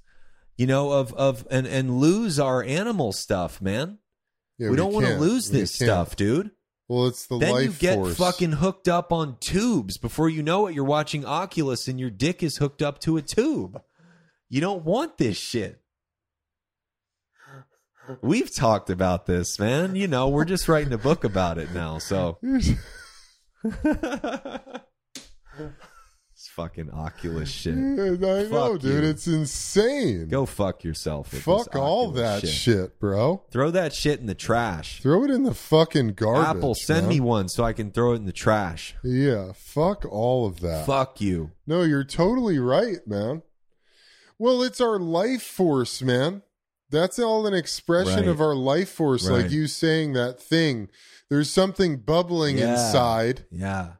you 0.56 0.66
know 0.66 0.90
of 0.92 1.12
of 1.14 1.46
and 1.50 1.66
and 1.66 1.98
lose 1.98 2.38
our 2.40 2.62
animal 2.62 3.12
stuff 3.12 3.62
man 3.62 3.98
Yeah, 4.58 4.70
we, 4.70 4.76
don't 4.76 4.92
want 4.92 5.06
to 5.06 5.16
lose 5.18 5.50
this 5.50 5.72
stuff 5.72 6.16
dude 6.16 6.50
Well, 6.90 7.06
it's 7.06 7.26
the 7.26 7.38
then 7.38 7.54
you 7.62 7.70
get 7.70 7.94
force. 7.94 8.16
fucking 8.16 8.50
hooked 8.50 8.88
up 8.88 9.12
on 9.12 9.36
tubes. 9.38 9.96
Before 9.96 10.28
you 10.28 10.42
know 10.42 10.66
it 10.66 10.74
you're 10.74 10.82
watching 10.82 11.24
oculus 11.24 11.86
and 11.86 12.00
your 12.00 12.10
dick 12.10 12.42
is 12.42 12.56
hooked 12.56 12.82
up 12.82 12.98
to 13.02 13.16
a 13.16 13.22
tube. 13.22 13.80
You 14.48 14.60
don't 14.60 14.84
want 14.84 15.16
this 15.16 15.36
shit. 15.36 15.80
We've 18.22 18.52
talked 18.52 18.90
about 18.90 19.26
this 19.26 19.56
man. 19.60 19.94
You 19.94 20.08
know 20.08 20.30
we're 20.30 20.44
just 20.44 20.66
writing 20.66 20.92
a 20.92 20.98
book 20.98 21.22
about 21.22 21.58
it 21.58 21.72
now 21.72 21.98
so 21.98 22.40
fucking 26.60 26.90
oculus 26.90 27.48
shit 27.50 27.74
I 27.74 27.78
know, 27.78 28.76
dude. 28.78 29.02
you. 29.04 29.10
It's 29.10 29.26
insane. 29.26 30.28
Go 30.28 30.46
fuck 30.46 30.84
yourself. 30.84 31.32
with 31.32 31.42
Fuck 31.42 31.74
all 31.74 32.10
that 32.12 32.46
shit. 32.46 32.98
bro. 33.00 33.42
Throw 33.50 33.70
that 33.70 33.92
shit 33.94 34.20
in 34.20 34.26
the 34.26 34.34
trash. 34.34 35.00
Throw 35.00 35.24
it 35.24 35.30
in 35.30 35.44
the 35.44 35.54
fucking 35.54 36.14
garbage. 36.14 36.56
Apple, 36.58 36.74
send 36.74 37.02
man. 37.06 37.08
me 37.08 37.20
one 37.20 37.48
so 37.48 37.64
I 37.64 37.72
can 37.72 37.90
throw 37.90 38.12
it 38.12 38.16
in 38.16 38.26
the 38.26 38.32
trash. 38.32 38.94
Yeah, 39.02 39.52
fuck 39.54 40.04
all 40.04 40.46
of 40.46 40.60
that. 40.60 40.86
Fuck 40.86 41.20
you. 41.20 41.52
No, 41.66 41.82
you're 41.82 42.04
totally 42.04 42.58
right, 42.58 42.98
man. 43.06 43.42
Well, 44.38 44.62
it's 44.62 44.80
our 44.80 44.98
life 44.98 45.42
force, 45.42 46.02
man. 46.02 46.42
That's 46.90 47.18
all 47.18 47.46
an 47.46 47.54
expression 47.54 48.16
Right. 48.20 48.28
of 48.28 48.40
our 48.40 48.54
life 48.54 48.88
force, 48.90 49.28
like 49.28 49.50
you 49.50 49.66
saying 49.68 50.14
that 50.14 50.40
thing. 50.42 50.88
There's 51.28 51.48
something 51.48 51.98
bubbling 51.98 52.58
Yeah. 52.58 52.72
inside. 52.72 53.44
Yeah. 53.50 53.92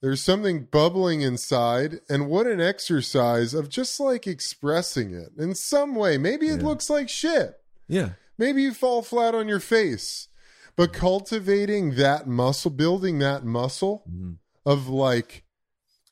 There's 0.00 0.20
something 0.22 0.64
bubbling 0.70 1.22
inside, 1.22 2.00
and 2.08 2.28
what 2.28 2.46
an 2.46 2.60
exercise 2.60 3.52
of 3.52 3.68
just 3.68 3.98
like 3.98 4.26
expressing 4.26 5.12
it 5.12 5.30
in 5.36 5.54
some 5.54 5.94
way. 5.96 6.18
Maybe 6.18 6.48
it 6.48 6.60
Yeah. 6.60 6.66
looks 6.66 6.88
like 6.88 7.08
shit. 7.08 7.60
Yeah. 7.88 8.10
Maybe 8.36 8.62
you 8.62 8.72
fall 8.74 9.02
flat 9.02 9.34
on 9.34 9.48
your 9.48 9.58
face. 9.60 10.28
But 10.76 10.92
cultivating 10.92 11.96
that 11.96 12.28
muscle, 12.28 12.70
building 12.70 13.18
that 13.18 13.44
muscle 13.44 14.04
Mhm. 14.08 14.36
of 14.64 14.88
like, 14.88 15.42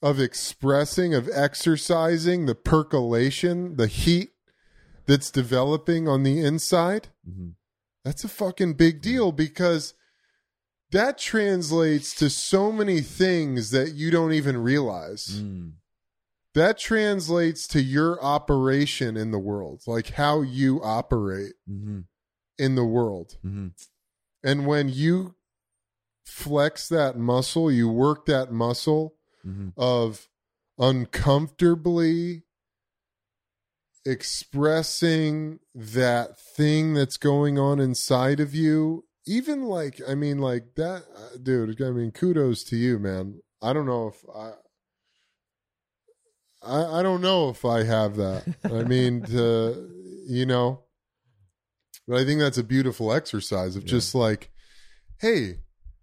of 0.03 0.19
expressing, 0.19 1.15
of 1.15 1.29
exercising 1.33 2.47
the 2.47 2.57
percolation, 2.57 3.77
the 3.77 3.87
heat 3.87 4.33
that's 5.07 5.31
developing 5.31 6.09
on 6.09 6.25
the 6.25 6.41
inside, 6.45 7.09
Mhm. 7.29 7.55
that's 8.05 8.25
a 8.25 8.29
fucking 8.29 8.75
big 8.75 9.01
deal 9.01 9.31
because 9.31 9.95
that 10.91 11.19
translates 11.19 12.15
to 12.17 12.31
so 12.31 12.71
many 12.71 13.01
things 13.01 13.71
that 13.71 13.95
you 13.95 14.11
don't 14.11 14.33
even 14.33 14.57
realize. 14.57 15.41
Mm. 15.43 15.73
That 16.55 16.79
translates 16.79 17.67
to 17.69 17.83
your 17.83 18.23
operation 18.23 19.17
in 19.17 19.31
the 19.31 19.39
world, 19.39 19.83
like 19.87 20.11
how 20.11 20.41
you 20.41 20.83
operate 20.83 21.55
Mhm. 21.69 22.07
in 22.57 22.75
the 22.77 22.85
world. 22.85 23.37
Mhm. 23.45 23.73
And 24.43 24.67
when 24.67 24.89
you 24.89 25.35
flex 26.25 26.89
that 26.89 27.19
muscle, 27.19 27.71
you 27.71 27.89
work 27.89 28.27
that 28.27 28.53
muscle 28.53 29.17
Mhm. 29.45 29.73
of 29.77 30.29
uncomfortably 30.79 32.45
expressing 34.05 35.59
that 35.75 36.39
thing 36.39 36.95
that's 36.95 37.17
going 37.17 37.59
on 37.59 37.81
inside 37.81 38.41
of 38.41 38.55
you. 38.55 39.06
Even 39.27 39.65
like, 39.65 40.01
I 40.09 40.15
mean, 40.15 40.39
like 40.39 40.75
that, 40.77 41.03
uh, 41.17 41.37
dude, 41.43 41.83
I 41.83 41.91
mean, 41.91 42.13
kudos 42.13 42.63
to 42.65 42.77
you, 42.77 42.99
man. 42.99 43.41
I 43.61 43.73
don't 43.73 43.87
know 43.87 44.09
if 44.09 44.25
I. 44.35 44.53
I, 46.63 47.01
I 47.01 47.03
don't 47.03 47.21
know 47.21 47.49
if 47.51 47.65
I 47.65 47.83
have 47.85 48.17
that. 48.17 48.45
I 48.65 48.83
mean, 48.85 49.23
to, 49.27 49.89
you 50.27 50.47
know, 50.47 50.83
but 52.09 52.19
I 52.19 52.25
think 52.25 52.41
that's 52.41 52.59
a 52.59 52.65
beautiful 52.65 53.13
exercise 53.13 53.77
of 53.77 53.83
Yeah. 53.85 53.89
just 53.91 54.15
like, 54.15 54.51
hey, 55.21 55.61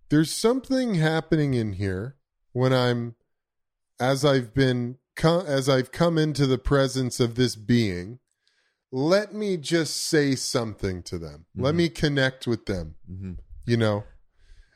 there's 0.09 0.31
something 0.31 0.95
happening 0.95 1.53
in 1.53 1.73
here 1.73 2.15
when 2.51 2.73
I'm, 2.73 3.15
as 3.99 4.23
I've 4.25 4.53
been, 4.53 4.97
as 5.23 5.69
I've 5.69 5.91
come 5.91 6.17
into 6.17 6.45
the 6.45 6.57
presence 6.57 7.19
of 7.19 7.35
this 7.35 7.55
being. 7.55 8.19
Let 8.95 9.33
me 9.33 9.57
just 9.57 9.97
say 10.07 10.35
something 10.35 11.01
to 11.03 11.17
them. 11.17 11.45
Let 11.55 11.73
Mhm. 11.73 11.77
me 11.77 11.89
connect 11.89 12.45
with 12.45 12.67
them. 12.67 12.93
Mhm. 13.11 13.37
You 13.65 13.77
know, 13.77 14.03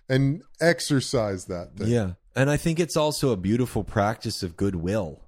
and 0.09 0.41
exercise 0.59 1.45
that 1.45 1.77
thing. 1.77 1.89
Yeah. 1.89 2.13
And 2.35 2.49
I 2.49 2.57
think 2.57 2.79
it's 2.79 2.97
also 2.97 3.29
a 3.31 3.37
beautiful 3.37 3.83
practice 3.83 4.41
of 4.41 4.57
goodwill. 4.57 5.21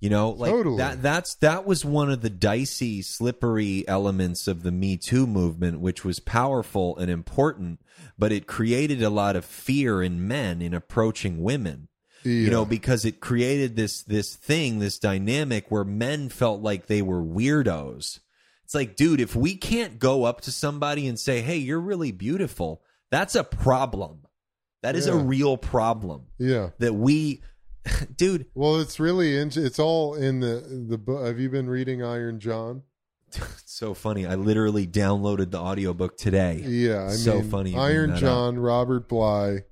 You 0.00 0.10
know, 0.10 0.30
like 0.30 0.50
Totally. 0.50 0.78
that 0.78 1.00
that's 1.00 1.36
that 1.36 1.64
was 1.64 1.84
one 1.84 2.10
of 2.10 2.22
the 2.22 2.28
dicey, 2.30 3.02
slippery 3.02 3.86
elements 3.88 4.48
of 4.48 4.62
the 4.64 4.72
Me 4.72 4.96
Too 4.96 5.26
movement, 5.28 5.80
which 5.80 6.04
was 6.04 6.18
powerful 6.20 6.96
and 6.98 7.10
important, 7.10 7.80
but 8.18 8.32
it 8.32 8.46
created 8.48 9.00
a 9.02 9.10
lot 9.10 9.36
of 9.36 9.44
fear 9.44 10.02
in 10.02 10.26
men 10.26 10.60
in 10.60 10.74
approaching 10.74 11.40
women. 11.42 11.88
you 12.26 12.48
know 12.48 12.64
because 12.64 13.04
it 13.04 13.20
created 13.20 13.76
this 13.76 14.02
this 14.02 14.34
thing 14.34 14.78
this 14.78 14.98
dynamic 14.98 15.70
where 15.70 15.84
men 15.84 16.30
felt 16.30 16.62
like 16.62 16.86
they 16.86 17.02
were 17.02 17.22
weirdos 17.22 18.20
it's 18.74 18.88
like 18.88 18.96
dude 18.96 19.20
if 19.20 19.36
we 19.36 19.56
can't 19.56 19.98
go 19.98 20.24
up 20.24 20.40
to 20.42 20.50
somebody 20.50 21.06
and 21.06 21.18
say 21.18 21.40
hey 21.42 21.56
you're 21.56 21.80
really 21.80 22.10
beautiful 22.12 22.82
that's 23.10 23.34
a 23.36 23.44
problem 23.44 24.26
That 24.82 24.96
is 24.96 25.06
a 25.06 25.14
real 25.16 25.56
problem 25.56 26.26
Yeah. 26.38 26.70
that 26.78 26.92
we, 26.94 27.42
dude. 28.16 28.46
Well, 28.54 28.80
it's 28.80 28.98
really 28.98 29.36
in, 29.38 29.50
it's 29.54 29.78
all 29.78 30.14
in 30.14 30.40
the 30.40 30.84
the 30.88 30.98
book. 30.98 31.24
Have 31.26 31.38
you 31.38 31.48
been 31.50 31.68
reading 31.70 32.02
Iron 32.02 32.40
John? 32.40 32.82
It's 33.28 33.62
so 33.66 33.94
funny. 33.94 34.26
I 34.26 34.34
literally 34.34 34.86
downloaded 34.86 35.50
the 35.52 35.58
audiobook 35.58 36.16
today. 36.16 36.62
Yeah, 36.66 37.06
I 37.06 37.10
So 37.10 37.40
mean, 37.40 37.50
funny 37.50 37.76
Iron 37.76 38.16
John, 38.16 38.58
Robert 38.58 39.08
Bly. 39.08 39.64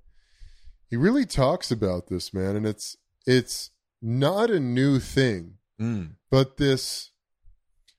He 0.89 0.97
really 0.97 1.27
talks 1.27 1.71
about 1.71 2.07
this, 2.09 2.33
man, 2.35 2.55
and 2.57 2.67
it's 2.67 2.97
it's 3.27 3.71
not 4.01 4.51
a 4.51 4.61
new 4.61 4.99
thing, 5.01 5.55
Mm, 5.81 6.17
but 6.31 6.59
this 6.59 7.12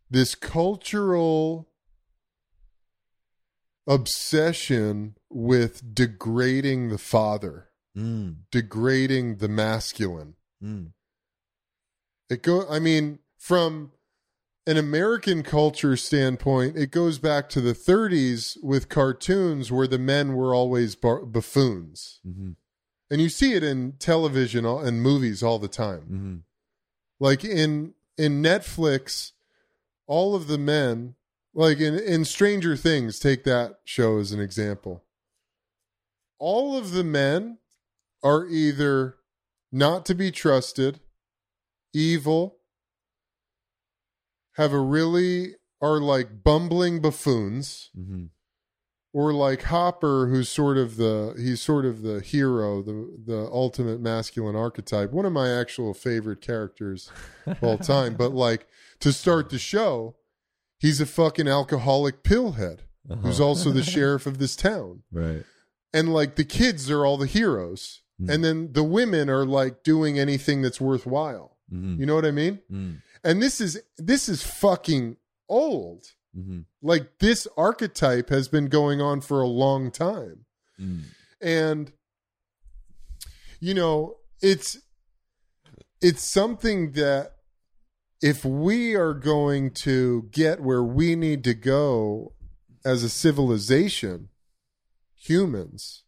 this 0.10 0.36
cultural 0.36 1.70
obsession 3.88 5.16
with 5.30 5.93
degrading 5.93 6.89
the 6.89 6.97
father, 6.97 7.70
mm, 7.97 8.36
degrading 8.51 9.38
the 9.38 9.47
masculine. 9.47 10.36
mm. 10.64 10.91
It 12.30 12.41
go 12.41 12.68
I 12.70 12.80
mean 12.80 13.20
from 13.38 13.91
an 14.66 14.78
American 14.78 15.43
culture 15.43 15.97
standpoint, 15.97 16.78
it 16.78 16.89
goes 16.89 17.20
back 17.20 17.49
to 17.49 17.60
the 17.60 17.74
30s 17.74 18.58
with 18.64 18.88
cartoons 18.88 19.72
where 19.72 19.88
the 19.88 19.99
men 19.99 20.34
were 20.36 20.56
always 20.56 20.95
bar- 20.95 21.26
buffoons. 21.26 22.22
Mhm. 22.26 22.56
And 23.12 23.22
you 23.22 23.28
see 23.28 23.54
it 23.54 23.64
in 23.64 23.93
television 23.99 24.66
and 24.66 25.01
movies 25.01 25.43
all 25.43 25.60
the 25.60 25.68
time. 25.68 26.08
Mhm. 26.10 26.43
Like 27.20 27.43
in 27.43 27.93
in 28.18 28.41
Netflix, 28.41 29.34
all 30.08 30.36
of 30.36 30.47
the 30.47 30.58
men, 30.58 31.16
like 31.54 31.80
in 31.80 31.97
in 31.97 32.26
Stranger 32.26 32.76
Things, 32.76 33.20
take 33.20 33.43
that 33.43 33.80
show 33.86 34.18
as 34.20 34.32
an 34.32 34.39
example. 34.39 35.04
All 36.39 36.76
of 36.78 36.91
the 36.91 37.04
men 37.04 37.60
are 38.24 38.45
either 38.47 39.16
not 39.72 40.06
to 40.08 40.16
be 40.16 40.32
trusted, 40.32 40.99
evil, 41.93 42.58
have 44.54 44.74
a 44.74 44.80
really 44.80 45.56
are 45.82 45.99
like 45.99 46.43
bumbling 46.43 47.01
buffoons, 47.01 47.89
Mhm. 47.97 48.30
or 49.12 49.34
like 49.34 49.64
Hopper, 49.64 50.28
who's 50.28 50.47
sort 50.49 50.78
of 50.78 50.95
the 50.97 51.34
he's 51.38 51.62
sort 51.62 51.86
of 51.86 52.01
the 52.01 52.22
hero, 52.22 52.82
the 52.82 53.22
the 53.26 53.49
ultimate 53.51 53.99
masculine 53.99 54.56
archetype. 54.56 55.12
One 55.12 55.26
of 55.26 55.34
my 55.34 55.49
actual 55.49 55.93
favorite 55.93 56.41
characters 56.41 57.12
of 57.45 57.64
all 57.64 57.78
time. 57.78 58.16
But 58.16 58.32
like 58.34 58.68
to 59.04 59.14
start 59.14 59.49
the 59.49 59.60
show, 59.60 60.16
he's 60.80 60.99
a 61.01 61.06
fucking 61.06 61.47
alcoholic 61.47 62.24
pillhead 62.24 62.80
who's 63.22 63.39
Uh-huh. 63.39 63.47
also 63.49 63.72
the 63.72 63.84
sheriff 63.95 64.26
of 64.28 64.38
this 64.38 64.56
town. 64.56 65.04
right. 65.12 65.43
And 65.95 66.12
like 66.12 66.36
the 66.36 66.45
kids 66.45 66.89
are 66.89 67.06
all 67.06 67.18
the 67.18 67.28
heroes. 67.28 68.01
Mm. 68.20 68.30
And 68.34 68.43
then 68.43 68.74
the 68.74 68.84
women 68.84 69.30
are 69.30 69.45
like 69.45 69.84
doing 69.84 70.18
anything 70.18 70.62
that's 70.64 70.82
worthwhile. 70.82 71.58
Mhm. 71.72 71.99
You 71.99 72.06
know 72.08 72.16
what 72.16 72.26
I 72.26 72.32
mean? 72.32 72.60
Mm, 72.72 73.01
And 73.24 73.41
this 73.43 73.62
is 73.62 73.80
this 73.97 74.28
is 74.28 74.41
fucking 74.41 75.18
old. 75.47 76.06
mhm. 76.36 76.66
Like 76.82 77.20
this 77.20 77.47
archetype 77.58 78.30
has 78.30 78.47
been 78.47 78.68
going 78.70 79.01
on 79.01 79.22
for 79.22 79.41
a 79.41 79.47
long 79.64 79.91
time. 79.91 80.45
Mm. 80.80 81.04
and 81.41 81.91
you 83.60 83.74
know 83.76 84.18
it's 84.41 84.78
it's 86.01 86.24
something 86.24 86.93
that 86.93 87.32
if 88.24 88.45
we 88.45 88.95
are 88.95 89.13
going 89.13 89.69
to 89.69 90.30
get 90.32 90.61
where 90.61 90.82
we 90.82 91.13
need 91.13 91.43
to 91.43 91.53
go 91.53 92.34
as 92.86 93.03
a 93.03 93.09
civilization 93.09 94.30
humans 95.13 96.03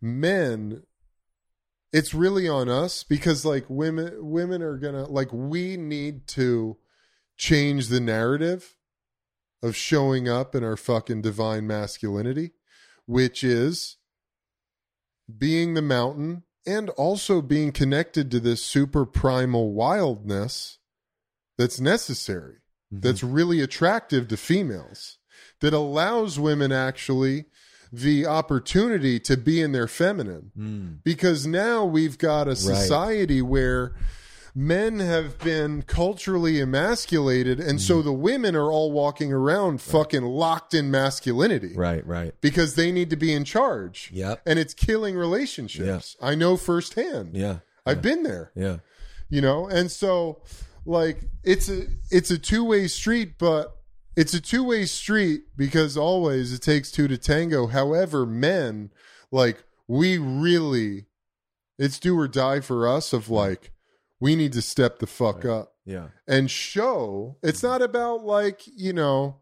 men 0.00 0.82
it's 1.92 2.12
really 2.12 2.48
on 2.48 2.68
us 2.68 3.04
because 3.04 3.44
like 3.44 3.64
women 3.68 4.12
women 4.18 4.62
are 4.62 4.76
gonna 4.76 5.04
like 5.06 5.32
we 5.32 5.76
need 5.76 6.26
to 6.26 6.76
change 7.36 7.86
the 7.86 8.00
narrative 8.00 8.76
of 9.62 9.76
showing 9.76 10.28
up 10.28 10.56
in 10.56 10.64
our 10.64 10.76
fucking 10.76 11.22
divine 11.22 11.68
masculinity 11.68 12.50
which 13.06 13.44
is 13.44 13.96
being 15.38 15.74
the 15.74 15.82
mountain 15.82 16.42
and 16.66 16.90
also 16.90 17.40
being 17.40 17.70
connected 17.70 18.28
to 18.28 18.40
this 18.40 18.64
super 18.64 19.06
primal 19.06 19.72
wildness 19.72 20.78
that's 21.60 21.78
necessary, 21.80 22.56
Mhm. 22.92 23.02
that's 23.02 23.22
really 23.22 23.60
attractive 23.60 24.26
to 24.28 24.36
females, 24.36 25.18
that 25.60 25.72
allows 25.74 26.38
women 26.38 26.72
actually 26.72 27.44
the 27.92 28.24
opportunity 28.24 29.18
to 29.20 29.36
be 29.36 29.60
in 29.60 29.72
their 29.72 29.88
feminine. 29.88 30.52
Mm. 30.56 30.98
Because 31.04 31.46
now 31.46 31.84
we've 31.84 32.18
got 32.18 32.46
a 32.48 32.54
society 32.56 33.42
where 33.42 33.92
men 34.54 35.00
have 35.00 35.38
been 35.38 35.82
culturally 35.82 36.60
emasculated, 36.60 37.60
and 37.60 37.78
Mm. 37.78 37.82
so 37.82 38.02
the 38.02 38.12
women 38.12 38.54
are 38.56 38.70
all 38.72 38.90
walking 38.92 39.32
around 39.32 39.80
fucking 39.80 40.22
locked 40.24 40.72
in 40.74 40.90
masculinity 40.90 41.72
Right. 41.76 42.04
Right. 42.06 42.34
because 42.40 42.74
they 42.74 42.90
need 42.90 43.10
to 43.10 43.16
be 43.16 43.32
in 43.32 43.44
charge. 43.44 44.10
yeah 44.12 44.36
And 44.46 44.58
it's 44.58 44.74
killing 44.74 45.16
relationships. 45.16 46.16
I 46.22 46.34
know 46.34 46.56
firsthand. 46.56 47.36
Yeah. 47.36 47.58
I've 47.86 48.02
been 48.02 48.22
there, 48.22 48.50
Yeah. 48.56 48.78
you 49.28 49.40
know? 49.40 49.66
And 49.68 49.90
so 49.90 50.42
like 50.84 51.24
it's 51.44 51.68
a 51.68 51.86
it's 52.10 52.30
a 52.30 52.38
two-way 52.38 52.88
street, 52.88 53.38
but 53.38 53.76
it's 54.16 54.34
a 54.34 54.40
two-way 54.40 54.86
street 54.86 55.42
because 55.56 55.96
always 55.96 56.52
it 56.52 56.62
takes 56.62 56.90
two 56.90 57.08
to 57.08 57.16
tango. 57.18 57.66
However, 57.68 58.26
men 58.26 58.90
like 59.30 59.62
we 59.86 60.18
really 60.18 61.06
it's 61.78 61.98
do 61.98 62.18
or 62.18 62.28
die 62.28 62.60
for 62.60 62.86
us 62.88 63.12
of 63.12 63.28
like 63.30 63.72
we 64.20 64.36
need 64.36 64.52
to 64.52 64.62
step 64.62 64.98
the 64.98 65.06
fuck 65.06 65.44
up 65.44 65.74
Yeah. 65.86 66.08
and 66.28 66.50
show 66.50 67.36
it's 67.42 67.62
not 67.62 67.80
about 67.82 68.22
like 68.24 68.62
you 68.66 68.92
know 68.92 69.36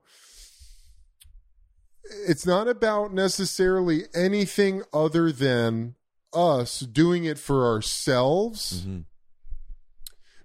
it's 2.27 2.47
not 2.47 2.69
about 2.69 3.13
necessarily 3.13 4.05
anything 4.15 4.83
other 4.93 5.31
than 5.33 5.95
us 6.33 6.81
doing 6.81 7.25
it 7.25 7.39
for 7.39 7.67
ourselves 7.67 8.85
Mhm. 8.87 9.05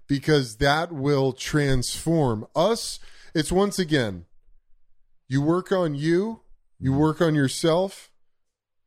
Because 0.06 0.56
that 0.56 0.92
will 0.92 1.32
transform 1.32 2.46
us 2.54 2.98
it's 3.34 3.52
once 3.52 3.78
again 3.78 4.24
you 5.28 5.40
work 5.42 5.72
on 5.72 5.94
you 5.94 6.40
you 6.78 6.90
mm-hmm. 6.90 7.00
work 7.00 7.20
on 7.20 7.34
yourself 7.34 8.10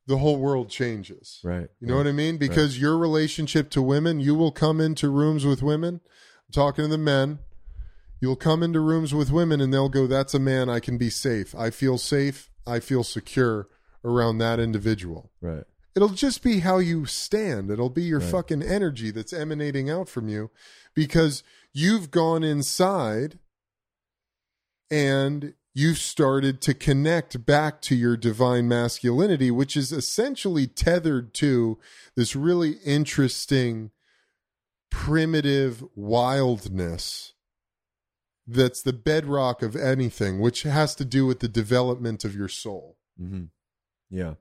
the 0.07 0.17
whole 0.17 0.37
world 0.37 0.69
changes 0.69 1.41
Right. 1.43 1.67
you 1.79 1.87
know 1.87 1.97
what 1.97 2.07
I 2.07 2.13
mean? 2.13 2.37
Because 2.37 2.79
your 2.79 2.97
relationship 2.97 3.69
to 3.71 3.81
women, 3.81 4.21
you 4.21 4.35
will 4.35 4.53
come 4.53 4.79
into 4.79 5.09
rooms 5.09 5.45
with 5.45 5.61
women. 5.61 5.99
I'm 6.05 6.53
talking 6.53 6.85
to 6.85 6.89
the 6.89 6.97
men. 6.97 7.39
You'll 8.21 8.37
come 8.37 8.63
into 8.63 8.79
rooms 8.79 9.13
with 9.13 9.31
women 9.31 9.59
and 9.59 9.73
they'll 9.73 9.89
go, 9.89 10.07
That's 10.07 10.33
a 10.33 10.39
man. 10.39 10.69
I 10.69 10.79
can 10.79 10.97
be 10.97 11.09
safe. 11.09 11.53
I 11.53 11.69
feel 11.69 11.97
safe. 11.97 12.49
I 12.65 12.79
feel 12.79 13.03
secure 13.03 13.67
around 14.03 14.37
that 14.39 14.59
individual. 14.59 15.29
Right. 15.41 15.65
It'll 15.97 16.09
just 16.09 16.43
be 16.43 16.59
how 16.59 16.77
you 16.77 17.07
stand. 17.07 17.71
It'll 17.71 17.89
be 17.89 18.03
your 18.03 18.19
Right. 18.19 18.29
fucking 18.29 18.61
energy 18.61 19.09
that's 19.09 19.33
emanating 19.33 19.89
out 19.89 20.07
from 20.07 20.29
you 20.29 20.51
because 20.93 21.41
you've 21.73 22.11
gone 22.11 22.43
inside 22.43 23.39
and 24.91 25.55
you've 25.73 25.97
started 25.97 26.61
to 26.61 26.75
connect 26.75 27.47
back 27.47 27.81
to 27.81 27.95
your 27.95 28.15
divine 28.15 28.67
masculinity, 28.67 29.49
which 29.49 29.75
is 29.75 29.91
essentially 29.91 30.67
tethered 30.67 31.33
to 31.33 31.79
this 32.15 32.35
really 32.35 32.73
interesting 32.85 33.89
primitive 34.91 35.83
wildness 35.95 37.33
that's 38.45 38.83
the 38.83 38.93
bedrock 38.93 39.63
of 39.63 39.75
anything, 39.75 40.39
which 40.39 40.61
has 40.61 40.93
to 40.93 41.03
do 41.03 41.25
with 41.25 41.39
the 41.39 41.47
development 41.47 42.23
of 42.23 42.35
your 42.35 42.47
soul. 42.47 42.99
hmm 43.17 43.45
Yeah. 44.11 44.35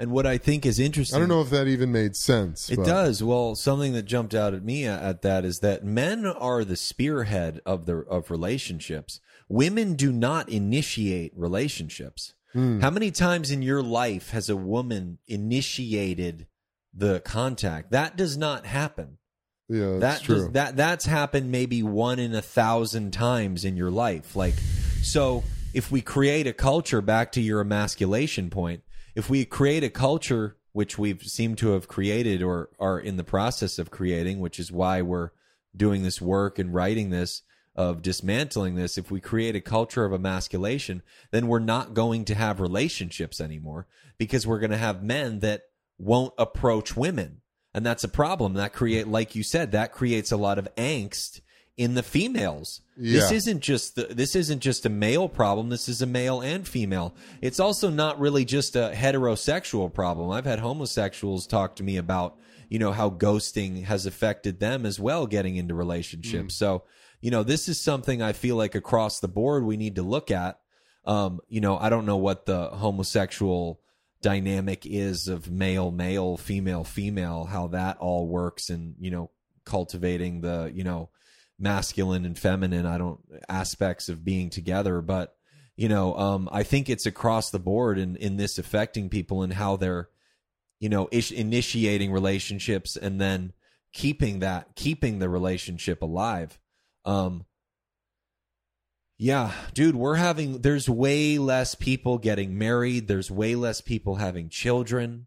And 0.00 0.12
what 0.12 0.26
I 0.26 0.38
think 0.38 0.64
is 0.64 0.78
interesting. 0.78 1.14
I 1.14 1.18
don't 1.18 1.28
know 1.28 1.42
if 1.42 1.50
that 1.50 1.68
even 1.68 1.92
made 1.92 2.16
sense. 2.16 2.70
It 2.70 2.76
but- 2.76 2.86
does. 2.86 3.22
Well, 3.22 3.54
something 3.54 3.92
that 3.92 4.04
jumped 4.04 4.34
out 4.34 4.54
at 4.54 4.64
me 4.64 4.86
at, 4.86 5.02
at 5.02 5.22
that 5.22 5.44
is 5.44 5.60
that 5.60 5.84
men 5.84 6.24
are 6.24 6.64
the 6.64 6.74
spearhead 6.74 7.60
of 7.66 7.84
the 7.84 7.98
of 8.08 8.30
relationships. 8.30 9.20
Women 9.46 9.96
do 9.96 10.10
not 10.10 10.48
initiate 10.48 11.32
relationships. 11.36 12.32
Hmm. 12.54 12.80
How 12.80 12.88
many 12.88 13.10
times 13.10 13.50
in 13.50 13.60
your 13.60 13.82
life 13.82 14.30
has 14.30 14.48
a 14.48 14.56
woman 14.56 15.18
initiated 15.28 16.46
the 16.94 17.20
contact? 17.20 17.90
That 17.90 18.16
does 18.16 18.38
not 18.38 18.64
happen. 18.64 19.18
Yeah, 19.68 19.98
that's 19.98 20.20
that 20.20 20.24
true. 20.24 20.36
does, 20.36 20.52
that 20.52 20.76
that's 20.76 21.04
happened 21.04 21.52
maybe 21.52 21.82
one 21.82 22.18
in 22.18 22.34
a 22.34 22.42
thousand 22.42 23.12
times 23.12 23.66
in 23.66 23.76
your 23.76 23.90
life. 23.90 24.34
Like, 24.34 24.54
so 25.02 25.44
if 25.74 25.92
we 25.92 26.00
create 26.00 26.46
a 26.46 26.54
culture, 26.54 27.02
back 27.02 27.32
to 27.32 27.42
your 27.42 27.60
emasculation 27.60 28.48
point, 28.48 28.82
if 29.14 29.30
we 29.30 29.44
create 29.44 29.84
a 29.84 29.90
culture 29.90 30.56
which 30.72 30.98
we've 30.98 31.22
seemed 31.22 31.58
to 31.58 31.72
have 31.72 31.88
created 31.88 32.42
or 32.42 32.70
are 32.78 32.98
in 32.98 33.16
the 33.16 33.24
process 33.24 33.78
of 33.78 33.90
creating, 33.90 34.40
which 34.40 34.60
is 34.60 34.70
why 34.70 35.02
we're 35.02 35.30
doing 35.76 36.02
this 36.02 36.20
work 36.20 36.58
and 36.58 36.72
writing 36.74 37.10
this 37.10 37.42
of 37.74 38.02
dismantling 38.02 38.74
this. 38.74 38.98
If 38.98 39.10
we 39.10 39.20
create 39.20 39.56
a 39.56 39.60
culture 39.60 40.04
of 40.04 40.12
emasculation, 40.12 41.02
then 41.30 41.46
we're 41.46 41.60
not 41.60 41.94
going 41.94 42.24
to 42.26 42.34
have 42.34 42.60
relationships 42.60 43.40
anymore 43.40 43.86
because 44.18 44.46
we're 44.46 44.58
going 44.58 44.70
to 44.70 44.76
have 44.76 45.02
men 45.02 45.40
that 45.40 45.62
won't 45.98 46.34
approach 46.38 46.96
women. 46.96 47.40
And 47.72 47.86
that's 47.86 48.04
a 48.04 48.08
problem. 48.08 48.54
That 48.54 48.72
create 48.72 49.06
like 49.06 49.36
you 49.36 49.42
said, 49.42 49.72
that 49.72 49.92
creates 49.92 50.32
a 50.32 50.36
lot 50.36 50.58
of 50.58 50.74
angst 50.74 51.40
in 51.80 51.94
the 51.94 52.02
females. 52.02 52.82
This 52.94 53.32
isn't 53.32 53.60
just 53.60 53.94
the, 53.94 54.04
this 54.10 54.36
isn't 54.36 54.60
just 54.60 54.84
a 54.84 54.90
male 54.90 55.30
problem. 55.30 55.70
This 55.70 55.88
is 55.88 56.02
a 56.02 56.06
male 56.06 56.42
and 56.42 56.68
female. 56.68 57.14
It's 57.40 57.58
also 57.58 57.88
not 57.88 58.20
really 58.20 58.44
just 58.44 58.76
a 58.76 58.92
heterosexual 58.94 59.90
problem. 59.90 60.30
I've 60.30 60.44
had 60.44 60.58
homosexuals 60.58 61.46
talk 61.46 61.76
to 61.76 61.82
me 61.82 61.96
about, 61.96 62.36
you 62.68 62.78
know, 62.78 62.92
how 62.92 63.08
ghosting 63.08 63.84
has 63.84 64.04
affected 64.04 64.60
them 64.60 64.84
as 64.84 65.00
well 65.00 65.26
getting 65.26 65.56
into 65.56 65.72
relationships. 65.72 66.54
So, 66.54 66.82
you 67.22 67.30
know, 67.30 67.44
this 67.44 67.66
is 67.66 67.80
something 67.80 68.20
I 68.20 68.34
feel 68.34 68.56
like 68.56 68.74
across 68.74 69.20
the 69.20 69.28
board 69.28 69.64
we 69.64 69.78
need 69.78 69.96
to 69.96 70.02
look 70.02 70.30
at. 70.30 70.60
Um, 71.06 71.40
you 71.48 71.62
know, 71.62 71.78
I 71.78 71.88
don't 71.88 72.04
know 72.04 72.18
what 72.18 72.44
the 72.44 72.66
homosexual 72.66 73.80
dynamic 74.20 74.84
is 74.84 75.28
of 75.28 75.50
male 75.50 75.90
male 75.90 76.36
female 76.36 76.84
female 76.84 77.44
how 77.44 77.68
that 77.68 77.96
all 77.96 78.28
works 78.28 78.68
and 78.68 78.94
you 79.00 79.10
know 79.10 79.30
cultivating 79.64 80.42
the 80.42 80.70
you 80.74 80.84
know 80.84 81.08
masculine 81.60 82.24
and 82.24 82.38
feminine 82.38 82.86
i 82.86 82.98
don't 82.98 83.20
aspects 83.48 84.08
of 84.08 84.24
being 84.24 84.50
together 84.50 85.00
but 85.00 85.36
you 85.76 85.88
know 85.88 86.16
um 86.16 86.48
i 86.52 86.62
think 86.62 86.88
it's 86.88 87.06
across 87.06 87.50
the 87.50 87.58
board 87.58 87.98
in 87.98 88.16
in 88.16 88.36
this 88.36 88.58
affecting 88.58 89.08
people 89.08 89.42
and 89.42 89.52
how 89.52 89.76
they're 89.76 90.08
you 90.78 90.88
know 90.88 91.08
ish, 91.12 91.30
initiating 91.30 92.10
relationships 92.10 92.96
and 92.96 93.20
then 93.20 93.52
keeping 93.92 94.38
that 94.38 94.74
keeping 94.74 95.18
the 95.18 95.28
relationship 95.28 96.02
alive 96.02 96.58
um 97.04 97.44
yeah, 99.22 99.52
dude, 99.74 99.96
we're 99.96 100.14
having 100.14 100.62
there's 100.62 100.88
way 100.88 101.36
less 101.36 101.74
people 101.74 102.16
getting 102.16 102.56
married, 102.56 103.06
there's 103.06 103.30
way 103.30 103.54
less 103.54 103.82
people 103.82 104.14
having 104.14 104.48
children, 104.48 105.26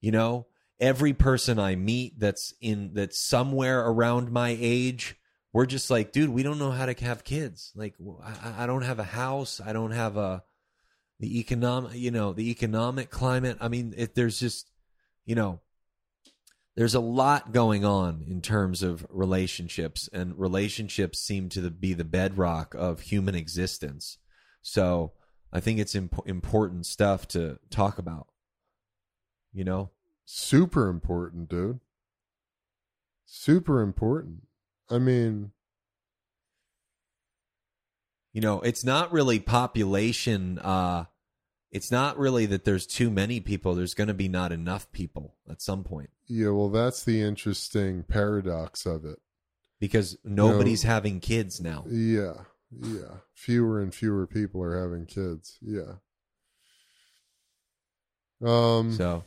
you 0.00 0.12
know? 0.12 0.46
Every 0.78 1.12
person 1.12 1.58
I 1.58 1.74
meet 1.74 2.20
that's 2.20 2.54
in 2.60 2.94
that's 2.94 3.18
somewhere 3.18 3.80
around 3.80 4.30
my 4.30 4.56
age, 4.60 5.16
we're 5.52 5.66
just 5.66 5.90
like, 5.90 6.12
dude, 6.12 6.30
we 6.30 6.42
don't 6.42 6.58
know 6.58 6.70
how 6.70 6.86
to 6.86 7.04
have 7.04 7.24
kids. 7.24 7.72
Like 7.74 7.94
I, 8.22 8.64
I 8.64 8.66
don't 8.66 8.82
have 8.82 8.98
a 8.98 9.04
house, 9.04 9.60
I 9.64 9.72
don't 9.72 9.92
have 9.92 10.16
a 10.16 10.42
the 11.20 11.38
economic, 11.38 11.94
you 11.94 12.10
know, 12.10 12.32
the 12.32 12.50
economic 12.50 13.10
climate. 13.10 13.56
I 13.60 13.68
mean, 13.68 13.94
if 13.96 14.14
there's 14.14 14.40
just, 14.40 14.70
you 15.24 15.36
know, 15.36 15.60
there's 16.74 16.94
a 16.94 17.00
lot 17.00 17.52
going 17.52 17.84
on 17.84 18.24
in 18.26 18.40
terms 18.40 18.82
of 18.82 19.06
relationships 19.10 20.08
and 20.12 20.36
relationships 20.38 21.20
seem 21.20 21.48
to 21.50 21.70
be 21.70 21.92
the 21.92 22.04
bedrock 22.04 22.74
of 22.74 23.00
human 23.00 23.34
existence 23.34 24.16
so 24.62 25.12
i 25.52 25.60
think 25.60 25.78
it's 25.78 25.94
imp- 25.94 26.26
important 26.26 26.86
stuff 26.86 27.28
to 27.28 27.58
talk 27.68 27.98
about 27.98 28.28
you 29.52 29.64
know 29.64 29.90
Super 30.24 30.88
important, 30.88 31.48
dude. 31.48 31.80
Super 33.26 33.80
important. 33.80 34.46
I 34.92 34.98
mean, 34.98 35.52
you 38.32 38.40
know 38.40 38.60
it's 38.60 38.84
not 38.84 39.12
really 39.12 39.38
population 39.38 40.58
uh 40.58 41.04
it's 41.70 41.90
not 41.90 42.18
really 42.18 42.46
that 42.46 42.64
there's 42.64 42.86
too 42.86 43.10
many 43.10 43.40
people 43.40 43.74
there's 43.74 43.94
going 43.94 44.08
to 44.08 44.14
be 44.14 44.28
not 44.28 44.52
enough 44.52 44.90
people 44.92 45.34
at 45.48 45.62
some 45.62 45.84
point 45.84 46.10
yeah, 46.28 46.48
well, 46.48 46.70
that's 46.70 47.04
the 47.04 47.20
interesting 47.20 48.04
paradox 48.04 48.86
of 48.86 49.04
it. 49.04 49.18
because 49.80 50.16
nobody's 50.24 50.82
having 50.82 51.20
kids 51.20 51.60
now 51.60 51.84
Yeah, 51.88 52.44
yeah. 52.80 53.16
Fewer 53.34 53.82
and 53.82 53.94
fewer 53.94 54.26
people 54.26 54.62
are 54.62 54.80
having 54.80 55.04
kids. 55.04 55.58
Yeah. 55.60 55.96
Um. 58.42 58.92
so 58.92 59.24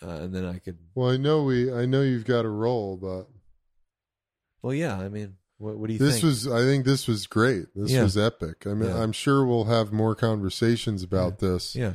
uh, 0.00 0.08
and 0.08 0.34
then 0.34 0.46
i 0.46 0.58
could 0.58 0.78
Well, 0.94 1.10
I 1.10 1.16
know 1.16 1.44
we. 1.44 1.72
I 1.72 1.86
know 1.86 2.02
you've 2.02 2.24
got 2.24 2.44
a 2.44 2.48
role, 2.48 2.96
but 2.96 3.28
well 4.62 4.72
yeah 4.74 4.98
i 4.98 5.08
mean 5.08 5.36
what, 5.58 5.76
what 5.78 5.86
do 5.86 5.92
you 5.92 5.98
this 6.00 6.14
think 6.14 6.24
was. 6.24 6.48
I 6.48 6.58
think 6.62 6.84
this 6.84 7.06
was 7.06 7.28
great. 7.28 7.66
This 7.76 7.92
Yeah. 7.92 8.02
was 8.02 8.16
epic. 8.18 8.66
I 8.66 8.74
mean, 8.74 8.88
Yeah. 8.90 9.00
I'm 9.00 9.12
sure 9.12 9.46
we'll 9.46 9.66
have 9.66 9.92
more 9.92 10.16
conversations 10.16 11.04
about 11.04 11.38
this. 11.38 11.76
Yeah. 11.76 11.94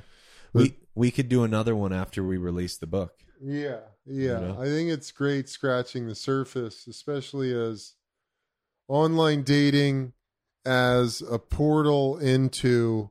We 0.54 0.78
we 0.96 1.12
could 1.12 1.28
do 1.28 1.44
another 1.44 1.76
one 1.76 1.92
after 1.92 2.24
we 2.24 2.38
release 2.38 2.78
the 2.78 2.88
book. 2.88 3.12
Yeah, 3.44 3.80
yeah. 4.06 4.40
Know? 4.40 4.58
I 4.62 4.66
think 4.68 4.90
it's 4.90 5.12
great 5.12 5.50
scratching 5.50 6.08
the 6.08 6.16
surface, 6.16 6.88
especially 6.88 7.54
as 7.54 7.96
online 8.88 9.44
dating 9.44 10.14
as 10.66 11.22
a 11.30 11.38
portal 11.38 12.18
into 12.20 13.10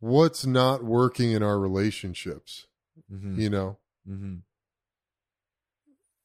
what's 0.00 0.44
not 0.44 0.84
working 0.84 1.32
in 1.32 1.42
our 1.42 1.58
relationships. 1.58 2.66
Mm-hmm. 3.10 3.40
You 3.40 3.48
know, 3.50 3.78
Mm-hmm. 4.06 4.36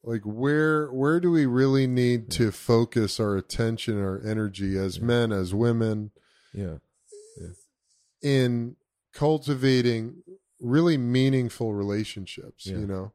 Like 0.03 0.21
where 0.23 0.91
where 0.91 1.19
do 1.19 1.31
we 1.31 1.45
really 1.45 1.87
need 1.87 2.29
to 2.31 2.51
focus 2.51 3.19
our 3.19 3.37
attention, 3.37 3.99
our 3.99 4.21
energy 4.25 4.77
as 4.77 4.97
Yeah. 4.97 5.03
men, 5.05 5.31
as 5.31 5.53
women 5.53 6.11
Yeah. 6.53 6.77
yeah. 7.39 7.47
in 8.21 8.75
cultivating 9.13 10.23
really 10.59 10.97
meaningful 10.97 11.73
relationships, 11.73 12.65
Yeah. 12.65 12.77
you 12.79 12.87
know? 12.87 13.13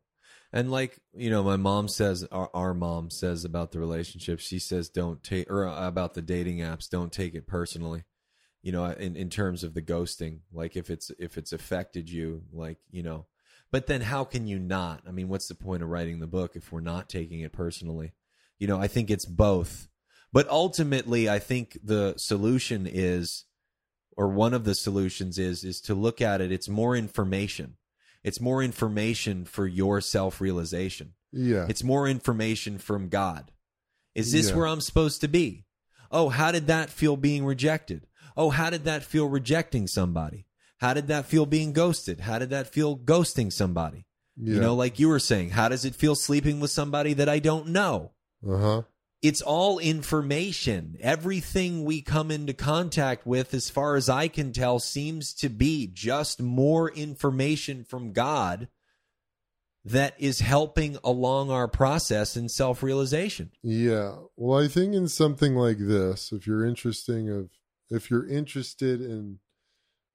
And 0.53 0.71
like 0.71 0.99
you 1.15 1.29
know, 1.29 1.43
my 1.43 1.57
mom 1.57 1.89
says, 1.89 2.25
our, 2.33 2.49
our 2.55 2.73
mom 2.73 3.11
says 3.11 3.45
about 3.45 3.73
the 3.73 3.79
relationship. 3.81 4.41
She 4.41 4.59
says, 4.59 4.89
don't 4.89 5.23
take 5.23 5.51
or 5.51 5.67
uh, 5.69 5.87
about 5.87 6.15
the 6.15 6.23
dating 6.23 6.59
apps. 6.59 6.89
Don't 6.89 7.13
take 7.13 7.35
it 7.35 7.47
personally. 7.47 8.05
You 8.63 8.73
know, 8.73 8.87
in 8.87 9.15
in 9.15 9.29
terms 9.29 9.63
of 9.63 9.75
the 9.75 9.83
ghosting, 9.83 10.41
like 10.53 10.75
if 10.77 10.89
it's 10.91 11.11
if 11.19 11.37
it's 11.37 11.53
affected 11.53 12.09
you, 12.11 12.45
like 12.53 12.79
you 12.91 13.03
know. 13.03 13.27
But 13.71 13.87
then, 13.87 14.01
how 14.01 14.25
can 14.25 14.47
you 14.47 14.59
not? 14.59 15.03
I 15.07 15.11
mean, 15.11 15.29
what's 15.29 15.49
the 15.49 15.55
point 15.55 15.83
of 15.83 15.89
writing 15.91 16.21
the 16.21 16.27
book 16.27 16.57
if 16.57 16.73
we're 16.73 16.81
not 16.81 17.09
taking 17.09 17.41
it 17.41 17.53
personally? 17.53 18.13
You 18.59 18.67
know, 18.67 18.81
I 18.81 18.87
think 18.89 19.11
it's 19.11 19.27
both. 19.27 19.89
But 20.33 20.49
ultimately, 20.49 21.29
I 21.29 21.39
think 21.39 21.79
the 21.83 22.15
solution 22.17 22.87
is, 22.91 23.45
or 24.17 24.29
one 24.29 24.55
of 24.55 24.65
the 24.65 24.75
solutions 24.75 25.39
is, 25.39 25.65
is 25.65 25.81
to 25.83 25.95
look 25.95 26.21
at 26.21 26.41
it. 26.41 26.51
It's 26.51 26.69
more 26.69 26.97
information. 26.97 27.77
It's 28.25 28.41
more 28.41 28.63
information 28.63 29.45
for 29.45 29.67
your 29.67 30.01
self 30.01 30.41
realization. 30.41 31.15
Yeah. 31.31 31.67
It's 31.69 31.85
more 31.85 32.09
information 32.09 32.79
from 32.79 33.09
God. 33.09 33.53
Is 34.15 34.33
this 34.33 34.49
Yeah. 34.51 34.57
where 34.57 34.67
I'm 34.67 34.81
supposed 34.81 35.21
to 35.21 35.29
be? 35.29 35.67
Oh, 36.11 36.31
how 36.31 36.51
did 36.53 36.67
that 36.67 36.91
feel 36.91 37.17
being 37.17 37.45
rejected? 37.45 38.07
Oh, 38.37 38.51
how 38.51 38.71
did 38.71 38.85
that 38.85 39.03
feel 39.05 39.27
rejecting 39.29 39.87
somebody? 39.87 40.47
How 40.79 40.95
did 40.95 41.09
that 41.09 41.27
feel 41.27 41.47
being 41.47 41.73
ghosted? 41.73 42.21
How 42.21 42.39
did 42.39 42.51
that 42.51 42.69
feel 42.69 42.97
ghosting 42.97 43.53
somebody? 43.53 44.07
yeah. 44.41 44.55
You 44.55 44.61
know, 44.61 44.75
like 44.75 44.99
you 44.99 45.09
were 45.09 45.19
saying, 45.19 45.51
how 45.51 45.69
does 45.69 45.85
it 45.85 45.95
feel 45.95 46.15
sleeping 46.15 46.61
with 46.61 46.71
somebody 46.71 47.15
that 47.15 47.29
I 47.29 47.39
don't 47.39 47.69
know? 47.69 48.13
uh-huh. 48.47 48.83
It's 49.21 49.43
all 49.43 49.81
information. 49.81 50.97
Everything 51.01 51.83
we 51.85 52.03
come 52.03 52.31
into 52.31 52.55
contact 52.55 53.27
with, 53.27 53.53
as 53.53 53.69
far 53.69 53.97
as 53.97 54.09
I 54.09 54.29
can 54.29 54.53
tell, 54.53 54.79
seems 54.79 55.35
to 55.35 55.49
be 55.49 55.89
just 55.93 56.41
more 56.41 56.89
information 56.89 57.83
from 57.83 58.13
God 58.13 58.69
that 59.85 60.15
is 60.19 60.39
helping 60.39 60.99
along 61.03 61.51
our 61.51 61.67
process 61.67 62.37
in 62.37 62.49
self 62.49 62.81
realization. 62.81 63.51
Yeah. 63.61 64.19
Well, 64.37 64.63
I 64.63 64.69
think 64.69 64.95
in 64.95 65.09
something 65.09 65.57
like 65.57 65.79
this, 65.79 66.31
if 66.31 66.47
you're 66.47 66.65
interesting 66.65 67.29
of 67.29 67.51
if 67.91 68.11
you're 68.11 68.29
interested 68.29 69.01
in 69.01 69.41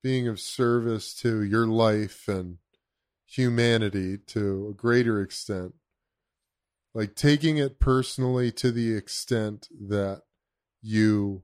being 0.04 0.28
of 0.28 0.40
service 0.40 1.14
to 1.16 1.42
your 1.42 1.66
life 1.66 2.28
and 2.28 2.58
humanity 3.26 4.18
to 4.28 4.68
a 4.70 4.74
greater 4.74 5.22
extent, 5.22 5.74
like 6.94 7.16
taking 7.16 7.58
it 7.58 7.80
personally 7.80 8.52
to 8.52 8.72
the 8.72 8.94
extent 8.96 9.68
that 9.72 10.22
you 10.82 11.42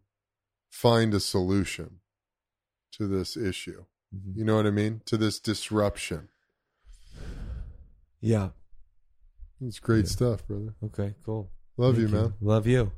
find 0.70 1.14
a 1.14 1.20
solution 1.20 1.99
to 2.91 3.07
this 3.07 3.38
issue. 3.38 3.86
Mm-hmm. 4.16 4.39
You 4.39 4.45
know 4.45 4.57
what 4.57 4.68
I 4.68 4.72
mean? 4.72 5.01
To 5.05 5.18
this 5.18 5.39
disruption. 5.39 6.28
Yeah. 8.20 8.49
It's 9.62 9.80
great 9.80 10.05
Yeah. 10.05 10.12
stuff, 10.12 10.45
brother. 10.47 10.76
Okay, 10.84 11.16
cool. 11.26 11.49
Love 11.78 11.95
Thank 11.95 12.10
you, 12.10 12.16
man. 12.16 12.34
Love 12.41 12.68
you. 12.68 12.91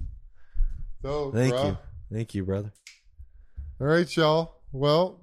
So, 1.04 1.32
Thank 1.32 1.54
bruh. 1.54 1.68
you. 1.68 1.78
Thank 2.12 2.36
you, 2.36 2.46
brother. 2.46 2.74
All 3.80 3.88
right, 3.88 4.16
y'all. 4.16 4.56
Well, 4.72 5.20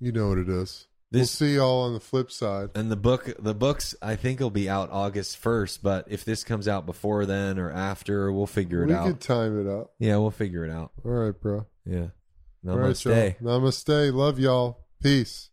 you 0.00 0.12
know 0.12 0.28
what 0.28 0.38
it 0.38 0.48
is. 0.48 0.86
we'll 1.12 1.26
see 1.26 1.56
y'all 1.56 1.84
on 1.84 1.94
the 1.94 2.00
flip 2.00 2.30
side. 2.30 2.70
and 2.74 2.90
the 2.90 2.96
book 2.96 3.32
the 3.38 3.54
books 3.54 3.94
I 4.02 4.16
think 4.16 4.40
will 4.40 4.50
be 4.50 4.68
out 4.68 4.90
August 4.90 5.42
1st, 5.42 5.80
but 5.82 6.06
if 6.08 6.24
this 6.24 6.44
comes 6.44 6.68
out 6.68 6.86
before 6.86 7.26
then 7.26 7.58
or 7.58 7.70
after, 7.70 8.32
we'll 8.32 8.46
figure 8.46 8.82
it 8.84 8.88
we 8.88 8.94
out. 8.94 9.06
We 9.06 9.12
could 9.12 9.20
time 9.20 9.60
it 9.60 9.70
up. 9.70 9.94
Yeah, 9.98 10.16
we'll 10.18 10.30
figure 10.30 10.64
it 10.64 10.70
out. 10.70 10.92
All 11.04 11.10
right, 11.10 11.38
bro. 11.38 11.66
Yeah. 11.84 12.08
All 12.68 12.76
right, 12.76 12.94
Namaste. 12.94 13.36
y'all. 13.40 13.60
Namaste. 13.60 14.12
Love 14.12 14.38
y'all. 14.38 14.86
Peace. 15.02 15.50